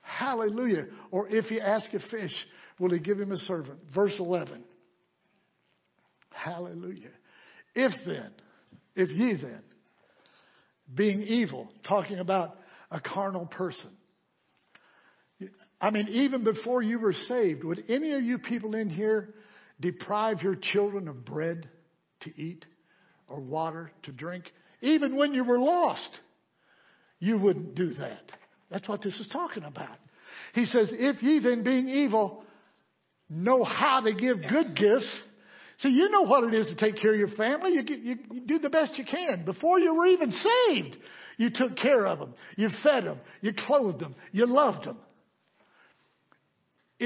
Hallelujah. 0.00 0.86
Or 1.10 1.28
if 1.28 1.44
he 1.46 1.60
ask 1.60 1.92
a 1.92 2.00
fish, 2.10 2.32
will 2.78 2.90
he 2.90 2.98
give 2.98 3.20
him 3.20 3.32
a 3.32 3.36
servant? 3.36 3.78
Verse 3.94 4.14
11. 4.18 4.64
Hallelujah. 6.30 7.10
If 7.74 7.92
then, 8.06 8.32
if 8.96 9.10
ye 9.10 9.36
then, 9.40 9.62
being 10.94 11.22
evil, 11.22 11.68
talking 11.86 12.18
about 12.18 12.56
a 12.90 13.00
carnal 13.00 13.46
person. 13.46 13.90
I 15.80 15.90
mean, 15.90 16.08
even 16.08 16.44
before 16.44 16.82
you 16.82 16.98
were 16.98 17.12
saved, 17.12 17.64
would 17.64 17.84
any 17.88 18.12
of 18.12 18.22
you 18.22 18.38
people 18.38 18.74
in 18.74 18.88
here 18.88 19.34
deprive 19.80 20.42
your 20.42 20.56
children 20.56 21.08
of 21.08 21.24
bread 21.24 21.68
to 22.20 22.40
eat 22.40 22.64
or 23.28 23.40
water 23.40 23.90
to 24.04 24.12
drink? 24.12 24.44
Even 24.80 25.16
when 25.16 25.34
you 25.34 25.44
were 25.44 25.58
lost, 25.58 26.20
you 27.18 27.38
wouldn't 27.38 27.74
do 27.74 27.94
that. 27.94 28.32
That's 28.70 28.88
what 28.88 29.02
this 29.02 29.18
is 29.18 29.28
talking 29.32 29.64
about. 29.64 29.96
He 30.54 30.66
says, 30.66 30.92
If 30.92 31.22
ye 31.22 31.40
then, 31.40 31.64
being 31.64 31.88
evil, 31.88 32.44
know 33.28 33.64
how 33.64 34.00
to 34.00 34.14
give 34.14 34.38
good 34.50 34.76
gifts 34.76 35.20
so 35.78 35.88
you 35.88 36.08
know 36.08 36.22
what 36.22 36.44
it 36.44 36.54
is 36.54 36.68
to 36.68 36.76
take 36.76 37.00
care 37.00 37.12
of 37.12 37.18
your 37.18 37.36
family. 37.36 37.72
You, 37.72 37.82
you, 37.86 38.18
you 38.30 38.40
do 38.46 38.58
the 38.58 38.70
best 38.70 38.96
you 38.96 39.04
can. 39.04 39.44
Before 39.44 39.78
you 39.78 39.94
were 39.94 40.06
even 40.06 40.30
saved, 40.30 40.96
you 41.36 41.50
took 41.52 41.76
care 41.76 42.06
of 42.06 42.20
them. 42.20 42.34
You 42.56 42.68
fed 42.82 43.04
them. 43.04 43.18
You 43.40 43.52
clothed 43.66 44.00
them. 44.00 44.14
You 44.32 44.46
loved 44.46 44.86
them. 44.86 44.98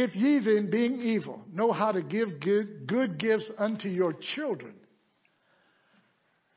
If 0.01 0.15
ye 0.15 0.39
then, 0.39 0.71
being 0.71 1.01
evil, 1.01 1.43
know 1.53 1.73
how 1.73 1.91
to 1.91 2.03
give 2.03 2.39
good, 2.39 2.87
good 2.87 3.19
gifts 3.19 3.51
unto 3.59 3.89
your 3.89 4.15
children, 4.37 4.75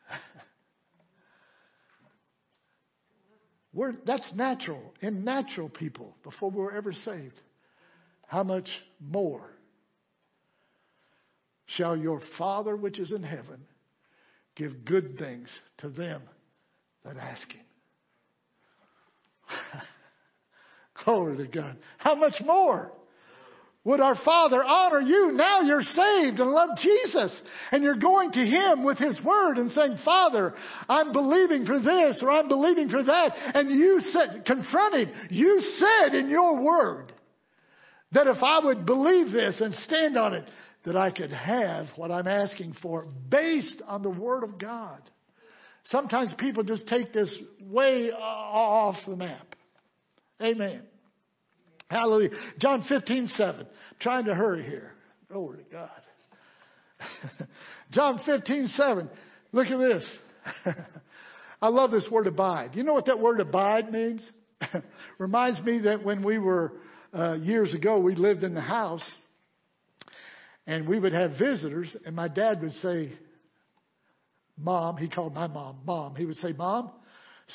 we're, 3.74 3.96
that's 4.06 4.32
natural 4.36 4.94
in 5.02 5.24
natural 5.24 5.70
people 5.70 6.16
before 6.24 6.52
we 6.52 6.58
were 6.58 6.72
ever 6.72 6.94
saved. 6.94 7.42
How 8.28 8.44
much 8.44 8.70
more 9.00 9.50
shall 11.66 11.98
your 11.98 12.22
Father 12.38 12.76
which 12.76 13.00
is 13.00 13.12
in 13.12 13.24
heaven 13.24 13.66
give 14.56 14.86
good 14.86 15.18
things 15.18 15.50
to 15.80 15.90
them 15.90 16.22
that 17.04 17.18
ask 17.18 17.52
him. 17.52 17.66
Glory 21.04 21.38
to 21.38 21.48
God. 21.48 21.78
How 21.98 22.14
much 22.14 22.36
more? 22.46 22.92
Would 23.84 24.00
our 24.00 24.16
Father 24.24 24.64
honor 24.64 25.02
you? 25.02 25.32
Now 25.32 25.62
you're 25.62 25.82
saved 25.82 26.40
and 26.40 26.52
love 26.52 26.78
Jesus. 26.78 27.42
And 27.72 27.84
you're 27.84 27.96
going 27.96 28.32
to 28.34 28.40
Him 28.40 28.84
with 28.84 29.00
His 29.00 29.20
Word 29.24 29.58
and 29.58 29.72
saying, 29.72 29.98
Father, 30.06 30.54
I'm 30.88 31.12
believing 31.12 31.66
for 31.66 31.80
this 31.80 32.20
or 32.22 32.30
I'm 32.30 32.48
believing 32.48 32.90
for 32.90 33.02
that. 33.02 33.34
And 33.56 33.72
you 33.72 34.02
said, 34.12 34.44
confront 34.46 34.96
Him. 34.96 35.12
You 35.32 35.62
said 35.80 36.14
in 36.14 36.30
your 36.30 36.62
Word 36.62 37.12
that 38.12 38.28
if 38.28 38.44
I 38.44 38.60
would 38.60 38.86
believe 38.86 39.32
this 39.32 39.60
and 39.62 39.74
stand 39.74 40.16
on 40.16 40.36
it, 40.36 40.46
that 40.86 40.96
I 40.96 41.10
could 41.10 41.32
have 41.32 41.88
what 41.96 42.12
I'm 42.12 42.28
asking 42.28 42.76
for 42.84 43.08
based 43.30 43.82
on 43.88 44.04
the 44.04 44.10
Word 44.10 44.44
of 44.44 44.60
God. 44.60 45.02
Sometimes 45.86 46.34
people 46.38 46.64
just 46.64 46.88
take 46.88 47.14
this 47.14 47.36
way 47.64 48.12
off 48.12 48.96
the 49.08 49.16
map. 49.16 49.56
Amen. 50.40 50.84
Hallelujah. 51.92 52.30
John 52.58 52.86
15, 52.88 53.28
7. 53.28 53.60
I'm 53.60 53.68
trying 54.00 54.26
to 54.26 54.34
hurry 54.34 54.64
here. 54.64 54.94
Glory 55.30 55.58
to 55.58 55.64
God. 55.70 55.90
John 57.92 58.22
15, 58.26 58.68
7. 58.68 59.10
Look 59.52 59.68
at 59.68 59.78
this. 59.78 60.06
I 61.62 61.68
love 61.68 61.92
this 61.92 62.08
word 62.10 62.28
abide. 62.28 62.76
You 62.76 62.84
know 62.84 62.94
what 62.94 63.08
that 63.08 63.20
word 63.20 63.42
abide 63.42 63.92
means? 63.92 64.28
Reminds 65.20 65.60
me 65.66 65.82
that 65.82 66.02
when 66.02 66.24
we 66.24 66.40
were, 66.40 66.72
uh, 67.14 67.34
years 67.34 67.74
ago, 67.74 68.00
we 68.00 68.16
lived 68.16 68.46
in 68.46 68.54
the 68.54 68.62
house 68.62 69.04
and 70.66 70.88
we 70.88 70.98
would 70.98 71.12
have 71.12 71.32
visitors, 71.38 71.94
and 72.06 72.16
my 72.16 72.30
dad 72.30 72.62
would 72.62 72.72
say, 72.74 73.12
Mom, 74.58 74.96
he 74.96 75.10
called 75.10 75.34
my 75.34 75.48
mom, 75.48 75.80
Mom. 75.86 76.16
He 76.16 76.24
would 76.24 76.38
say, 76.38 76.54
Mom, 76.54 76.92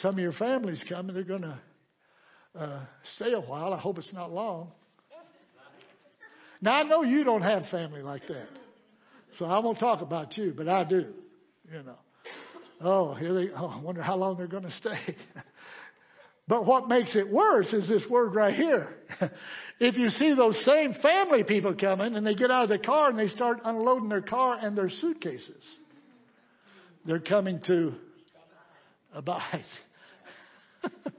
some 0.03 0.17
of 0.17 0.19
your 0.19 0.33
family's 0.33 0.85
coming. 0.89 1.15
They're 1.15 1.25
going 1.25 1.43
to 1.43 1.59
uh, 2.59 2.81
stay 3.17 3.33
a 3.33 3.41
while. 3.41 3.73
I 3.73 3.79
hope 3.79 3.99
it's 3.99 4.13
not 4.13 4.33
long. 4.33 4.73
Now, 6.61 6.75
I 6.75 6.83
know 6.85 7.03
you 7.03 7.23
don't 7.23 7.43
have 7.43 7.65
family 7.71 8.03
like 8.03 8.27
that. 8.29 8.49
So 9.39 9.45
I 9.45 9.59
won't 9.59 9.79
talk 9.79 10.01
about 10.01 10.37
you, 10.39 10.55
but 10.57 10.69
I 10.69 10.85
do, 10.85 11.13
you 11.71 11.83
know. 11.83 11.99
Oh, 12.81 13.15
here 13.15 13.35
they, 13.35 13.49
oh, 13.55 13.67
I 13.67 13.81
wonder 13.81 14.03
how 14.03 14.17
long 14.17 14.37
they're 14.37 14.47
going 14.47 14.65
to 14.65 14.73
stay. 14.73 14.99
But 16.49 16.65
what 16.65 16.89
makes 16.89 17.17
it 17.17 17.29
worse 17.29 17.73
is 17.73 17.89
this 17.89 18.05
word 18.09 18.35
right 18.35 18.55
here. 18.55 18.95
if 19.81 19.97
you 19.97 20.11
see 20.11 20.33
those 20.35 20.65
same 20.65 20.95
family 21.03 21.43
people 21.43 21.75
coming 21.75 22.15
and 22.15 22.25
they 22.25 22.37
get 22.37 22.53
out 22.53 22.65
of 22.65 22.69
the 22.69 22.79
car 22.79 23.11
and 23.11 23.19
they 23.19 23.27
start 23.27 23.59
unloading 23.65 24.09
their 24.09 24.23
car 24.23 24.57
and 24.61 24.79
their 24.79 24.89
suitcases, 24.89 25.65
they're 27.05 27.19
coming 27.19 27.61
to 27.67 27.95
abide. 29.13 29.65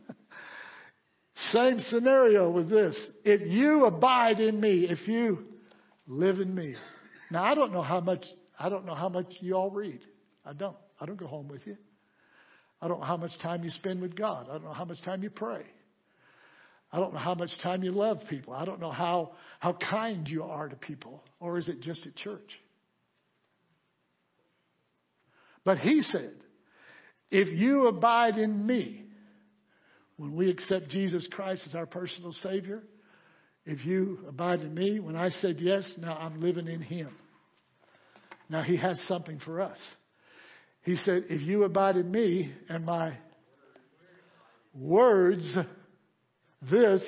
same 1.52 1.80
scenario 1.80 2.49
with 2.49 2.69
this. 2.69 2.98
If 3.24 3.41
you 3.49 3.86
abide 3.86 4.40
in 4.40 4.60
me, 4.60 4.88
if 4.90 5.07
you 5.07 5.45
live 6.07 6.40
in 6.40 6.53
me. 6.53 6.76
Now 7.32 7.44
I 7.44 7.56
don't 7.56 7.74
know 7.74 7.82
how 7.82 7.99
much 7.99 8.24
I 8.60 8.69
don't 8.69 8.86
know 8.86 8.95
how 8.95 9.10
much 9.10 9.28
you 9.40 9.56
all 9.56 9.69
read. 9.69 10.02
I 10.45 10.53
don't. 10.53 10.76
I 10.99 11.06
don't 11.06 11.18
go 11.18 11.28
home 11.28 11.48
with 11.48 11.65
you. 11.68 11.78
I 12.82 12.88
don't 12.88 12.99
know 12.99 13.06
how 13.06 13.18
much 13.18 13.32
time 13.41 13.64
you 13.64 13.69
spend 13.69 14.02
with 14.02 14.15
God. 14.15 14.48
I 14.49 14.53
don't 14.53 14.64
know 14.64 14.74
how 14.74 14.86
much 14.86 15.02
time 15.03 15.24
you 15.24 15.30
pray. 15.30 15.64
I 16.91 16.99
don't 16.99 17.14
know 17.14 17.19
how 17.19 17.36
much 17.36 17.52
time 17.61 17.84
you 17.84 17.91
love 17.91 18.19
people. 18.30 18.53
I 18.53 18.65
don't 18.65 18.80
know 18.80 18.91
how, 18.91 19.32
how 19.60 19.74
kind 19.74 20.28
you 20.28 20.44
are 20.44 20.69
to 20.69 20.76
people. 20.76 21.24
Or 21.40 21.57
is 21.57 21.68
it 21.68 21.82
just 21.82 22.06
at 22.07 22.15
church? 22.15 22.49
But 25.65 25.80
he 25.80 26.02
said, 26.02 26.34
if 27.30 27.49
you 27.49 27.88
abide 27.88 28.38
in 28.38 28.65
me, 28.65 29.03
when 30.18 30.35
we 30.35 30.49
accept 30.49 30.89
Jesus 30.89 31.27
Christ 31.31 31.64
as 31.68 31.76
our 31.76 31.85
personal 31.85 32.34
Savior, 32.44 32.84
if 33.65 33.85
you 33.85 34.19
abide 34.27 34.61
in 34.61 34.73
me, 34.73 34.99
when 34.99 35.15
I 35.15 35.30
said 35.30 35.60
yes, 35.60 35.91
now 35.98 36.18
I'm 36.18 36.41
living 36.41 36.68
in 36.68 36.81
him. 36.81 37.10
Now 38.49 38.64
he 38.64 38.77
has 38.77 38.99
something 39.07 39.39
for 39.39 39.61
us. 39.61 39.77
He 40.84 40.95
said, 40.95 41.26
If 41.30 41.41
you 41.41 41.64
abide 41.64 41.98
in 41.98 42.10
me 42.10 42.53
and 42.69 42.85
my 42.85 43.18
words, 44.73 45.56
this, 46.72 47.02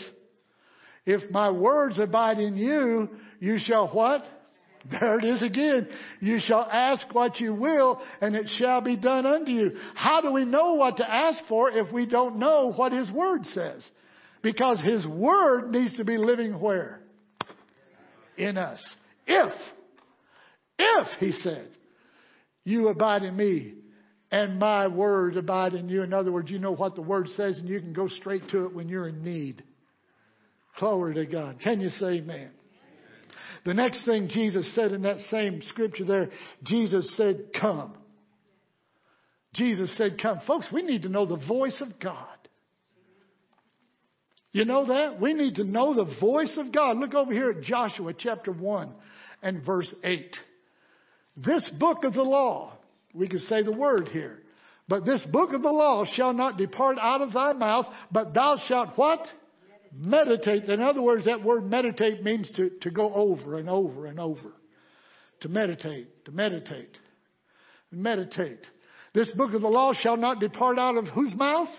if 1.05 1.31
my 1.31 1.49
words 1.49 1.97
abide 1.97 2.39
in 2.39 2.57
you, 2.57 3.09
you 3.39 3.57
shall 3.57 3.87
what? 3.87 4.23
There 4.89 5.19
it 5.19 5.25
is 5.25 5.41
again. 5.41 5.89
You 6.21 6.39
shall 6.39 6.67
ask 6.71 7.13
what 7.13 7.39
you 7.39 7.53
will, 7.53 8.01
and 8.21 8.35
it 8.35 8.47
shall 8.57 8.81
be 8.81 8.95
done 8.95 9.25
unto 9.25 9.51
you. 9.51 9.71
How 9.93 10.21
do 10.21 10.31
we 10.31 10.45
know 10.45 10.75
what 10.75 10.97
to 10.97 11.09
ask 11.09 11.43
for 11.49 11.69
if 11.69 11.91
we 11.91 12.05
don't 12.05 12.37
know 12.37 12.71
what 12.73 12.91
His 12.91 13.11
Word 13.11 13.43
says? 13.45 13.85
Because 14.41 14.81
His 14.81 15.05
Word 15.05 15.71
needs 15.71 15.97
to 15.97 16.05
be 16.05 16.17
living 16.17 16.59
where? 16.59 17.01
In 18.37 18.57
us. 18.57 18.79
If, 19.27 19.53
if, 20.77 21.07
He 21.19 21.33
said, 21.33 21.69
you 22.63 22.87
abide 22.87 23.23
in 23.23 23.35
me, 23.35 23.73
and 24.31 24.59
my 24.59 24.87
Word 24.87 25.35
abide 25.35 25.73
in 25.73 25.89
you. 25.89 26.03
In 26.03 26.13
other 26.13 26.31
words, 26.31 26.49
you 26.49 26.59
know 26.59 26.71
what 26.71 26.95
the 26.95 27.01
word 27.01 27.27
says, 27.29 27.57
and 27.57 27.67
you 27.67 27.79
can 27.81 27.93
go 27.93 28.07
straight 28.07 28.47
to 28.49 28.65
it 28.65 28.73
when 28.73 28.87
you're 28.87 29.07
in 29.07 29.23
need. 29.23 29.63
Glory 30.79 31.15
to 31.15 31.25
God. 31.25 31.59
Can 31.61 31.81
you 31.81 31.89
say 31.89 32.19
amen? 32.19 32.51
The 33.65 33.73
next 33.73 34.05
thing 34.05 34.29
Jesus 34.29 34.73
said 34.75 34.91
in 34.91 35.03
that 35.03 35.19
same 35.31 35.61
scripture 35.63 36.05
there, 36.05 36.29
Jesus 36.63 37.15
said, 37.17 37.51
Come. 37.59 37.95
Jesus 39.53 39.95
said, 39.97 40.19
Come. 40.21 40.39
Folks, 40.47 40.67
we 40.71 40.81
need 40.81 41.03
to 41.03 41.09
know 41.09 41.25
the 41.25 41.43
voice 41.47 41.81
of 41.81 41.99
God. 41.99 42.25
You 44.51 44.65
know 44.65 44.87
that? 44.87 45.21
We 45.21 45.33
need 45.33 45.55
to 45.55 45.63
know 45.63 45.93
the 45.93 46.15
voice 46.19 46.57
of 46.57 46.71
God. 46.71 46.97
Look 46.97 47.13
over 47.13 47.31
here 47.31 47.51
at 47.51 47.61
Joshua 47.61 48.13
chapter 48.17 48.51
1 48.51 48.91
and 49.43 49.63
verse 49.63 49.93
8. 50.03 50.35
This 51.37 51.69
book 51.79 52.03
of 52.03 52.13
the 52.13 52.23
law, 52.23 52.73
we 53.13 53.27
could 53.27 53.41
say 53.41 53.61
the 53.61 53.71
word 53.71 54.09
here, 54.09 54.39
But 54.87 55.05
this 55.05 55.23
book 55.31 55.53
of 55.53 55.61
the 55.61 55.71
law 55.71 56.05
shall 56.13 56.33
not 56.33 56.57
depart 56.57 56.97
out 56.99 57.21
of 57.21 57.33
thy 57.33 57.53
mouth, 57.53 57.85
but 58.11 58.33
thou 58.33 58.57
shalt 58.67 58.97
what? 58.97 59.27
Meditate. 59.93 60.65
In 60.65 60.81
other 60.81 61.01
words, 61.01 61.25
that 61.25 61.43
word 61.43 61.65
meditate 61.69 62.23
means 62.23 62.51
to, 62.55 62.69
to 62.81 62.91
go 62.91 63.13
over 63.13 63.57
and 63.57 63.69
over 63.69 64.05
and 64.05 64.19
over. 64.19 64.53
To 65.41 65.49
meditate, 65.49 66.25
to 66.25 66.31
meditate, 66.31 66.95
meditate. 67.91 68.59
This 69.13 69.29
book 69.31 69.53
of 69.53 69.61
the 69.61 69.69
law 69.69 69.93
shall 69.93 70.17
not 70.17 70.39
depart 70.39 70.77
out 70.77 70.97
of 70.97 71.07
whose 71.07 71.33
mouth? 71.33 71.69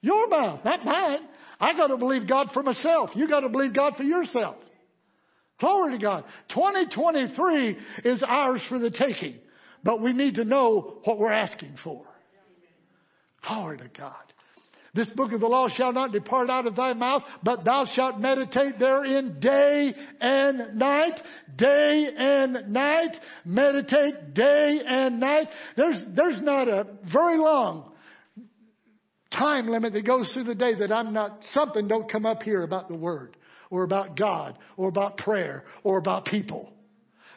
Your 0.00 0.28
mouth, 0.28 0.64
not 0.64 0.84
mine. 0.84 1.20
I 1.58 1.76
got 1.76 1.88
to 1.88 1.96
believe 1.96 2.28
God 2.28 2.48
for 2.52 2.62
myself. 2.62 3.10
You 3.14 3.28
got 3.28 3.40
to 3.40 3.48
believe 3.48 3.74
God 3.74 3.94
for 3.96 4.04
yourself. 4.04 4.56
Glory 5.60 5.92
to 5.92 5.98
God. 5.98 6.24
2023 6.54 7.78
is 8.04 8.22
ours 8.26 8.60
for 8.68 8.78
the 8.78 8.90
taking, 8.90 9.36
but 9.82 10.00
we 10.00 10.12
need 10.12 10.36
to 10.36 10.44
know 10.44 10.98
what 11.04 11.18
we're 11.18 11.30
asking 11.30 11.76
for. 11.82 12.04
Glory 13.46 13.78
to 13.78 13.88
God. 13.96 14.14
This 14.94 15.10
book 15.10 15.32
of 15.32 15.40
the 15.40 15.48
law 15.48 15.68
shall 15.68 15.92
not 15.92 16.12
depart 16.12 16.48
out 16.48 16.66
of 16.66 16.76
thy 16.76 16.92
mouth, 16.92 17.22
but 17.42 17.64
thou 17.64 17.84
shalt 17.84 18.20
meditate 18.20 18.78
therein 18.78 19.40
day 19.40 19.92
and 20.20 20.76
night, 20.78 21.20
day 21.56 22.10
and 22.16 22.72
night, 22.72 23.16
meditate 23.44 24.34
day 24.34 24.80
and 24.86 25.18
night. 25.18 25.48
There's, 25.76 26.00
there's 26.14 26.40
not 26.40 26.68
a 26.68 26.86
very 27.12 27.38
long 27.38 27.90
time 29.32 29.66
limit 29.66 29.92
that 29.94 30.06
goes 30.06 30.32
through 30.32 30.44
the 30.44 30.54
day 30.54 30.76
that 30.76 30.92
I'm 30.92 31.12
not, 31.12 31.40
something 31.52 31.88
don't 31.88 32.10
come 32.10 32.24
up 32.24 32.44
here 32.44 32.62
about 32.62 32.88
the 32.88 32.96
Word, 32.96 33.36
or 33.70 33.82
about 33.82 34.16
God, 34.16 34.56
or 34.76 34.88
about 34.88 35.16
prayer, 35.16 35.64
or 35.82 35.98
about 35.98 36.24
people. 36.24 36.72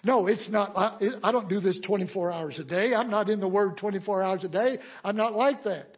No, 0.03 0.27
it's 0.27 0.47
not, 0.49 0.77
I, 0.77 1.09
I 1.23 1.31
don't 1.31 1.49
do 1.49 1.59
this 1.59 1.79
24 1.85 2.31
hours 2.31 2.59
a 2.59 2.63
day. 2.63 2.93
I'm 2.93 3.09
not 3.09 3.29
in 3.29 3.39
the 3.39 3.47
Word 3.47 3.77
24 3.77 4.21
hours 4.21 4.43
a 4.43 4.47
day. 4.47 4.77
I'm 5.03 5.17
not 5.17 5.33
like 5.33 5.63
that. 5.63 5.96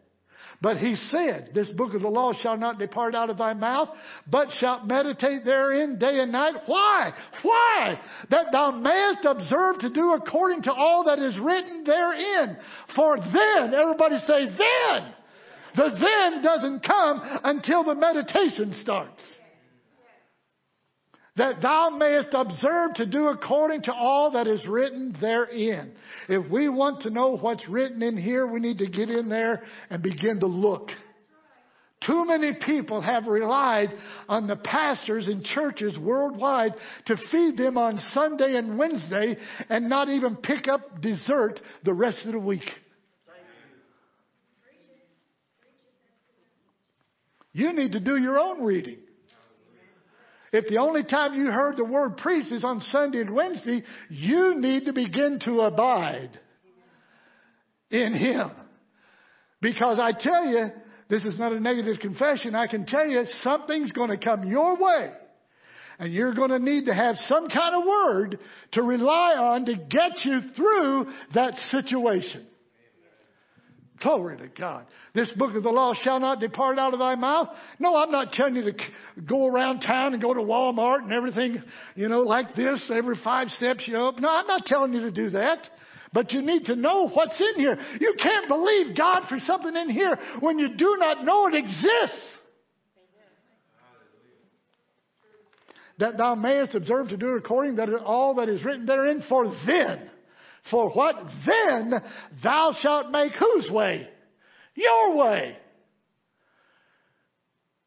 But 0.62 0.78
he 0.78 0.96
said, 0.96 1.52
This 1.54 1.70
book 1.70 1.94
of 1.94 2.02
the 2.02 2.10
law 2.10 2.34
shall 2.34 2.58
not 2.58 2.80
depart 2.80 3.16
out 3.16 3.30
of 3.30 3.38
thy 3.38 3.54
mouth, 3.54 3.90
but 4.30 4.52
shalt 4.60 4.86
meditate 4.86 5.46
therein 5.46 5.98
day 5.98 6.20
and 6.20 6.34
night. 6.34 6.56
Why? 6.66 7.14
Why? 7.42 8.00
That 8.30 8.52
thou 8.52 8.72
mayest 8.72 9.24
observe 9.24 9.80
to 9.80 9.90
do 9.90 10.14
according 10.14 10.64
to 10.64 10.74
all 10.74 11.06
that 11.06 11.20
is 11.20 11.40
written 11.40 11.86
therein. 11.86 12.58
For 12.94 13.18
then, 13.18 13.74
everybody 13.74 14.18
say, 14.20 14.46
then. 14.46 15.14
The 15.76 15.92
then 16.02 16.44
doesn't 16.44 16.84
come 16.84 17.22
until 17.44 17.84
the 17.84 17.96
meditation 17.96 18.74
starts 18.82 19.22
that 21.40 21.62
thou 21.62 21.90
mayest 21.90 22.30
observe 22.34 22.94
to 22.96 23.06
do 23.06 23.28
according 23.28 23.82
to 23.84 23.94
all 23.94 24.32
that 24.32 24.46
is 24.46 24.68
written 24.68 25.16
therein. 25.22 25.94
If 26.28 26.52
we 26.52 26.68
want 26.68 27.04
to 27.04 27.10
know 27.10 27.38
what's 27.38 27.68
written 27.70 28.04
in 28.04 28.18
here, 28.18 28.46
we 28.46 28.60
need 28.60 28.80
to 28.80 28.88
get 28.88 29.10
in 29.10 29.30
there 29.30 29.64
and 29.90 30.04
begin 30.04 30.42
to 30.42 30.48
look. 30.48 30.90
Too 32.06 32.26
many 32.26 32.52
people 32.66 33.00
have 33.02 33.28
relied 33.28 33.90
on 34.28 34.48
the 34.48 34.58
pastors 34.58 35.30
in 35.30 35.42
churches 35.44 35.98
worldwide 35.98 36.74
to 37.06 37.16
feed 37.32 37.56
them 37.56 37.78
on 37.78 37.98
Sunday 38.14 38.58
and 38.58 38.78
Wednesday 38.78 39.38
and 39.70 39.90
not 39.90 40.10
even 40.10 40.36
pick 40.36 40.68
up 40.68 41.02
dessert 41.02 41.62
the 41.86 41.94
rest 41.94 42.26
of 42.26 42.34
the 42.34 42.40
week. 42.40 42.70
You 47.54 47.72
need 47.72 47.94
to 47.94 48.02
do 48.02 48.18
your 48.18 48.38
own 48.38 48.62
reading. 48.62 48.98
If 50.52 50.68
the 50.68 50.78
only 50.78 51.04
time 51.04 51.34
you 51.34 51.52
heard 51.52 51.78
the 51.78 51.86
word 51.86 52.18
preached 52.18 52.52
is 52.52 52.64
on 52.64 52.80
Sunday 52.82 53.22
and 53.22 53.36
Wednesday, 53.36 53.84
you 54.10 54.56
need 54.56 54.86
to 54.86 54.94
begin 54.94 55.40
to 55.46 55.62
abide 55.62 56.40
in 57.92 58.14
Him. 58.14 58.52
Because 59.62 60.00
I 60.00 60.12
tell 60.18 60.46
you, 60.46 60.68
this 61.10 61.26
is 61.26 61.38
not 61.38 61.52
a 61.52 61.60
negative 61.60 62.00
confession. 62.00 62.56
I 62.56 62.68
can 62.68 62.86
tell 62.86 63.08
you 63.08 63.24
something's 63.42 63.92
going 63.92 64.10
to 64.10 64.18
come 64.18 64.48
your 64.48 64.78
way. 64.78 65.12
And 66.00 66.14
you're 66.14 66.34
going 66.34 66.52
to 66.52 66.60
need 66.60 66.86
to 66.86 66.94
have 66.94 67.16
some 67.18 67.50
kind 67.50 67.76
of 67.76 67.86
word 67.86 68.40
to 68.74 68.82
rely 68.82 69.34
on 69.34 69.66
to 69.66 69.76
get 69.76 70.24
you 70.24 70.40
through 70.56 71.08
that 71.34 71.56
situation. 71.72 72.48
Glory 74.02 74.38
to 74.38 74.48
God. 74.48 74.86
This 75.14 75.32
book 75.34 75.56
of 75.56 75.64
the 75.64 75.70
law 75.70 75.94
shall 75.94 76.20
not 76.20 76.40
depart 76.40 76.80
out 76.80 76.94
of 76.94 77.00
thy 77.00 77.16
mouth. 77.16 77.50
No, 77.80 77.98
I'm 77.98 78.12
not 78.12 78.32
telling 78.32 78.56
you 78.56 78.72
to 78.72 78.74
go 79.28 79.48
around 79.48 79.82
town 79.82 80.14
and 80.14 80.22
go 80.22 80.34
to 80.34 80.40
Walmart 80.40 81.04
and 81.04 81.12
everything, 81.12 81.62
you 81.96 82.08
know, 82.08 82.22
like 82.22 82.56
this 82.56 82.90
every 82.94 83.18
five 83.24 83.50
steps 83.50 83.88
you 83.88 83.98
up. 83.98 84.18
No, 84.20 84.30
I'm 84.30 84.48
not 84.48 84.66
telling 84.66 84.94
you 84.94 85.02
to 85.02 85.12
do 85.12 85.32
that. 85.32 85.68
But 86.14 86.32
you 86.32 86.42
need 86.42 86.66
to 86.66 86.76
know 86.76 87.10
what's 87.10 87.40
in 87.40 87.62
here. 87.62 87.78
You 88.00 88.16
can't 88.22 88.48
believe 88.48 88.98
God 88.98 89.24
for 89.28 89.38
something 89.40 89.76
in 89.76 89.90
here 89.90 90.18
when 90.40 90.58
you 90.58 90.76
do 90.76 90.98
not 90.98 91.24
know 91.26 91.48
it 91.48 91.56
exists. 91.56 92.38
That 96.00 96.18
thou 96.18 96.36
mayest 96.36 96.74
observe 96.74 97.10
to 97.10 97.18
do 97.18 97.36
according 97.36 97.76
to 97.76 98.02
all 98.02 98.36
that 98.36 98.48
is 98.48 98.64
written 98.64 98.86
therein, 98.86 99.24
for 99.28 99.54
then 99.68 100.10
for 100.70 100.90
what 100.92 101.16
then 101.46 101.94
thou 102.44 102.74
shalt 102.80 103.12
make 103.12 103.34
whose 103.34 103.70
way? 103.72 104.08
Your 104.76 105.16
way. 105.18 105.58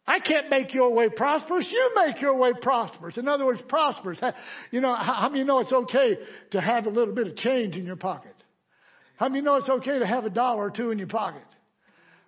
I 0.06 0.18
can't 0.18 0.50
make 0.50 0.74
your 0.74 0.92
way 0.92 1.08
prosperous. 1.08 1.68
You 1.70 1.92
make 1.94 2.20
your 2.20 2.36
way 2.36 2.52
prosperous. 2.60 3.16
In 3.16 3.28
other 3.28 3.46
words, 3.46 3.62
prosperous. 3.68 4.18
You 4.70 4.80
know, 4.80 4.94
how 4.94 5.28
many 5.30 5.44
know 5.44 5.60
it's 5.60 5.72
okay 5.72 6.18
to 6.50 6.60
have 6.60 6.86
a 6.86 6.90
little 6.90 7.14
bit 7.14 7.28
of 7.28 7.36
change 7.36 7.76
in 7.76 7.86
your 7.86 7.96
pocket? 7.96 8.34
How 9.16 9.28
many 9.28 9.42
know 9.42 9.56
it's 9.56 9.68
okay 9.68 10.00
to 10.00 10.06
have 10.06 10.24
a 10.24 10.30
dollar 10.30 10.64
or 10.64 10.70
two 10.70 10.90
in 10.90 10.98
your 10.98 11.08
pocket? 11.08 11.44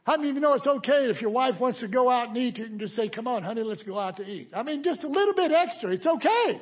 How 0.07 0.17
many 0.17 0.31
of 0.31 0.37
you 0.37 0.41
know 0.41 0.53
it's 0.53 0.67
okay 0.67 1.09
if 1.09 1.21
your 1.21 1.31
wife 1.31 1.55
wants 1.59 1.81
to 1.81 1.89
go 1.89 2.11
out 2.11 2.29
and 2.29 2.37
eat, 2.37 2.59
you 2.59 2.67
can 2.67 2.79
just 2.79 2.95
say, 2.95 3.09
come 3.09 3.27
on, 3.27 3.43
honey, 3.43 3.63
let's 3.63 3.83
go 3.83 3.99
out 3.99 4.17
to 4.19 4.23
eat. 4.23 4.51
I 4.55 4.63
mean, 4.63 4.85
just 4.85 5.03
a 5.03 5.09
little 5.09 5.35
bit 5.35 5.51
extra. 5.51 5.93
It's 5.93 6.07
okay. 6.07 6.61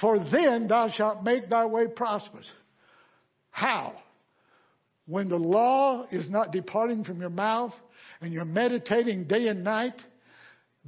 For 0.00 0.18
then 0.18 0.68
thou 0.68 0.90
shalt 0.90 1.22
make 1.22 1.48
thy 1.48 1.66
way 1.66 1.86
prosperous. 1.88 2.50
How? 3.50 3.94
When 5.06 5.28
the 5.28 5.36
law 5.36 6.06
is 6.10 6.28
not 6.28 6.52
departing 6.52 7.04
from 7.04 7.20
your 7.20 7.30
mouth 7.30 7.72
and 8.20 8.32
you're 8.32 8.44
meditating 8.44 9.24
day 9.24 9.48
and 9.48 9.64
night, 9.64 9.94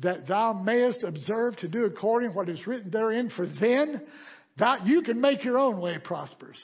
that 0.02 0.26
thou 0.28 0.52
mayest 0.52 1.02
observe 1.02 1.56
to 1.56 1.68
do 1.68 1.84
according 1.84 2.34
what 2.34 2.48
is 2.48 2.66
written 2.66 2.90
therein, 2.90 3.30
for 3.34 3.46
then 3.46 4.02
thou, 4.58 4.76
you 4.84 5.02
can 5.02 5.20
make 5.20 5.44
your 5.44 5.58
own 5.58 5.80
way 5.80 5.98
prosperous. 6.02 6.60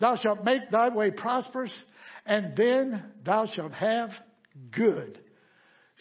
Thou 0.00 0.16
shalt 0.16 0.44
make 0.44 0.70
thy 0.70 0.88
way 0.88 1.10
prosperous, 1.10 1.72
and 2.24 2.56
then 2.56 3.02
thou 3.24 3.46
shalt 3.46 3.72
have 3.72 4.10
good 4.70 5.18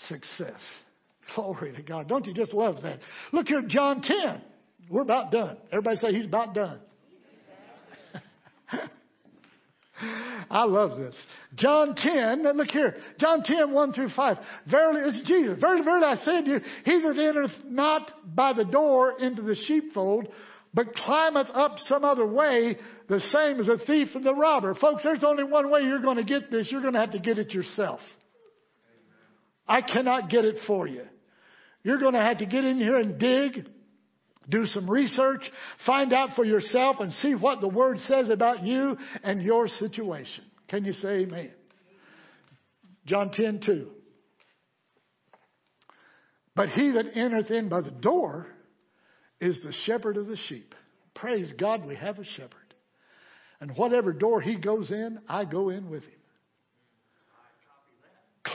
success. 0.08 0.62
Glory 1.36 1.74
to 1.74 1.82
God. 1.82 2.08
Don't 2.08 2.26
you 2.26 2.34
just 2.34 2.54
love 2.54 2.82
that? 2.84 3.00
Look 3.34 3.48
here, 3.48 3.64
John 3.68 4.02
10. 4.02 4.42
We're 4.90 5.02
about 5.02 5.32
done. 5.32 5.58
Everybody 5.72 5.98
say 5.98 6.12
he's 6.12 6.26
about 6.26 6.54
done. 6.54 6.80
I 10.50 10.64
love 10.64 10.98
this. 10.98 11.16
John 11.56 11.96
10, 11.96 12.44
look 12.56 12.70
here. 12.70 12.96
John 13.20 13.44
10, 13.44 13.74
1 13.74 13.94
through 13.94 14.10
5. 14.16 14.38
Verily, 14.70 15.02
it's 15.06 15.28
Jesus. 15.28 15.60
Verily, 15.60 15.84
verily, 15.84 16.06
I 16.06 16.16
say 16.16 16.44
to 16.44 16.50
you, 16.50 16.60
he 16.86 17.02
that 17.02 17.20
entereth 17.20 17.52
not 17.66 18.12
by 18.36 18.54
the 18.54 18.66
door 18.66 19.20
into 19.20 19.42
the 19.42 19.56
sheepfold, 19.56 20.28
but 20.74 20.94
climbeth 20.94 21.48
up 21.54 21.80
some 21.80 22.04
other 22.06 22.28
way, 22.28 22.78
the 23.10 23.20
same 23.20 23.60
as 23.60 23.68
a 23.68 23.78
thief 23.86 24.10
and 24.14 24.24
the 24.24 24.36
robber. 24.36 24.76
Folks, 24.76 25.04
there's 25.04 25.24
only 25.24 25.44
one 25.44 25.70
way 25.72 25.82
you're 25.82 26.02
going 26.02 26.18
to 26.18 26.24
get 26.24 26.52
this. 26.52 26.72
You're 26.72 26.82
going 26.82 26.94
to 26.94 27.00
have 27.00 27.12
to 27.12 27.20
get 27.20 27.38
it 27.38 27.52
yourself. 27.52 28.00
I 29.68 29.82
cannot 29.82 30.30
get 30.30 30.46
it 30.46 30.58
for 30.66 30.88
you. 30.88 31.04
You're 31.84 32.00
going 32.00 32.14
to 32.14 32.22
have 32.22 32.38
to 32.38 32.46
get 32.46 32.64
in 32.64 32.78
here 32.78 32.96
and 32.96 33.20
dig 33.20 33.66
do 34.50 34.66
some 34.66 34.90
research, 34.90 35.42
find 35.86 36.14
out 36.14 36.30
for 36.36 36.46
yourself, 36.46 36.98
and 37.00 37.12
see 37.14 37.36
what 37.36 37.62
the 37.62 37.68
Word 37.68 37.98
says 38.00 38.30
about 38.30 38.64
you 38.64 38.98
and 39.24 39.42
your 39.42 39.68
situation. 39.68 40.44
Can 40.70 40.86
you 40.86 40.94
say 40.94 41.20
amen? 41.20 41.52
John 43.06 43.32
10 43.32 43.62
2. 43.66 43.90
But 46.56 46.70
he 46.70 46.92
that 46.92 47.16
entereth 47.16 47.52
in 47.52 47.70
by 47.70 47.82
the 47.82 47.92
door 47.92 48.48
is 49.40 49.62
the 49.62 49.74
shepherd 49.86 50.18
of 50.18 50.28
the 50.28 50.38
sheep. 50.48 50.74
Praise 51.14 51.52
God, 51.60 51.86
we 51.86 51.96
have 51.96 52.18
a 52.20 52.24
shepherd. 52.24 52.52
And 53.60 53.76
whatever 53.76 54.14
door 54.14 54.42
he 54.42 54.56
goes 54.56 54.92
in, 54.92 55.20
I 55.28 55.46
go 55.46 55.70
in 55.70 55.90
with 55.90 56.04
him. 56.04 56.12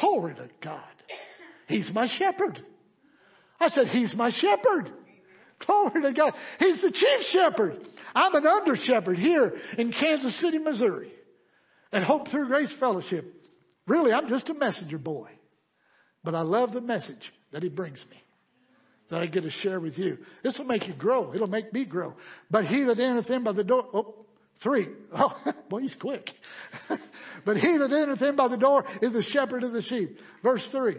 Glory 0.01 0.35
to 0.35 0.49
God. 0.63 0.81
He's 1.69 1.91
my 1.93 2.07
shepherd. 2.19 2.61
I 3.61 3.69
said, 3.69 3.87
He's 3.89 4.15
my 4.17 4.31
shepherd. 4.31 4.93
Glory 5.67 6.03
to 6.03 6.13
God. 6.13 6.33
He's 6.59 6.81
the 6.83 6.93
chief 6.93 7.27
shepherd. 7.31 7.79
I'm 8.15 8.35
an 8.35 8.47
under 8.47 8.77
shepherd 8.77 9.19
here 9.19 9.53
in 9.79 9.93
Kansas 9.93 10.41
City, 10.41 10.59
Missouri 10.59 11.13
at 11.93 12.03
Hope 12.03 12.29
Thru 12.29 12.47
Grace 12.47 12.73
Fellowship. 12.81 13.25
Really, 13.87 14.13
I'm 14.13 14.29
just 14.29 14.49
a 14.49 14.55
messenger 14.55 14.99
boy. 14.99 15.29
But 16.25 16.35
I 16.35 16.43
love 16.43 16.73
the 16.73 16.81
message 16.81 17.33
that 17.53 17.63
he 17.63 17.69
brings 17.69 18.05
me 18.11 18.17
that 19.11 19.21
I 19.21 19.27
get 19.27 19.43
to 19.43 19.51
share 19.51 19.81
with 19.81 19.99
you. 19.99 20.19
This 20.43 20.57
will 20.57 20.65
make 20.65 20.87
you 20.87 20.95
grow. 20.95 21.35
It'll 21.35 21.49
make 21.49 21.73
me 21.73 21.85
grow. 21.85 22.15
But 22.51 22.65
he 22.65 22.85
that 22.85 22.99
entereth 22.99 23.29
in 23.29 23.45
by 23.45 23.53
the 23.53 23.65
door, 23.65 23.85
oh, 23.93 24.15
Three. 24.63 24.89
Oh, 25.15 25.35
boy, 25.69 25.81
he's 25.81 25.97
quick. 26.01 26.31
but 27.45 27.57
he 27.57 27.77
that 27.79 27.93
entereth 27.93 28.23
in 28.23 28.37
by 28.37 28.49
the 28.49 28.57
door 28.57 28.85
is 29.03 29.13
the 29.13 29.23
shepherd 29.23 29.63
of 29.63 29.73
the 29.73 29.83
sheep. 29.83 30.17
Verse 30.43 30.67
three. 30.73 30.97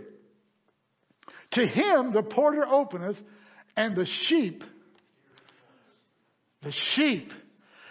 To 1.53 1.65
him 1.65 2.13
the 2.13 2.23
porter 2.23 2.65
openeth, 2.67 3.15
and 3.75 3.95
the 3.95 4.07
sheep, 4.27 4.63
the 6.61 6.73
sheep. 6.95 7.29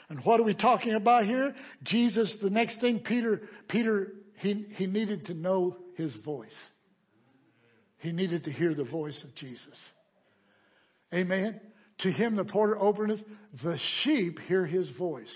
And 0.08 0.20
what 0.24 0.40
are 0.40 0.44
we 0.44 0.54
talking 0.54 0.94
about 0.94 1.24
here? 1.24 1.54
Jesus, 1.84 2.36
the 2.42 2.50
next 2.50 2.80
thing, 2.80 3.00
Peter, 3.00 3.42
Peter, 3.68 4.12
he, 4.38 4.66
he 4.76 4.86
needed 4.86 5.26
to 5.26 5.34
know 5.34 5.76
his 5.96 6.14
voice. 6.24 6.50
He 7.98 8.12
needed 8.12 8.44
to 8.44 8.50
hear 8.50 8.74
the 8.74 8.84
voice 8.84 9.22
of 9.24 9.34
Jesus. 9.34 9.78
Amen. 11.14 11.60
To 12.00 12.10
him 12.10 12.36
the 12.36 12.44
porter 12.44 12.76
openeth, 12.78 13.20
the 13.62 13.78
sheep 14.02 14.38
hear 14.40 14.66
his 14.66 14.90
voice. 14.98 15.32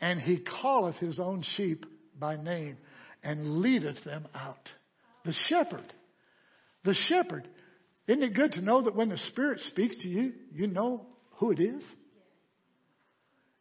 And 0.00 0.20
he 0.20 0.44
calleth 0.60 0.96
his 0.96 1.18
own 1.18 1.42
sheep 1.56 1.86
by 2.18 2.36
name 2.36 2.76
and 3.22 3.60
leadeth 3.60 4.04
them 4.04 4.26
out. 4.34 4.68
The 5.24 5.34
shepherd. 5.48 5.92
The 6.84 6.94
shepherd. 7.08 7.48
Isn't 8.06 8.22
it 8.22 8.34
good 8.34 8.52
to 8.52 8.60
know 8.60 8.82
that 8.82 8.94
when 8.94 9.08
the 9.08 9.18
Spirit 9.18 9.60
speaks 9.60 10.02
to 10.02 10.08
you, 10.08 10.32
you 10.52 10.66
know 10.66 11.06
who 11.36 11.52
it 11.52 11.60
is? 11.60 11.82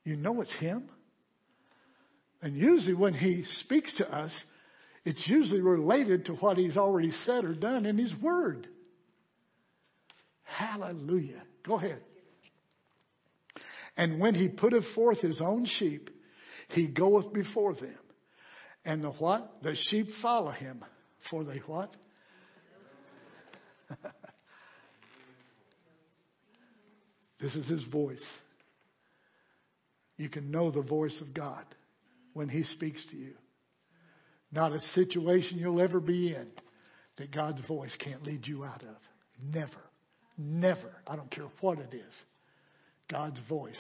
You 0.03 0.17
know 0.17 0.41
it's 0.41 0.55
Him. 0.55 0.89
And 2.41 2.57
usually 2.57 2.93
when 2.93 3.13
He 3.13 3.45
speaks 3.61 3.95
to 3.97 4.13
us, 4.13 4.31
it's 5.05 5.25
usually 5.27 5.61
related 5.61 6.25
to 6.25 6.33
what 6.33 6.57
He's 6.57 6.75
already 6.75 7.11
said 7.25 7.45
or 7.45 7.53
done 7.53 7.85
in 7.85 7.97
His 7.97 8.13
Word. 8.21 8.67
Hallelujah. 10.43 11.43
Go 11.65 11.75
ahead. 11.77 12.01
And 13.95 14.19
when 14.19 14.35
He 14.35 14.49
putteth 14.49 14.83
forth 14.93 15.19
His 15.19 15.41
own 15.41 15.65
sheep, 15.65 16.09
He 16.69 16.87
goeth 16.87 17.31
before 17.31 17.75
them. 17.75 17.95
And 18.83 19.01
the 19.01 19.11
what? 19.11 19.63
The 19.63 19.75
sheep 19.89 20.07
follow 20.21 20.51
Him. 20.51 20.83
For 21.29 21.45
they 21.45 21.59
what? 21.65 21.95
This 27.43 27.55
is 27.55 27.67
His 27.67 27.83
voice. 27.91 28.23
You 30.17 30.29
can 30.29 30.49
know 30.49 30.71
the 30.71 30.81
voice 30.81 31.19
of 31.21 31.33
God 31.33 31.65
when 32.33 32.47
He 32.47 32.63
speaks 32.63 33.05
to 33.11 33.17
you. 33.17 33.33
Not 34.49 34.71
a 34.71 34.79
situation 34.79 35.57
you'll 35.57 35.81
ever 35.81 35.99
be 35.99 36.33
in 36.33 36.47
that 37.17 37.31
God's 37.31 37.59
voice 37.67 37.93
can't 37.99 38.23
lead 38.23 38.47
you 38.47 38.63
out 38.63 38.81
of. 38.81 38.95
Never. 39.53 39.81
Never. 40.37 40.95
I 41.05 41.17
don't 41.17 41.29
care 41.29 41.47
what 41.59 41.79
it 41.79 41.93
is. 41.93 42.13
God's 43.11 43.39
voice 43.49 43.79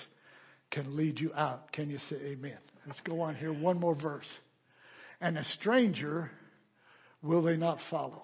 can 0.69 0.97
lead 0.97 1.21
you 1.21 1.33
out. 1.33 1.71
Can 1.71 1.89
you 1.89 1.99
say 2.09 2.17
amen? 2.17 2.57
Let's 2.85 2.99
go 3.01 3.21
on 3.21 3.35
here. 3.35 3.53
One 3.53 3.79
more 3.79 3.95
verse. 3.95 4.27
And 5.21 5.37
a 5.37 5.45
stranger 5.45 6.29
will 7.21 7.43
they 7.43 7.55
not 7.55 7.77
follow? 7.89 8.23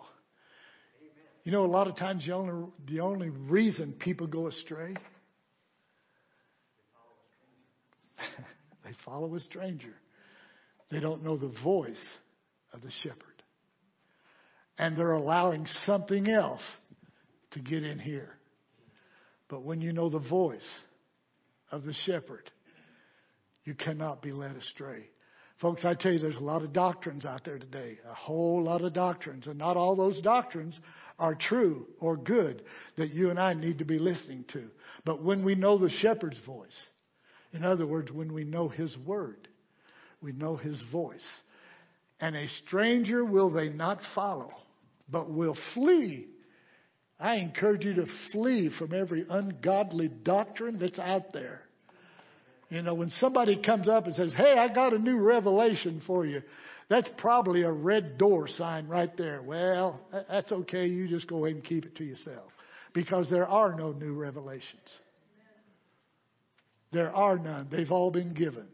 You 1.45 1.53
know, 1.53 1.63
a 1.63 1.67
lot 1.67 1.87
of 1.87 1.95
times 1.95 2.25
the 2.25 2.33
only, 2.33 2.67
the 2.87 2.99
only 2.99 3.29
reason 3.29 3.93
people 3.93 4.27
go 4.27 4.47
astray 4.47 4.95
They 8.89 8.95
follow 9.05 9.35
a 9.35 9.39
stranger. 9.39 9.93
They 10.89 10.99
don't 10.99 11.23
know 11.23 11.37
the 11.37 11.53
voice 11.63 12.03
of 12.73 12.81
the 12.81 12.89
shepherd. 13.03 13.43
And 14.79 14.97
they're 14.97 15.11
allowing 15.11 15.67
something 15.85 16.27
else 16.27 16.67
to 17.51 17.59
get 17.59 17.83
in 17.83 17.99
here. 17.99 18.31
But 19.47 19.61
when 19.61 19.79
you 19.79 19.93
know 19.93 20.09
the 20.09 20.17
voice 20.17 20.67
of 21.71 21.83
the 21.83 21.93
shepherd, 22.05 22.49
you 23.63 23.75
cannot 23.75 24.23
be 24.23 24.31
led 24.31 24.55
astray. 24.55 25.09
Folks, 25.61 25.85
I 25.85 25.93
tell 25.93 26.13
you, 26.13 26.19
there's 26.19 26.37
a 26.37 26.39
lot 26.39 26.63
of 26.63 26.73
doctrines 26.73 27.25
out 27.25 27.45
there 27.45 27.59
today, 27.59 27.99
a 28.09 28.15
whole 28.15 28.63
lot 28.63 28.81
of 28.81 28.93
doctrines, 28.93 29.45
and 29.45 29.59
not 29.59 29.77
all 29.77 29.95
those 29.95 30.19
doctrines 30.21 30.79
are 31.19 31.35
true 31.35 31.85
or 31.99 32.17
good 32.17 32.63
that 32.97 33.13
you 33.13 33.29
and 33.29 33.37
I 33.37 33.53
need 33.53 33.77
to 33.79 33.85
be 33.85 33.99
listening 33.99 34.45
to. 34.53 34.63
But 35.05 35.21
when 35.21 35.45
we 35.45 35.53
know 35.53 35.77
the 35.77 35.91
shepherd's 35.91 36.39
voice, 36.43 36.75
in 37.53 37.63
other 37.63 37.85
words, 37.85 38.11
when 38.11 38.33
we 38.33 38.43
know 38.43 38.69
His 38.69 38.95
Word, 39.05 39.47
we 40.21 40.31
know 40.31 40.55
His 40.55 40.81
voice. 40.91 41.25
And 42.19 42.35
a 42.35 42.47
stranger 42.65 43.23
will 43.23 43.49
they 43.49 43.69
not 43.69 43.99
follow, 44.13 44.51
but 45.09 45.31
will 45.31 45.57
flee. 45.73 46.27
I 47.19 47.35
encourage 47.35 47.85
you 47.85 47.95
to 47.95 48.05
flee 48.31 48.69
from 48.77 48.93
every 48.93 49.25
ungodly 49.29 50.09
doctrine 50.09 50.77
that's 50.79 50.99
out 50.99 51.33
there. 51.33 51.61
You 52.69 52.83
know, 52.83 52.93
when 52.93 53.09
somebody 53.09 53.61
comes 53.61 53.87
up 53.87 54.05
and 54.05 54.15
says, 54.15 54.33
Hey, 54.35 54.55
I 54.57 54.73
got 54.73 54.93
a 54.93 54.99
new 54.99 55.17
revelation 55.17 56.01
for 56.05 56.25
you, 56.25 56.41
that's 56.87 57.09
probably 57.17 57.63
a 57.63 57.71
red 57.71 58.17
door 58.17 58.47
sign 58.47 58.87
right 58.87 59.15
there. 59.17 59.41
Well, 59.41 60.01
that's 60.29 60.51
okay. 60.51 60.87
You 60.87 61.07
just 61.07 61.27
go 61.27 61.45
ahead 61.45 61.55
and 61.55 61.63
keep 61.63 61.85
it 61.85 61.95
to 61.97 62.03
yourself 62.03 62.51
because 62.93 63.29
there 63.29 63.47
are 63.47 63.75
no 63.75 63.91
new 63.91 64.13
revelations. 64.13 64.99
There 66.91 67.15
are 67.15 67.37
none. 67.37 67.67
They've 67.71 67.91
all 67.91 68.11
been 68.11 68.33
given. 68.33 68.65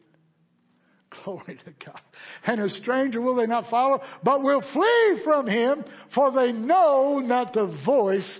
Glory 1.23 1.59
to 1.65 1.85
God. 1.85 2.01
And 2.45 2.61
a 2.61 2.69
stranger 2.69 3.21
will 3.21 3.35
they 3.35 3.45
not 3.45 3.69
follow, 3.69 4.01
but 4.23 4.43
will 4.43 4.63
flee 4.73 5.21
from 5.23 5.47
him, 5.47 5.83
for 6.13 6.31
they 6.31 6.51
know 6.51 7.19
not 7.19 7.53
the 7.53 7.77
voice 7.85 8.39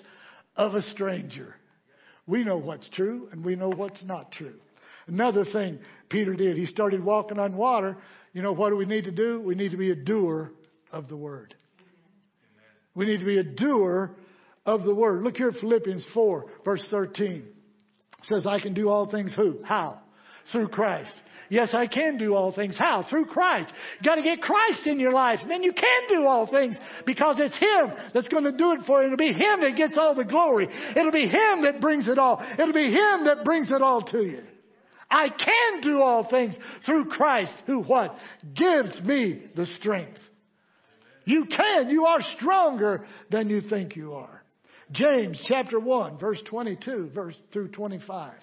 of 0.56 0.74
a 0.74 0.82
stranger. 0.82 1.56
We 2.28 2.44
know 2.44 2.58
what's 2.58 2.90
true 2.90 3.30
and 3.32 3.46
we 3.46 3.56
know 3.56 3.70
what's 3.70 4.04
not 4.04 4.32
true. 4.32 4.56
Another 5.08 5.46
thing 5.46 5.80
Peter 6.10 6.34
did, 6.34 6.58
he 6.58 6.66
started 6.66 7.04
walking 7.04 7.38
on 7.38 7.56
water. 7.56 7.98
You 8.34 8.42
know 8.42 8.54
what 8.54 8.70
do 8.70 8.76
we 8.76 8.86
need 8.86 9.04
to 9.06 9.12
do? 9.12 9.40
We 9.42 9.56
need 9.56 9.72
to 9.72 9.78
be 9.78 9.92
a 9.92 9.96
doer 9.96 10.52
of 10.92 11.08
the 11.08 11.18
word. 11.18 11.54
We 12.96 13.06
need 13.06 13.20
to 13.20 13.26
be 13.26 13.38
a 13.38 13.44
doer 13.44 14.16
of 14.66 14.84
the 14.84 14.96
word. 14.96 15.24
Look 15.24 15.38
here 15.38 15.50
at 15.50 15.56
Philippians 15.56 16.06
4, 16.14 16.46
verse 16.64 16.86
13 16.90 17.46
says, 18.28 18.46
I 18.46 18.60
can 18.60 18.74
do 18.74 18.90
all 18.90 19.10
things 19.10 19.34
who? 19.36 19.64
How? 19.64 20.00
Through 20.52 20.70
Christ. 20.70 21.14
Yes, 21.50 21.74
I 21.74 21.88
can 21.88 22.18
do 22.18 22.36
all 22.36 22.52
things. 22.54 22.76
How? 22.78 23.06
Through 23.08 23.26
Christ. 23.26 23.72
You 24.00 24.06
got 24.10 24.16
to 24.16 24.24
get 24.24 24.42
Christ 24.42 24.88
in 24.88 25.00
your 25.00 25.12
life. 25.12 25.40
and 25.42 25.52
Then 25.52 25.64
you 25.64 25.74
can 25.74 26.02
do 26.10 26.26
all 26.26 26.48
things 26.48 26.76
because 27.06 27.40
it's 27.40 27.58
Him 27.58 27.94
that's 28.14 28.28
going 28.28 28.46
to 28.46 28.52
do 28.52 28.72
it 28.72 28.82
for 28.88 29.02
you. 29.02 29.08
It'll 29.08 29.18
be 29.18 29.34
Him 29.34 29.62
that 29.62 29.76
gets 29.76 29.98
all 29.98 30.16
the 30.16 30.26
glory. 30.26 30.68
It'll 30.96 31.12
be 31.12 31.28
Him 31.28 31.64
that 31.64 31.80
brings 31.82 32.08
it 32.08 32.18
all. 32.18 32.44
It'll 32.54 32.74
be 32.74 32.92
Him 32.92 33.26
that 33.26 33.44
brings 33.44 33.72
it 33.72 33.82
all 33.82 34.02
to 34.02 34.24
you. 34.24 34.42
I 35.10 35.30
can 35.30 35.82
do 35.82 36.02
all 36.02 36.28
things 36.30 36.56
through 36.86 37.06
Christ 37.06 37.54
who 37.68 37.84
what? 37.84 38.16
Gives 38.56 39.00
me 39.04 39.44
the 39.56 39.68
strength. 39.68 40.20
You 41.26 41.46
can. 41.46 41.90
You 41.90 42.06
are 42.06 42.22
stronger 42.38 43.06
than 43.30 43.50
you 43.50 43.62
think 43.62 43.96
you 43.96 44.14
are. 44.14 44.35
James 44.92 45.44
chapter 45.48 45.80
1, 45.80 46.20
verse 46.20 46.42
22, 46.48 47.12
verse 47.14 47.36
through 47.52 47.70
25. 47.70 48.34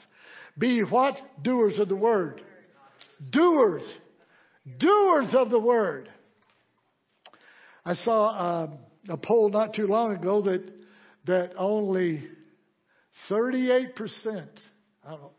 Be 0.59 0.81
what? 0.81 1.14
Doers 1.43 1.78
of 1.78 1.89
the 1.89 1.97
word. 1.97 2.43
Doers. 3.31 3.82
Doers 4.78 5.31
of 5.35 5.51
the 5.51 5.60
word. 5.60 6.09
I 7.85 7.94
saw 7.94 8.28
uh, 8.28 8.70
a 9.09 9.16
poll 9.16 9.51
not 9.51 9.74
too 9.74 9.86
long 9.86 10.14
ago 10.14 10.43
that 10.43 10.73
that 11.27 11.52
only 11.56 12.24
38 13.28 13.97
percent, 13.97 14.51
I 15.06 15.10
don't 15.10 15.20
know, 15.20 15.32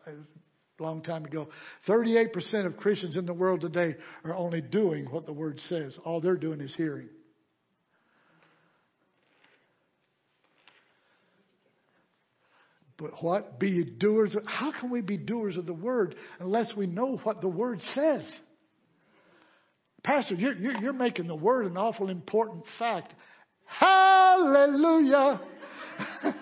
a 0.79 0.83
long 0.83 1.01
time 1.01 1.25
ago, 1.25 1.49
38 1.87 2.33
percent 2.33 2.67
of 2.67 2.77
Christians 2.77 3.17
in 3.17 3.25
the 3.25 3.33
world 3.33 3.61
today 3.61 3.95
are 4.23 4.35
only 4.35 4.61
doing 4.61 5.05
what 5.05 5.25
the 5.25 5.33
word 5.33 5.59
says. 5.67 5.97
All 6.05 6.19
they're 6.19 6.35
doing 6.35 6.61
is 6.61 6.73
hearing. 6.75 7.09
But 12.97 13.23
what? 13.23 13.59
Be 13.59 13.83
doers. 13.83 14.35
Of, 14.35 14.43
how 14.45 14.71
can 14.79 14.89
we 14.89 15.01
be 15.01 15.17
doers 15.17 15.57
of 15.57 15.65
the 15.65 15.73
word 15.73 16.15
unless 16.39 16.73
we 16.75 16.85
know 16.85 17.17
what 17.23 17.41
the 17.41 17.49
word 17.49 17.81
says? 17.93 18.23
Pastor, 20.03 20.35
you're, 20.35 20.53
you're, 20.53 20.77
you're 20.81 20.93
making 20.93 21.27
the 21.27 21.35
word 21.35 21.65
an 21.65 21.77
awful 21.77 22.09
important 22.09 22.65
fact. 22.77 23.13
Hallelujah. 23.65 25.41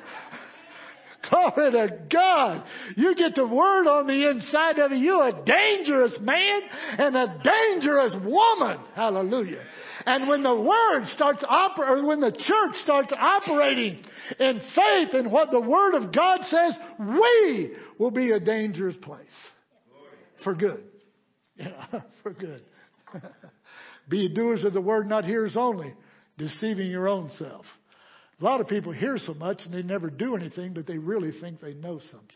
Glory 1.31 1.71
to 1.71 1.99
God. 2.11 2.63
You 2.97 3.15
get 3.15 3.35
the 3.35 3.47
word 3.47 3.87
on 3.87 4.07
the 4.07 4.29
inside 4.29 4.79
of 4.79 4.91
you. 4.91 4.97
You're 4.97 5.29
a 5.29 5.45
dangerous 5.45 6.17
man 6.19 6.61
and 6.97 7.15
a 7.15 7.41
dangerous 7.43 8.13
woman. 8.23 8.79
Hallelujah. 8.95 9.63
And 10.05 10.27
when 10.27 10.43
the 10.43 10.55
word 10.55 11.05
starts 11.07 11.43
operating, 11.47 12.05
when 12.05 12.19
the 12.19 12.31
church 12.31 12.75
starts 12.83 13.13
operating 13.17 14.03
in 14.39 14.61
faith 14.75 15.13
in 15.13 15.31
what 15.31 15.51
the 15.51 15.61
word 15.61 15.95
of 15.95 16.13
God 16.13 16.41
says, 16.43 16.77
we 16.99 17.75
will 17.97 18.11
be 18.11 18.31
a 18.31 18.39
dangerous 18.39 18.95
place. 19.01 19.21
For 20.43 20.53
good. 20.53 20.83
Yeah, 21.55 21.85
for 22.23 22.33
good. 22.33 22.63
be 24.09 24.27
doers 24.27 24.65
of 24.65 24.73
the 24.73 24.81
word, 24.81 25.07
not 25.07 25.23
hearers 25.23 25.55
only, 25.55 25.93
deceiving 26.37 26.89
your 26.89 27.07
own 27.07 27.29
self. 27.37 27.65
A 28.41 28.43
lot 28.43 28.59
of 28.59 28.67
people 28.67 28.91
hear 28.91 29.17
so 29.19 29.35
much 29.35 29.61
and 29.65 29.73
they 29.73 29.83
never 29.83 30.09
do 30.09 30.35
anything, 30.35 30.73
but 30.73 30.87
they 30.87 30.97
really 30.97 31.31
think 31.39 31.61
they 31.61 31.75
know 31.75 31.99
something. 31.99 32.27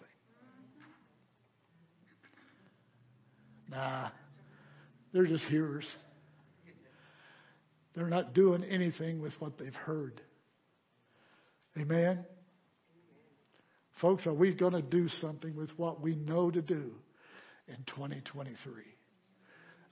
Nah, 3.71 4.09
They're 5.11 5.25
just 5.25 5.43
hearers. 5.45 5.85
They're 7.95 8.07
not 8.07 8.33
doing 8.33 8.63
anything 8.63 9.19
with 9.19 9.33
what 9.39 9.57
they've 9.57 9.73
heard. 9.73 10.21
Amen? 11.77 12.25
Folks, 13.99 14.27
are 14.27 14.33
we 14.33 14.53
going 14.53 14.73
to 14.73 14.81
do 14.81 15.07
something 15.07 15.55
with 15.55 15.71
what 15.77 16.01
we 16.01 16.15
know 16.15 16.51
to 16.51 16.61
do 16.61 16.91
in 17.67 17.77
2023? 17.87 18.83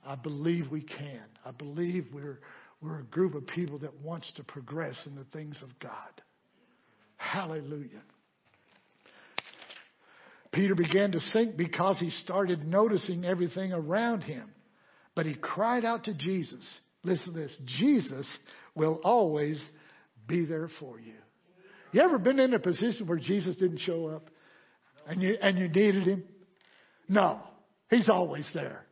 I 0.06 0.14
believe 0.14 0.70
we 0.70 0.82
can. 0.82 1.24
I 1.44 1.50
believe 1.50 2.06
we're, 2.12 2.40
we're 2.80 3.00
a 3.00 3.04
group 3.04 3.34
of 3.34 3.46
people 3.46 3.78
that 3.80 4.00
wants 4.02 4.32
to 4.34 4.44
progress 4.44 4.96
in 5.06 5.14
the 5.14 5.24
things 5.32 5.62
of 5.62 5.70
God. 5.80 6.22
Hallelujah. 7.16 8.02
Peter 10.52 10.74
began 10.74 11.12
to 11.12 11.20
sink 11.20 11.56
because 11.56 11.98
he 11.98 12.10
started 12.10 12.66
noticing 12.66 13.24
everything 13.24 13.72
around 13.72 14.22
him. 14.22 14.50
But 15.14 15.26
he 15.26 15.34
cried 15.34 15.84
out 15.84 16.04
to 16.04 16.14
Jesus. 16.14 16.64
Listen 17.02 17.34
to 17.34 17.40
this 17.40 17.56
Jesus 17.78 18.26
will 18.74 19.00
always 19.04 19.60
be 20.26 20.44
there 20.44 20.68
for 20.80 20.98
you. 20.98 21.14
You 21.92 22.00
ever 22.00 22.18
been 22.18 22.38
in 22.38 22.54
a 22.54 22.58
position 22.58 23.06
where 23.06 23.18
Jesus 23.18 23.56
didn't 23.56 23.78
show 23.78 24.08
up 24.08 24.28
and 25.06 25.22
you, 25.22 25.36
and 25.40 25.58
you 25.58 25.68
needed 25.68 26.06
him? 26.06 26.24
No, 27.08 27.40
he's 27.90 28.08
always 28.08 28.48
there. 28.54 28.84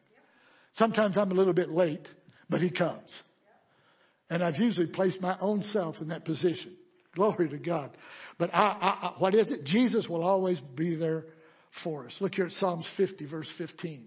Sometimes 0.75 1.19
I'm 1.19 1.31
a 1.31 1.35
little 1.35 1.53
bit 1.53 1.71
late, 1.71 2.07
but 2.49 2.61
he 2.61 2.71
comes. 2.71 3.11
And 4.33 4.43
I've 4.43 4.57
usually 4.57 4.87
placed 4.87 5.21
my 5.21 5.37
own 5.41 5.63
self 5.63 5.97
in 6.01 6.09
that 6.09 6.25
position. 6.25 6.75
Glory 7.15 7.51
to 7.51 7.59
God. 7.59 7.91
But 8.39 8.49
I, 8.55 8.63
I, 8.63 8.89
I, 9.09 9.15
what 9.19 9.35
is 9.35 9.51
it? 9.51 9.65
Jesus 9.65 10.09
will 10.09 10.25
always 10.25 10.59
be 10.75 10.97
there 10.97 11.27
for 11.85 12.07
us. 12.07 12.17
Look 12.19 12.37
here 12.37 12.47
at 12.47 12.53
Psalms 12.53 12.89
50, 12.97 13.27
verse 13.27 13.53
15. 13.59 14.07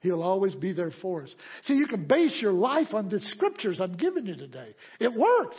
He'll 0.00 0.22
always 0.22 0.54
be 0.54 0.72
there 0.72 0.90
for 1.02 1.24
us. 1.24 1.34
See, 1.64 1.74
you 1.74 1.86
can 1.86 2.08
base 2.08 2.38
your 2.40 2.54
life 2.54 2.94
on 2.94 3.10
the 3.10 3.20
scriptures 3.20 3.78
I'm 3.78 3.98
giving 3.98 4.24
you 4.24 4.36
today. 4.36 4.74
It 4.98 5.12
works. 5.12 5.58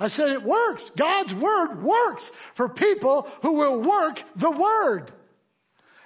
I 0.00 0.08
said 0.08 0.30
it 0.30 0.42
works. 0.42 0.82
God's 0.98 1.32
word 1.40 1.80
works 1.80 2.28
for 2.56 2.70
people 2.70 3.30
who 3.42 3.52
will 3.52 3.88
work 3.88 4.16
the 4.40 4.50
word. 4.50 5.12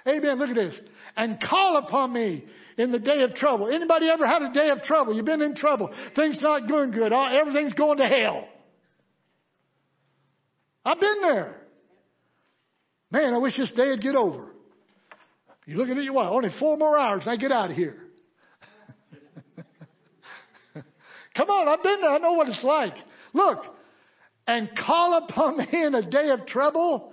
Amen. 0.07 0.37
Look 0.37 0.49
at 0.49 0.55
this. 0.55 0.79
And 1.15 1.41
call 1.41 1.77
upon 1.77 2.13
me 2.13 2.45
in 2.77 2.91
the 2.91 2.99
day 2.99 3.23
of 3.23 3.33
trouble. 3.33 3.67
Anybody 3.67 4.09
ever 4.09 4.27
had 4.27 4.41
a 4.43 4.53
day 4.53 4.69
of 4.69 4.83
trouble? 4.83 5.15
You've 5.15 5.25
been 5.25 5.41
in 5.41 5.55
trouble. 5.55 5.93
Things 6.15 6.37
not 6.41 6.67
going 6.69 6.91
good. 6.91 7.11
Everything's 7.11 7.73
going 7.73 7.97
to 7.97 8.05
hell. 8.05 8.47
I've 10.85 10.99
been 10.99 11.21
there. 11.21 11.55
Man, 13.11 13.33
I 13.33 13.37
wish 13.39 13.57
this 13.57 13.71
day 13.71 13.89
would 13.89 14.01
get 14.01 14.15
over. 14.15 14.45
You're 15.65 15.77
looking 15.77 15.97
at 15.97 16.03
your 16.03 16.13
watch. 16.13 16.31
Only 16.31 16.49
four 16.59 16.77
more 16.77 16.97
hours 16.97 17.23
and 17.23 17.31
I 17.31 17.35
get 17.35 17.51
out 17.51 17.71
of 17.71 17.75
here. 17.75 17.97
Come 21.35 21.49
on, 21.49 21.67
I've 21.67 21.83
been 21.83 21.99
there. 21.99 22.11
I 22.11 22.19
know 22.19 22.33
what 22.33 22.47
it's 22.47 22.63
like. 22.63 22.93
Look, 23.33 23.59
and 24.45 24.69
call 24.77 25.25
upon 25.25 25.57
me 25.57 25.67
in 25.71 25.93
a 25.93 26.09
day 26.09 26.29
of 26.29 26.45
trouble. 26.45 27.11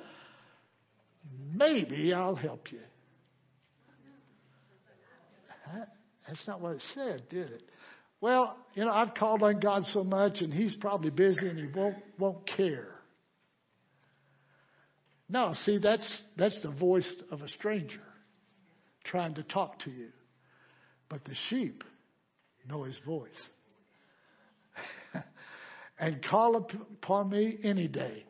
Maybe 1.53 2.13
I'll 2.13 2.37
help 2.37 2.71
you. 2.71 2.81
That's 6.27 6.47
not 6.47 6.61
what 6.61 6.77
it 6.77 6.83
said, 6.95 7.29
did 7.29 7.51
it? 7.51 7.63
Well, 8.21 8.57
you 8.75 8.85
know, 8.85 8.91
I've 8.91 9.15
called 9.15 9.43
on 9.43 9.61
God 9.61 9.85
so 9.87 10.03
much 10.03 10.41
and 10.41 10.53
he's 10.53 10.77
probably 10.81 11.11
busy 11.11 11.47
and 11.49 11.59
he 11.59 11.67
won't 11.67 11.97
won't 12.19 12.47
care. 12.57 12.89
No, 15.29 15.53
see, 15.65 15.79
that's 15.79 16.23
that's 16.37 16.59
the 16.63 16.71
voice 16.71 17.11
of 17.31 17.43
a 17.43 17.49
stranger 17.49 18.01
trying 19.05 19.35
to 19.35 19.43
talk 19.43 19.79
to 19.81 19.91
you. 19.91 20.09
But 21.09 21.25
the 21.25 21.35
sheep 21.49 21.85
know 22.69 22.85
his 22.85 22.99
voice. 23.07 23.31
and 25.99 26.23
call 26.25 26.57
upon 26.57 27.31
me 27.31 27.59
any 27.63 27.89
day. 27.89 28.25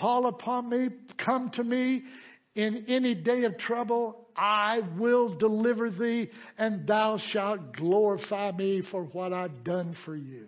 Call 0.00 0.26
upon 0.26 0.70
me, 0.70 0.88
come 1.22 1.50
to 1.54 1.62
me 1.62 2.02
in 2.54 2.86
any 2.88 3.14
day 3.14 3.44
of 3.44 3.58
trouble. 3.58 4.23
I 4.36 4.80
will 4.98 5.36
deliver 5.36 5.90
thee, 5.90 6.30
and 6.58 6.86
thou 6.86 7.18
shalt 7.30 7.74
glorify 7.74 8.52
me 8.52 8.82
for 8.90 9.04
what 9.04 9.32
I've 9.32 9.64
done 9.64 9.96
for 10.04 10.16
you. 10.16 10.46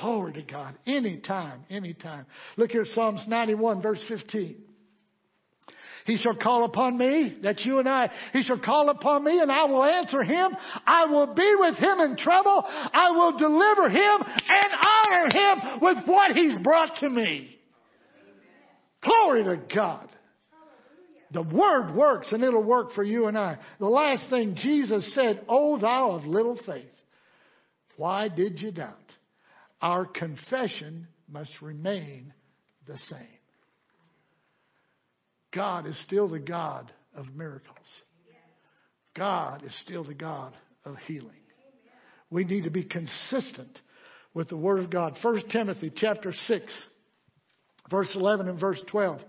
Glory 0.00 0.34
to 0.34 0.42
God. 0.42 0.74
Anytime, 0.86 1.64
anytime. 1.70 2.26
Look 2.56 2.70
here, 2.72 2.84
Psalms 2.84 3.24
91, 3.26 3.80
verse 3.80 4.04
15. 4.08 4.56
He 6.04 6.16
shall 6.16 6.36
call 6.36 6.64
upon 6.64 6.96
me, 6.96 7.36
that's 7.42 7.64
you 7.66 7.80
and 7.80 7.88
I. 7.88 8.10
He 8.32 8.42
shall 8.42 8.58
call 8.58 8.88
upon 8.88 9.24
me 9.24 9.40
and 9.40 9.52
I 9.52 9.64
will 9.64 9.84
answer 9.84 10.22
him. 10.22 10.56
I 10.86 11.04
will 11.04 11.34
be 11.34 11.54
with 11.58 11.76
him 11.76 12.00
in 12.00 12.16
trouble. 12.16 12.64
I 12.66 13.10
will 13.10 13.36
deliver 13.36 13.90
him 13.90 14.22
and 14.22 14.72
honor 14.88 15.28
him 15.30 15.80
with 15.82 15.98
what 16.06 16.32
he's 16.32 16.58
brought 16.62 16.96
to 17.00 17.10
me. 17.10 17.58
Glory 19.02 19.44
to 19.44 19.62
God. 19.74 20.08
The 21.32 21.42
word 21.42 21.94
works 21.94 22.32
and 22.32 22.42
it'll 22.42 22.64
work 22.64 22.92
for 22.92 23.04
you 23.04 23.26
and 23.26 23.36
I. 23.36 23.58
The 23.78 23.86
last 23.86 24.30
thing 24.30 24.54
Jesus 24.56 25.14
said, 25.14 25.44
Oh, 25.48 25.78
thou 25.78 26.12
of 26.12 26.24
little 26.24 26.58
faith, 26.66 26.86
why 27.96 28.28
did 28.28 28.60
you 28.60 28.72
doubt? 28.72 28.96
Our 29.82 30.06
confession 30.06 31.06
must 31.28 31.50
remain 31.60 32.32
the 32.86 32.96
same. 33.10 33.26
God 35.54 35.86
is 35.86 36.00
still 36.02 36.28
the 36.28 36.38
God 36.38 36.90
of 37.14 37.34
miracles. 37.34 37.76
God 39.16 39.64
is 39.64 39.76
still 39.84 40.04
the 40.04 40.14
God 40.14 40.54
of 40.84 40.96
healing. 41.06 41.30
We 42.30 42.44
need 42.44 42.64
to 42.64 42.70
be 42.70 42.84
consistent 42.84 43.78
with 44.34 44.48
the 44.48 44.56
Word 44.56 44.80
of 44.80 44.90
God. 44.90 45.18
1 45.20 45.48
Timothy 45.50 45.90
chapter 45.94 46.32
6, 46.46 46.64
verse 47.90 48.12
11 48.14 48.48
and 48.48 48.60
verse 48.60 48.80
12. 48.88 49.20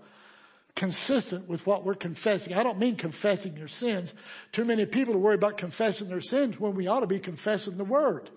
Consistent 0.80 1.46
with 1.46 1.60
what 1.66 1.84
we're 1.84 1.94
confessing. 1.94 2.54
I 2.54 2.62
don't 2.62 2.78
mean 2.78 2.96
confessing 2.96 3.54
your 3.54 3.68
sins. 3.68 4.10
Too 4.54 4.64
many 4.64 4.86
people 4.86 5.18
worried 5.18 5.38
about 5.38 5.58
confessing 5.58 6.08
their 6.08 6.22
sins 6.22 6.58
when 6.58 6.74
we 6.74 6.86
ought 6.86 7.00
to 7.00 7.06
be 7.06 7.20
confessing 7.20 7.76
the 7.76 7.84
Word. 7.84 8.30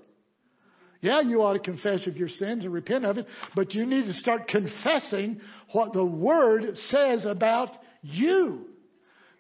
Yeah, 1.00 1.22
you 1.22 1.42
ought 1.42 1.54
to 1.54 1.60
confess 1.60 2.06
of 2.06 2.18
your 2.18 2.28
sins 2.28 2.66
and 2.66 2.74
repent 2.74 3.06
of 3.06 3.18
it, 3.18 3.28
but 3.56 3.74
you 3.74 3.86
need 3.86 4.08
to 4.08 4.14
start 4.14 4.50
confessing 4.50 5.40
what 5.72 5.94
the 5.94 6.04
Word 6.04 6.78
says 6.90 7.24
about 7.24 7.70
you. 8.02 8.66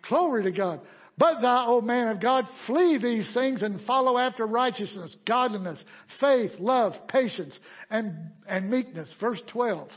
Glory 0.07 0.43
to 0.43 0.51
God. 0.51 0.79
But 1.17 1.41
thou, 1.41 1.65
O 1.67 1.81
man 1.81 2.07
of 2.07 2.21
God, 2.21 2.45
flee 2.67 2.99
these 3.01 3.33
things 3.33 3.61
and 3.61 3.85
follow 3.85 4.17
after 4.17 4.47
righteousness, 4.47 5.13
godliness, 5.27 5.83
faith, 6.21 6.51
love, 6.57 6.93
patience, 7.09 7.59
and, 7.89 8.31
and 8.47 8.69
meekness. 8.69 9.13
Verse 9.19 9.41
12. 9.51 9.89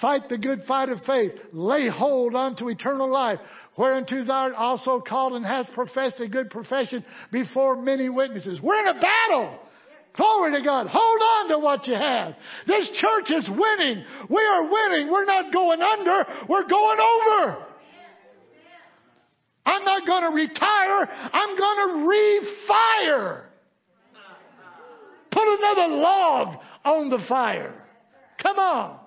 Fight 0.00 0.28
the 0.28 0.38
good 0.38 0.62
fight 0.66 0.88
of 0.88 1.00
faith. 1.04 1.32
Lay 1.52 1.88
hold 1.88 2.34
unto 2.34 2.68
eternal 2.68 3.10
life, 3.10 3.38
whereunto 3.76 4.24
thou 4.24 4.34
art 4.34 4.54
also 4.54 5.00
called 5.00 5.34
and 5.34 5.44
hast 5.44 5.72
professed 5.72 6.20
a 6.20 6.28
good 6.28 6.50
profession 6.50 7.04
before 7.32 7.80
many 7.80 8.08
witnesses. 8.08 8.60
We're 8.62 8.80
in 8.80 8.96
a 8.96 9.00
battle. 9.00 9.58
Glory 10.16 10.52
to 10.58 10.64
God. 10.64 10.86
Hold 10.90 11.20
on 11.20 11.48
to 11.50 11.58
what 11.58 11.86
you 11.86 11.94
have. 11.94 12.34
This 12.66 12.90
church 12.94 13.30
is 13.30 13.48
winning. 13.48 14.04
We 14.28 14.42
are 14.42 14.64
winning. 14.64 15.10
We're 15.10 15.24
not 15.24 15.52
going 15.52 15.80
under. 15.80 16.26
We're 16.48 16.68
going 16.68 16.98
over. 16.98 17.66
I'm 19.66 19.84
not 19.84 20.06
going 20.06 20.22
to 20.22 20.34
retire. 20.34 21.08
I'm 21.32 21.56
going 21.56 21.88
to 21.88 22.42
refire. 22.66 23.42
Put 25.30 25.44
another 25.46 25.94
log 25.94 26.56
on 26.84 27.08
the 27.08 27.20
fire. 27.28 27.74
Come 28.42 28.58
on. 28.58 28.99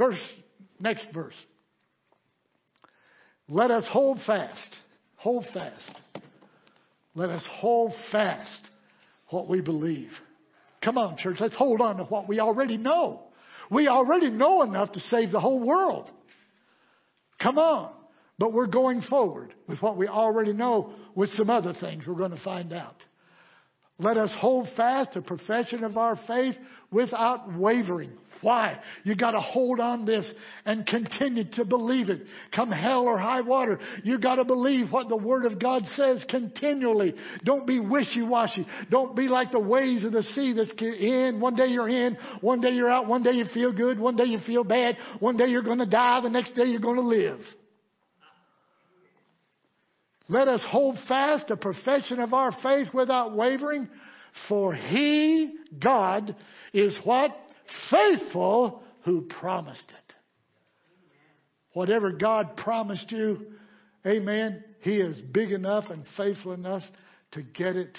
Verse, 0.00 0.18
next 0.80 1.06
verse. 1.12 1.34
Let 3.50 3.70
us 3.70 3.86
hold 3.90 4.18
fast. 4.26 4.76
Hold 5.16 5.44
fast. 5.52 6.00
Let 7.14 7.28
us 7.28 7.46
hold 7.58 7.92
fast 8.10 8.62
what 9.28 9.46
we 9.46 9.60
believe. 9.60 10.10
Come 10.82 10.96
on, 10.96 11.18
church, 11.18 11.36
let's 11.38 11.54
hold 11.54 11.82
on 11.82 11.98
to 11.98 12.04
what 12.04 12.26
we 12.26 12.40
already 12.40 12.78
know. 12.78 13.24
We 13.70 13.88
already 13.88 14.30
know 14.30 14.62
enough 14.62 14.92
to 14.92 15.00
save 15.00 15.32
the 15.32 15.40
whole 15.40 15.60
world. 15.60 16.10
Come 17.42 17.58
on. 17.58 17.92
But 18.38 18.54
we're 18.54 18.68
going 18.68 19.02
forward 19.02 19.52
with 19.68 19.82
what 19.82 19.98
we 19.98 20.08
already 20.08 20.54
know 20.54 20.94
with 21.14 21.28
some 21.30 21.50
other 21.50 21.74
things 21.78 22.04
we're 22.06 22.14
going 22.14 22.30
to 22.30 22.42
find 22.42 22.72
out. 22.72 22.96
Let 24.00 24.16
us 24.16 24.34
hold 24.38 24.68
fast 24.76 25.12
the 25.14 25.22
profession 25.22 25.84
of 25.84 25.96
our 25.96 26.18
faith 26.26 26.56
without 26.90 27.56
wavering. 27.56 28.10
Why? 28.40 28.80
You 29.04 29.14
got 29.14 29.32
to 29.32 29.40
hold 29.40 29.80
on 29.80 30.06
this 30.06 30.32
and 30.64 30.86
continue 30.86 31.44
to 31.52 31.64
believe 31.66 32.08
it. 32.08 32.22
Come 32.56 32.70
hell 32.70 33.02
or 33.02 33.18
high 33.18 33.42
water, 33.42 33.78
you 34.02 34.18
got 34.18 34.36
to 34.36 34.44
believe 34.44 34.90
what 34.90 35.10
the 35.10 35.16
Word 35.16 35.44
of 35.44 35.60
God 35.60 35.84
says 35.94 36.24
continually. 36.28 37.14
Don't 37.44 37.66
be 37.66 37.78
wishy-washy. 37.78 38.66
Don't 38.90 39.14
be 39.14 39.28
like 39.28 39.52
the 39.52 39.60
waves 39.60 40.06
of 40.06 40.12
the 40.12 40.22
sea 40.22 40.54
that's 40.56 40.72
in. 40.80 41.38
One 41.38 41.54
day 41.54 41.66
you're 41.66 41.90
in, 41.90 42.16
one 42.40 42.62
day 42.62 42.70
you're 42.70 42.90
out, 42.90 43.06
one 43.06 43.22
day 43.22 43.32
you 43.32 43.44
feel 43.52 43.74
good, 43.74 43.98
one 43.98 44.16
day 44.16 44.24
you 44.24 44.38
feel 44.46 44.64
bad, 44.64 44.96
one 45.18 45.36
day 45.36 45.48
you're 45.48 45.62
going 45.62 45.78
to 45.78 45.86
die, 45.86 46.22
the 46.22 46.30
next 46.30 46.54
day 46.54 46.64
you're 46.64 46.80
going 46.80 46.96
to 46.96 47.02
live. 47.02 47.40
Let 50.30 50.46
us 50.46 50.64
hold 50.68 50.96
fast 51.08 51.48
the 51.48 51.56
profession 51.56 52.20
of 52.20 52.32
our 52.32 52.52
faith 52.62 52.94
without 52.94 53.34
wavering, 53.34 53.88
for 54.48 54.72
He, 54.72 55.54
God, 55.82 56.36
is 56.72 56.96
what? 57.02 57.36
Faithful 57.90 58.84
who 59.04 59.22
promised 59.22 59.90
it. 59.90 60.14
Whatever 61.72 62.12
God 62.12 62.56
promised 62.56 63.10
you, 63.10 63.44
amen, 64.06 64.62
He 64.82 64.98
is 64.98 65.20
big 65.20 65.50
enough 65.50 65.90
and 65.90 66.04
faithful 66.16 66.52
enough 66.52 66.84
to 67.32 67.42
get 67.42 67.74
it 67.74 67.98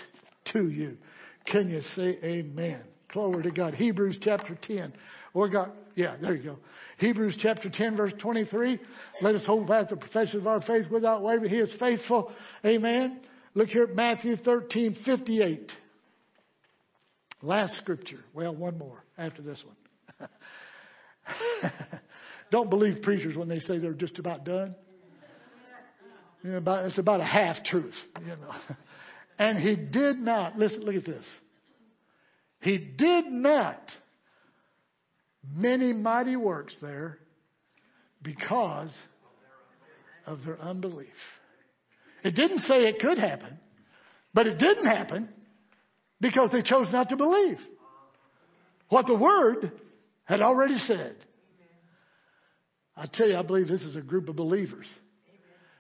to 0.54 0.70
you. 0.70 0.98
Can 1.46 1.70
you 1.70 1.82
say 1.96 2.18
amen? 2.24 2.80
Glory 3.12 3.44
to 3.44 3.52
God. 3.52 3.74
Hebrews 3.74 4.20
chapter 4.22 4.58
10. 4.62 4.94
We 5.34 5.50
got, 5.50 5.72
yeah, 5.96 6.16
there 6.22 6.36
you 6.36 6.44
go. 6.44 6.58
Hebrews 6.98 7.38
chapter 7.40 7.70
10 7.70 7.98
verse 7.98 8.14
23. 8.22 8.80
Let 9.22 9.36
us 9.36 9.46
hold 9.46 9.68
fast 9.68 9.90
the 9.90 9.98
profession 9.98 10.40
of 10.40 10.48
our 10.48 10.62
faith 10.62 10.86
without 10.90 11.22
wavering. 11.22 11.50
He 11.50 11.58
is 11.58 11.74
faithful. 11.80 12.32
Amen. 12.66 13.22
Look 13.54 13.70
here 13.70 13.84
at 13.84 13.96
Matthew 13.96 14.38
13, 14.38 14.98
58. 15.06 15.72
Last 17.42 17.78
scripture. 17.78 18.20
Well, 18.34 18.56
one 18.56 18.78
more 18.78 19.04
after 19.18 19.42
this 19.42 19.62
one. 19.66 20.30
Don't 22.52 22.70
believe 22.70 23.02
preachers 23.02 23.36
when 23.36 23.50
they 23.50 23.60
say 23.60 23.78
they're 23.78 23.94
just 23.94 24.20
about 24.20 24.46
done. 24.46 24.76
You 26.44 26.52
know, 26.52 26.58
about, 26.58 26.86
it's 26.86 26.98
about 26.98 27.20
a 27.20 27.26
half 27.26 27.64
truth, 27.66 27.94
you 28.22 28.28
know. 28.28 28.54
And 29.40 29.58
he 29.58 29.76
did 29.76 30.18
not, 30.18 30.60
listen, 30.60 30.82
look 30.82 30.94
at 30.94 31.04
this. 31.04 31.26
He 32.62 32.78
did 32.78 33.26
not 33.26 33.82
many 35.56 35.94
mighty 35.94 36.36
works 36.36 36.76
there 36.82 37.18
because 38.22 38.96
of 40.26 40.40
their 40.46 40.60
unbelief. 40.60 41.08
It 42.24 42.36
didn't 42.36 42.60
say 42.60 42.84
it 42.84 43.00
could 43.00 43.18
happen, 43.18 43.58
but 44.34 44.46
it 44.46 44.60
didn't 44.60 44.86
happen 44.86 45.30
because 46.20 46.52
they 46.52 46.62
chose 46.62 46.88
not 46.92 47.10
to 47.10 47.18
believe 47.18 47.58
what 48.90 49.08
the 49.08 49.18
Word 49.18 49.72
had 50.26 50.42
already 50.42 50.78
said. 50.86 51.16
I 52.96 53.08
tell 53.12 53.28
you, 53.28 53.38
I 53.38 53.42
believe 53.42 53.68
this 53.68 53.82
is 53.82 53.96
a 53.96 54.02
group 54.02 54.30
of 54.30 54.36
believers. 54.36 54.86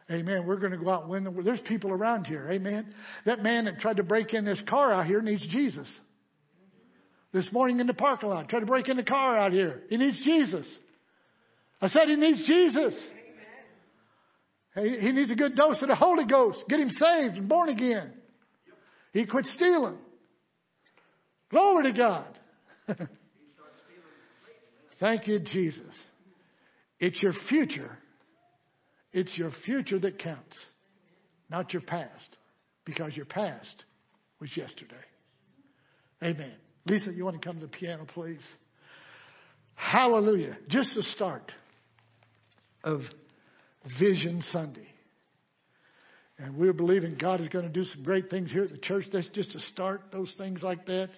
Amen. 0.09 0.45
We're 0.47 0.57
going 0.57 0.71
to 0.71 0.77
go 0.77 0.89
out 0.89 1.03
and 1.03 1.11
win 1.11 1.23
the 1.23 1.31
world. 1.31 1.45
There's 1.45 1.61
people 1.61 1.91
around 1.91 2.25
here. 2.25 2.49
Amen. 2.49 2.93
That 3.25 3.43
man 3.43 3.65
that 3.65 3.79
tried 3.79 3.97
to 3.97 4.03
break 4.03 4.33
in 4.33 4.43
this 4.43 4.61
car 4.67 4.91
out 4.91 5.05
here 5.05 5.21
needs 5.21 5.45
Jesus. 5.47 5.87
This 7.33 7.51
morning 7.53 7.79
in 7.79 7.87
the 7.87 7.93
parking 7.93 8.29
lot, 8.29 8.49
tried 8.49 8.59
to 8.59 8.65
break 8.65 8.89
in 8.89 8.97
the 8.97 9.03
car 9.03 9.37
out 9.37 9.53
here. 9.53 9.83
He 9.89 9.97
needs 9.97 10.21
Jesus. 10.23 10.67
I 11.81 11.87
said 11.87 12.07
he 12.07 12.15
needs 12.15 12.45
Jesus. 12.45 12.93
He 14.75 15.11
needs 15.11 15.31
a 15.31 15.35
good 15.35 15.55
dose 15.55 15.81
of 15.81 15.89
the 15.89 15.95
Holy 15.95 16.25
Ghost. 16.25 16.63
Get 16.69 16.79
him 16.79 16.89
saved 16.89 17.37
and 17.37 17.49
born 17.49 17.69
again. 17.69 18.13
He 19.13 19.25
quit 19.25 19.45
stealing. 19.45 19.97
Glory 21.49 21.91
to 21.91 21.97
God. 21.97 22.39
Thank 24.99 25.27
you, 25.27 25.39
Jesus. 25.39 25.93
It's 26.99 27.21
your 27.21 27.33
future. 27.49 27.97
It's 29.11 29.37
your 29.37 29.51
future 29.65 29.99
that 29.99 30.19
counts, 30.19 30.65
not 31.49 31.73
your 31.73 31.81
past, 31.81 32.37
because 32.85 33.17
your 33.17 33.25
past 33.25 33.83
was 34.39 34.55
yesterday. 34.55 34.95
Amen. 36.23 36.53
Lisa, 36.85 37.11
you 37.11 37.23
want 37.25 37.39
to 37.39 37.45
come 37.45 37.59
to 37.59 37.65
the 37.65 37.71
piano, 37.71 38.05
please? 38.13 38.41
Hallelujah. 39.75 40.57
Just 40.67 40.93
the 40.95 41.03
start 41.03 41.51
of 42.83 43.01
Vision 43.99 44.41
Sunday. 44.51 44.87
And 46.37 46.57
we're 46.57 46.73
believing 46.73 47.17
God 47.19 47.39
is 47.39 47.49
going 47.49 47.65
to 47.65 47.71
do 47.71 47.83
some 47.83 48.03
great 48.03 48.29
things 48.29 48.51
here 48.51 48.63
at 48.63 48.71
the 48.71 48.77
church. 48.77 49.05
That's 49.13 49.27
just 49.29 49.51
to 49.51 49.59
start 49.59 50.01
those 50.11 50.33
things 50.37 50.63
like 50.63 50.85
that. 50.87 51.09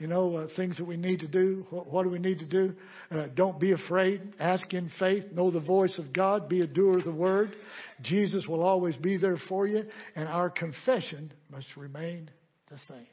You 0.00 0.08
know, 0.08 0.34
uh, 0.34 0.48
things 0.56 0.76
that 0.78 0.84
we 0.84 0.96
need 0.96 1.20
to 1.20 1.28
do. 1.28 1.64
What, 1.70 1.86
what 1.86 2.02
do 2.02 2.08
we 2.10 2.18
need 2.18 2.40
to 2.40 2.48
do? 2.48 2.74
Uh, 3.12 3.28
don't 3.36 3.60
be 3.60 3.70
afraid. 3.70 4.20
Ask 4.40 4.74
in 4.74 4.90
faith. 4.98 5.24
Know 5.32 5.52
the 5.52 5.60
voice 5.60 5.96
of 5.98 6.12
God. 6.12 6.48
Be 6.48 6.62
a 6.62 6.66
doer 6.66 6.98
of 6.98 7.04
the 7.04 7.12
word. 7.12 7.54
Jesus 8.02 8.48
will 8.48 8.64
always 8.64 8.96
be 8.96 9.16
there 9.16 9.38
for 9.48 9.68
you. 9.68 9.84
And 10.16 10.28
our 10.28 10.50
confession 10.50 11.32
must 11.48 11.68
remain 11.76 12.28
the 12.68 12.78
same. 12.88 13.06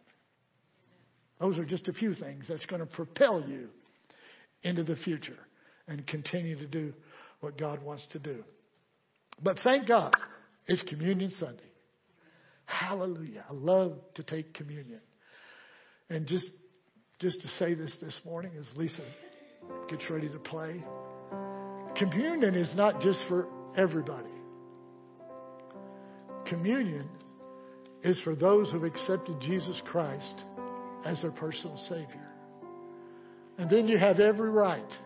Those 1.41 1.57
are 1.57 1.65
just 1.65 1.87
a 1.87 1.93
few 1.93 2.13
things 2.13 2.45
that's 2.47 2.65
going 2.67 2.81
to 2.81 2.85
propel 2.85 3.43
you 3.45 3.69
into 4.61 4.83
the 4.83 4.95
future 4.95 5.39
and 5.87 6.05
continue 6.05 6.55
to 6.55 6.67
do 6.67 6.93
what 7.39 7.57
God 7.57 7.81
wants 7.81 8.05
to 8.11 8.19
do. 8.19 8.43
But 9.41 9.57
thank 9.63 9.87
God, 9.87 10.13
it's 10.67 10.83
Communion 10.83 11.31
Sunday. 11.31 11.63
Hallelujah. 12.65 13.43
I 13.49 13.53
love 13.53 13.97
to 14.15 14.23
take 14.23 14.53
communion. 14.53 15.01
And 16.09 16.27
just 16.27 16.49
just 17.19 17.41
to 17.41 17.47
say 17.59 17.73
this 17.73 17.95
this 18.01 18.19
morning 18.23 18.51
as 18.59 18.67
Lisa 18.77 19.03
gets 19.89 20.09
ready 20.09 20.29
to 20.29 20.39
play, 20.39 20.83
communion 21.97 22.55
is 22.55 22.73
not 22.75 23.01
just 23.01 23.23
for 23.27 23.47
everybody. 23.75 24.29
Communion 26.47 27.09
is 28.03 28.19
for 28.23 28.35
those 28.35 28.71
who've 28.71 28.83
accepted 28.83 29.39
Jesus 29.41 29.81
Christ 29.85 30.43
as 31.05 31.21
their 31.21 31.31
personal 31.31 31.77
Savior. 31.89 32.27
And 33.57 33.69
then 33.69 33.87
you 33.87 33.97
have 33.97 34.19
every 34.19 34.49
right 34.49 34.97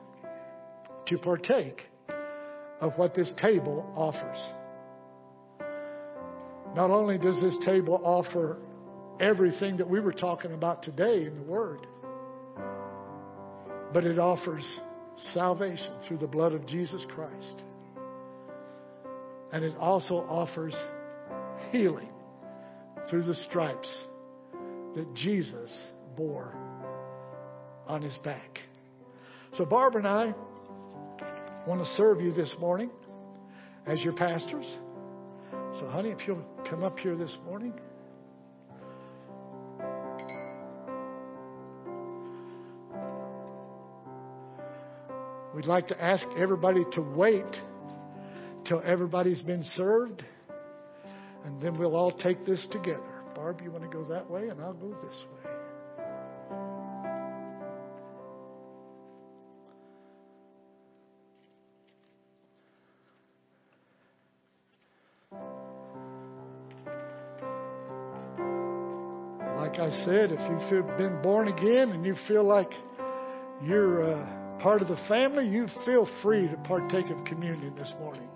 to 1.07 1.17
partake 1.17 1.81
of 2.79 2.93
what 2.97 3.13
this 3.13 3.31
table 3.41 3.91
offers. 3.95 4.37
Not 6.75 6.91
only 6.91 7.17
does 7.17 7.39
this 7.41 7.57
table 7.65 8.01
offer 8.03 8.57
everything 9.19 9.77
that 9.77 9.89
we 9.89 9.99
were 9.99 10.13
talking 10.13 10.53
about 10.53 10.83
today 10.83 11.25
in 11.25 11.35
the 11.35 11.43
Word, 11.43 11.87
but 13.93 14.03
it 14.03 14.19
offers 14.19 14.63
salvation 15.33 15.93
through 16.07 16.17
the 16.17 16.27
blood 16.27 16.51
of 16.51 16.65
Jesus 16.67 17.05
Christ. 17.09 17.63
And 19.53 19.63
it 19.63 19.75
also 19.77 20.15
offers 20.15 20.75
healing 21.71 22.09
through 23.09 23.23
the 23.23 23.35
stripes 23.35 23.89
that 24.95 25.13
Jesus 25.13 25.87
bore 26.15 26.55
on 27.87 28.01
his 28.01 28.17
back. 28.23 28.59
So, 29.57 29.65
Barbara 29.65 29.99
and 29.99 30.07
I 30.07 30.33
want 31.67 31.81
to 31.81 31.87
serve 31.95 32.21
you 32.21 32.33
this 32.33 32.53
morning 32.59 32.89
as 33.85 34.01
your 34.01 34.13
pastors. 34.13 34.65
So, 35.79 35.87
honey, 35.89 36.09
if 36.09 36.25
you'll 36.27 36.43
come 36.69 36.83
up 36.83 36.97
here 36.99 37.15
this 37.15 37.37
morning. 37.45 37.73
We'd 45.53 45.65
like 45.65 45.87
to 45.87 46.03
ask 46.03 46.25
everybody 46.37 46.83
to 46.93 47.01
wait 47.01 47.45
till 48.67 48.81
everybody's 48.85 49.41
been 49.41 49.63
served, 49.75 50.23
and 51.45 51.61
then 51.61 51.77
we'll 51.77 51.95
all 51.95 52.11
take 52.11 52.45
this 52.45 52.65
together. 52.71 53.14
Barb, 53.45 53.61
you 53.61 53.69
want 53.69 53.83
to 53.83 53.89
go 53.95 54.03
that 54.05 54.27
way, 54.27 54.47
and 54.49 54.59
I'll 54.59 54.73
go 54.73 54.89
this 55.03 55.23
way. 55.29 55.51
Like 69.55 69.77
I 69.77 69.91
said, 70.05 70.31
if 70.31 70.71
you've 70.71 70.97
been 70.97 71.21
born 71.21 71.47
again 71.49 71.91
and 71.91 72.03
you 72.03 72.15
feel 72.27 72.43
like 72.43 72.71
you're 73.63 74.11
uh, 74.11 74.57
part 74.59 74.81
of 74.81 74.87
the 74.87 74.97
family, 75.07 75.47
you 75.47 75.67
feel 75.85 76.09
free 76.23 76.47
to 76.47 76.57
partake 76.63 77.11
of 77.11 77.23
communion 77.25 77.75
this 77.75 77.93
morning. 77.99 78.27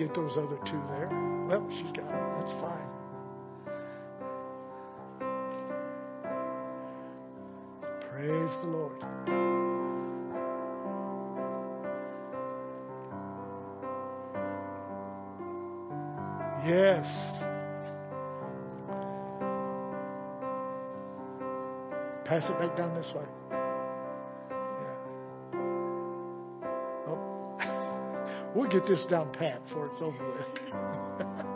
get 0.00 0.14
those 0.14 0.32
other 0.38 0.56
two 0.64 0.80
there. 0.88 1.10
Well, 1.46 1.68
she's 1.70 1.92
got 1.92 2.08
them. 2.08 2.40
That's 2.40 2.52
fine. 2.52 2.88
Praise 8.10 8.50
the 8.62 8.68
Lord. 8.68 8.96
Yes. 16.66 17.06
Pass 22.24 22.48
it 22.48 22.58
back 22.58 22.74
down 22.74 22.94
this 22.94 23.12
way. 23.14 23.59
Get 28.70 28.86
this 28.86 29.04
down 29.06 29.32
pat 29.32 29.64
before 29.64 29.86
it's 29.86 30.00
over 30.00 30.16
with. 30.32 31.46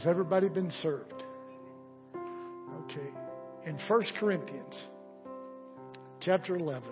Has 0.00 0.06
everybody 0.06 0.48
been 0.48 0.70
served? 0.82 1.24
Okay. 2.84 3.10
In 3.66 3.78
1 3.86 4.02
Corinthians 4.18 4.74
chapter 6.20 6.56
11 6.56 6.88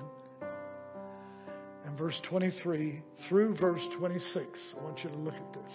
and 1.86 1.96
verse 1.96 2.20
23 2.28 3.00
through 3.26 3.56
verse 3.56 3.80
26, 3.96 4.74
I 4.78 4.84
want 4.84 4.98
you 5.02 5.08
to 5.08 5.16
look 5.16 5.32
at 5.32 5.52
this. 5.54 5.72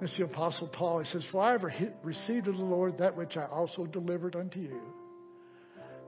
This 0.00 0.12
is 0.12 0.16
the 0.16 0.24
Apostle 0.24 0.68
Paul. 0.68 1.00
He 1.00 1.10
says, 1.10 1.26
For 1.30 1.42
I 1.42 1.52
have 1.52 1.64
received 2.02 2.48
of 2.48 2.56
the 2.56 2.64
Lord 2.64 2.96
that 2.96 3.14
which 3.14 3.36
I 3.36 3.44
also 3.44 3.84
delivered 3.84 4.36
unto 4.36 4.60
you, 4.60 4.80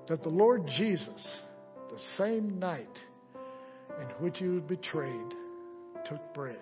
that 0.09 0.23
the 0.23 0.31
Lord 0.31 0.66
Jesus, 0.78 1.41
the 1.91 2.01
same 2.16 2.59
night 2.59 2.99
in 4.01 4.07
which 4.24 4.39
he 4.39 4.47
was 4.47 4.62
betrayed, 4.62 5.35
took 6.07 6.32
bread. 6.32 6.57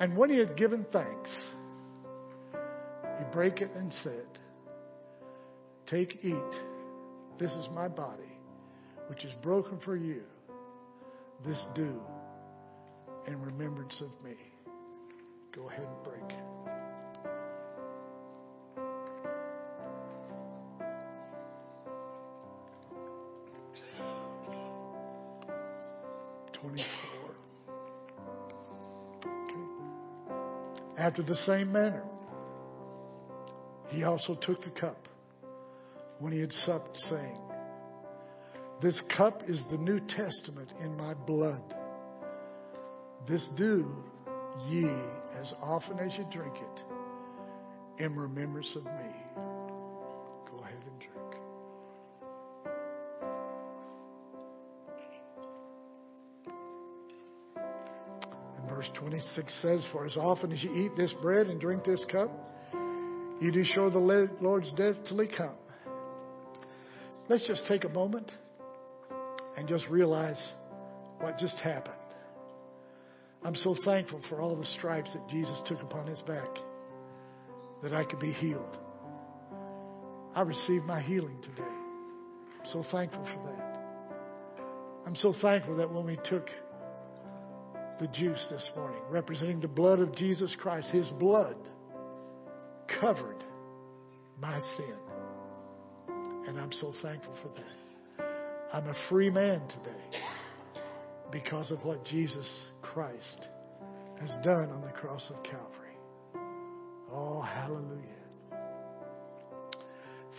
And 0.00 0.16
when 0.16 0.30
he 0.30 0.38
had 0.38 0.56
given 0.56 0.84
thanks, 0.92 1.30
he 2.52 3.24
brake 3.32 3.60
it 3.60 3.70
and 3.76 3.92
said, 4.02 4.26
Take, 5.88 6.18
eat. 6.22 6.34
This 7.38 7.52
is 7.52 7.68
my 7.74 7.88
body, 7.88 8.22
which 9.08 9.24
is 9.24 9.32
broken 9.42 9.78
for 9.84 9.96
you. 9.96 10.22
This 11.46 11.64
do 11.74 12.00
in 13.26 13.40
remembrance 13.40 14.00
of 14.00 14.10
me. 14.24 14.36
Go 15.54 15.68
ahead 15.68 15.86
and 15.86 16.04
break. 16.04 16.28
Twenty-four. 16.28 16.63
After 31.04 31.22
the 31.22 31.36
same 31.44 31.70
manner, 31.70 32.02
he 33.88 34.04
also 34.04 34.36
took 34.36 34.62
the 34.62 34.70
cup 34.70 35.06
when 36.18 36.32
he 36.32 36.40
had 36.40 36.50
supped, 36.50 36.96
saying, 37.10 37.36
This 38.80 38.98
cup 39.14 39.42
is 39.46 39.62
the 39.70 39.76
New 39.76 40.00
Testament 40.00 40.72
in 40.80 40.96
my 40.96 41.12
blood. 41.12 41.74
This 43.28 43.46
do 43.54 43.94
ye 44.70 44.88
as 45.38 45.52
often 45.60 45.98
as 45.98 46.10
you 46.16 46.24
drink 46.32 46.54
it 46.56 48.02
in 48.02 48.16
remembrance 48.16 48.74
of 48.74 48.84
me. 48.84 49.03
says, 59.62 59.84
For 59.92 60.06
as 60.06 60.16
often 60.16 60.52
as 60.52 60.62
you 60.62 60.74
eat 60.74 60.96
this 60.96 61.12
bread 61.22 61.48
and 61.48 61.60
drink 61.60 61.84
this 61.84 62.04
cup, 62.10 62.30
you 63.40 63.50
do 63.52 63.64
show 63.64 63.90
the 63.90 64.28
Lord's 64.40 64.72
death 64.74 64.96
till 65.08 65.18
he 65.20 65.28
come. 65.28 65.56
Let's 67.28 67.46
just 67.46 67.66
take 67.66 67.84
a 67.84 67.88
moment 67.88 68.30
and 69.56 69.68
just 69.68 69.86
realize 69.88 70.40
what 71.20 71.38
just 71.38 71.56
happened. 71.58 71.94
I'm 73.42 73.54
so 73.54 73.76
thankful 73.84 74.20
for 74.28 74.40
all 74.40 74.56
the 74.56 74.66
stripes 74.78 75.12
that 75.12 75.28
Jesus 75.28 75.60
took 75.66 75.82
upon 75.82 76.06
his 76.06 76.20
back 76.20 76.48
that 77.82 77.92
I 77.92 78.04
could 78.04 78.20
be 78.20 78.32
healed. 78.32 78.78
I 80.34 80.40
received 80.42 80.84
my 80.84 81.00
healing 81.00 81.38
today. 81.42 81.68
I'm 82.60 82.66
so 82.72 82.84
thankful 82.90 83.24
for 83.24 83.52
that. 83.52 83.80
I'm 85.06 85.16
so 85.16 85.34
thankful 85.42 85.76
that 85.76 85.92
when 85.92 86.06
we 86.06 86.18
took 86.24 86.48
the 88.00 88.08
juice 88.08 88.44
this 88.50 88.70
morning, 88.76 89.00
representing 89.10 89.60
the 89.60 89.68
blood 89.68 90.00
of 90.00 90.14
Jesus 90.14 90.54
Christ, 90.58 90.90
his 90.90 91.08
blood 91.20 91.56
covered 93.00 93.42
my 94.40 94.58
sin. 94.76 94.96
And 96.46 96.58
I'm 96.58 96.72
so 96.72 96.92
thankful 97.02 97.34
for 97.42 97.48
that. 97.60 98.24
I'm 98.72 98.88
a 98.88 98.94
free 99.08 99.30
man 99.30 99.60
today 99.68 100.20
because 101.30 101.70
of 101.70 101.84
what 101.84 102.04
Jesus 102.04 102.48
Christ 102.82 103.48
has 104.20 104.30
done 104.44 104.70
on 104.70 104.82
the 104.82 104.92
cross 104.92 105.30
of 105.30 105.42
Calvary. 105.42 105.96
Oh, 107.12 107.40
hallelujah. 107.40 108.00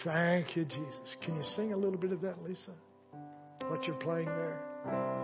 Thank 0.03 0.56
you, 0.56 0.65
Jesus. 0.65 1.15
Can 1.23 1.38
you 1.38 1.44
sing 1.56 1.73
a 1.73 1.77
little 1.77 1.98
bit 1.98 2.11
of 2.11 2.22
that, 2.22 2.44
Lisa? 2.44 2.72
What 3.68 3.86
you're 3.86 3.95
playing 3.95 4.27
there? 4.27 5.15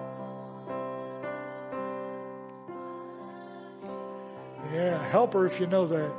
Yeah, 4.74 5.04
help 5.10 5.34
her 5.34 5.46
if 5.46 5.60
you 5.60 5.68
know 5.68 5.86
that. 5.88 6.12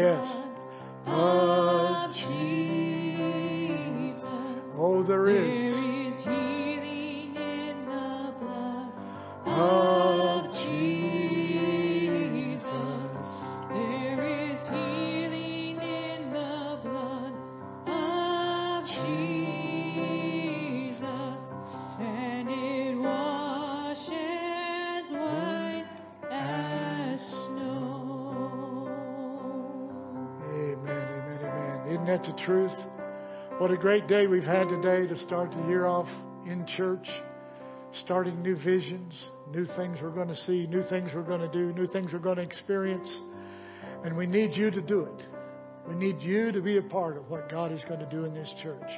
Yes. 0.00 0.49
The 32.30 32.42
truth? 32.44 32.72
What 33.58 33.70
a 33.70 33.76
great 33.76 34.06
day 34.06 34.26
we've 34.26 34.42
had 34.42 34.68
today 34.68 35.06
to 35.06 35.18
start 35.18 35.50
the 35.50 35.66
year 35.68 35.86
off 35.86 36.08
in 36.46 36.64
church, 36.76 37.08
starting 38.04 38.40
new 38.42 38.56
visions, 38.56 39.30
new 39.50 39.66
things 39.76 39.98
we're 40.00 40.10
going 40.10 40.28
to 40.28 40.36
see, 40.36 40.66
new 40.66 40.82
things 40.88 41.10
we're 41.14 41.22
going 41.22 41.40
to 41.40 41.50
do, 41.52 41.72
new 41.72 41.86
things 41.88 42.12
we're 42.12 42.20
going 42.20 42.36
to 42.36 42.42
experience. 42.42 43.20
And 44.04 44.16
we 44.16 44.26
need 44.26 44.54
you 44.54 44.70
to 44.70 44.80
do 44.80 45.04
it. 45.04 45.26
We 45.88 45.94
need 45.94 46.20
you 46.20 46.52
to 46.52 46.60
be 46.60 46.76
a 46.76 46.82
part 46.82 47.16
of 47.16 47.28
what 47.28 47.50
God 47.50 47.72
is 47.72 47.82
going 47.88 48.00
to 48.00 48.10
do 48.10 48.24
in 48.24 48.34
this 48.34 48.52
church. 48.62 48.90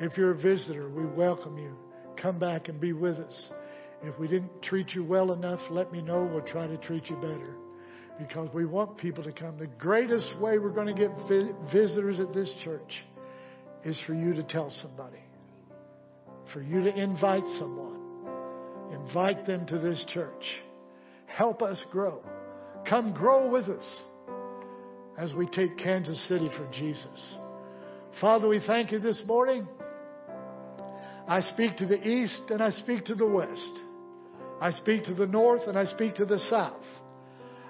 If 0.00 0.18
you're 0.18 0.32
a 0.32 0.36
visitor, 0.36 0.90
we 0.90 1.06
welcome 1.06 1.56
you. 1.56 1.74
Come 2.20 2.38
back 2.38 2.68
and 2.68 2.80
be 2.80 2.92
with 2.92 3.16
us. 3.16 3.50
If 4.02 4.18
we 4.18 4.28
didn't 4.28 4.62
treat 4.62 4.90
you 4.90 5.02
well 5.02 5.32
enough, 5.32 5.60
let 5.70 5.92
me 5.92 6.02
know. 6.02 6.28
We'll 6.30 6.42
try 6.42 6.66
to 6.66 6.76
treat 6.76 7.06
you 7.08 7.16
better 7.16 7.63
because 8.18 8.48
we 8.54 8.64
want 8.64 8.96
people 8.98 9.24
to 9.24 9.32
come. 9.32 9.58
The 9.58 9.66
greatest 9.66 10.38
way 10.40 10.58
we're 10.58 10.70
going 10.70 10.94
to 10.94 10.94
get 10.94 11.10
vi- 11.28 11.52
visitors 11.72 12.20
at 12.20 12.32
this 12.32 12.52
church 12.64 13.04
is 13.84 14.00
for 14.06 14.14
you 14.14 14.34
to 14.34 14.42
tell 14.42 14.70
somebody, 14.82 15.18
for 16.52 16.62
you 16.62 16.82
to 16.82 16.94
invite 16.94 17.44
someone, 17.58 18.00
invite 18.92 19.46
them 19.46 19.66
to 19.66 19.78
this 19.78 20.04
church. 20.08 20.44
Help 21.26 21.62
us 21.62 21.82
grow. 21.90 22.22
Come 22.88 23.12
grow 23.12 23.50
with 23.50 23.68
us 23.68 24.00
as 25.18 25.32
we 25.34 25.46
take 25.46 25.76
Kansas 25.78 26.28
City 26.28 26.48
for 26.56 26.68
Jesus. 26.72 27.36
Father, 28.20 28.46
we 28.46 28.60
thank 28.64 28.92
you 28.92 29.00
this 29.00 29.22
morning. 29.26 29.66
I 31.26 31.40
speak 31.40 31.76
to 31.78 31.86
the 31.86 32.00
east 32.06 32.42
and 32.50 32.62
I 32.62 32.70
speak 32.70 33.06
to 33.06 33.14
the 33.14 33.26
west. 33.26 33.80
I 34.60 34.70
speak 34.70 35.04
to 35.04 35.14
the 35.14 35.26
north 35.26 35.62
and 35.66 35.76
I 35.76 35.84
speak 35.86 36.14
to 36.16 36.24
the 36.24 36.38
south. 36.50 36.84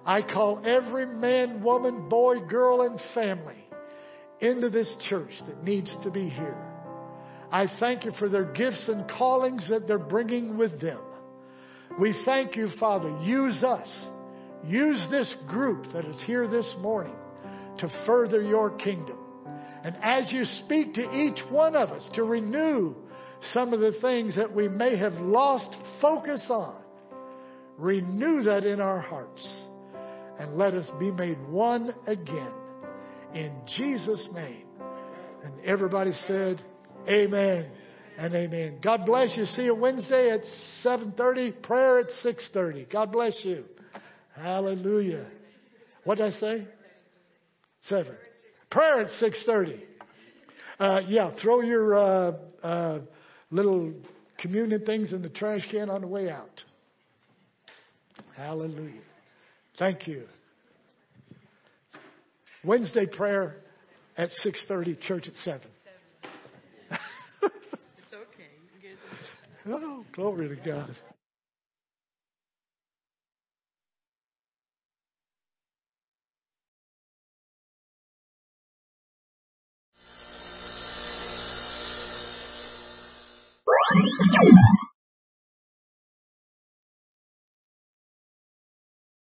I 0.06 0.20
call 0.20 0.60
every 0.64 1.06
man, 1.06 1.62
woman, 1.62 2.08
boy, 2.08 2.40
girl, 2.40 2.82
and 2.82 3.00
family 3.14 3.64
into 4.40 4.68
this 4.68 4.94
church 5.08 5.30
that 5.46 5.62
needs 5.64 5.96
to 6.02 6.10
be 6.10 6.28
here. 6.28 6.56
I 7.50 7.66
thank 7.80 8.04
you 8.04 8.12
for 8.18 8.28
their 8.28 8.52
gifts 8.52 8.88
and 8.88 9.08
callings 9.08 9.68
that 9.70 9.86
they're 9.86 9.98
bringing 9.98 10.58
with 10.58 10.80
them. 10.80 11.00
We 12.00 12.14
thank 12.24 12.56
you, 12.56 12.68
Father. 12.78 13.16
Use 13.22 13.62
us. 13.62 14.06
Use 14.66 15.06
this 15.10 15.34
group 15.46 15.86
that 15.92 16.04
is 16.04 16.20
here 16.26 16.48
this 16.48 16.74
morning 16.80 17.14
to 17.78 17.88
further 18.06 18.42
your 18.42 18.70
kingdom. 18.76 19.18
And 19.84 19.96
as 20.02 20.32
you 20.32 20.44
speak 20.44 20.94
to 20.94 21.12
each 21.12 21.38
one 21.50 21.76
of 21.76 21.90
us 21.90 22.08
to 22.14 22.24
renew 22.24 22.94
some 23.52 23.72
of 23.72 23.80
the 23.80 23.92
things 24.00 24.36
that 24.36 24.54
we 24.54 24.68
may 24.68 24.96
have 24.96 25.12
lost 25.14 25.68
focus 26.00 26.46
on, 26.48 26.74
renew 27.76 28.42
that 28.42 28.64
in 28.64 28.80
our 28.80 29.00
hearts 29.00 29.46
and 30.38 30.56
let 30.56 30.74
us 30.74 30.90
be 30.98 31.10
made 31.10 31.38
one 31.48 31.94
again. 32.06 32.52
In 33.34 33.52
Jesus' 33.76 34.28
name. 34.32 34.66
And 35.42 35.52
everybody 35.64 36.12
said, 36.26 36.62
Amen 37.08 37.70
and 38.16 38.34
amen. 38.34 38.78
God 38.82 39.04
bless 39.04 39.36
you. 39.36 39.44
See 39.44 39.64
you 39.64 39.74
Wednesday 39.74 40.30
at 40.30 40.40
7.30. 40.84 41.62
Prayer 41.62 42.00
at 42.00 42.06
6.30. 42.24 42.90
God 42.90 43.12
bless 43.12 43.38
you. 43.44 43.64
Hallelujah. 44.34 45.30
What 46.04 46.18
did 46.18 46.32
I 46.32 46.38
say? 46.38 46.68
Seven. 47.82 48.16
Prayer 48.70 49.02
at 49.02 49.10
6.30. 49.22 49.80
Uh, 50.78 51.00
yeah, 51.06 51.30
throw 51.42 51.60
your 51.60 51.94
uh, 51.94 52.32
uh, 52.62 53.00
little 53.50 53.92
communion 54.38 54.84
things 54.84 55.12
in 55.12 55.22
the 55.22 55.28
trash 55.28 55.66
can 55.70 55.90
on 55.90 56.00
the 56.00 56.06
way 56.06 56.28
out. 56.28 56.62
Hallelujah. 58.36 59.00
Thank 59.78 60.06
you. 60.06 60.24
Wednesday 62.64 63.06
prayer 63.06 63.56
at 64.16 64.30
6:30, 64.44 65.00
church 65.00 65.26
at 65.28 65.34
7. 65.36 65.60
It's 67.42 68.12
okay. 68.12 68.50
You 68.82 68.96
Oh, 69.74 70.04
glory 70.12 70.48
to 70.48 70.56
God. 70.56 70.94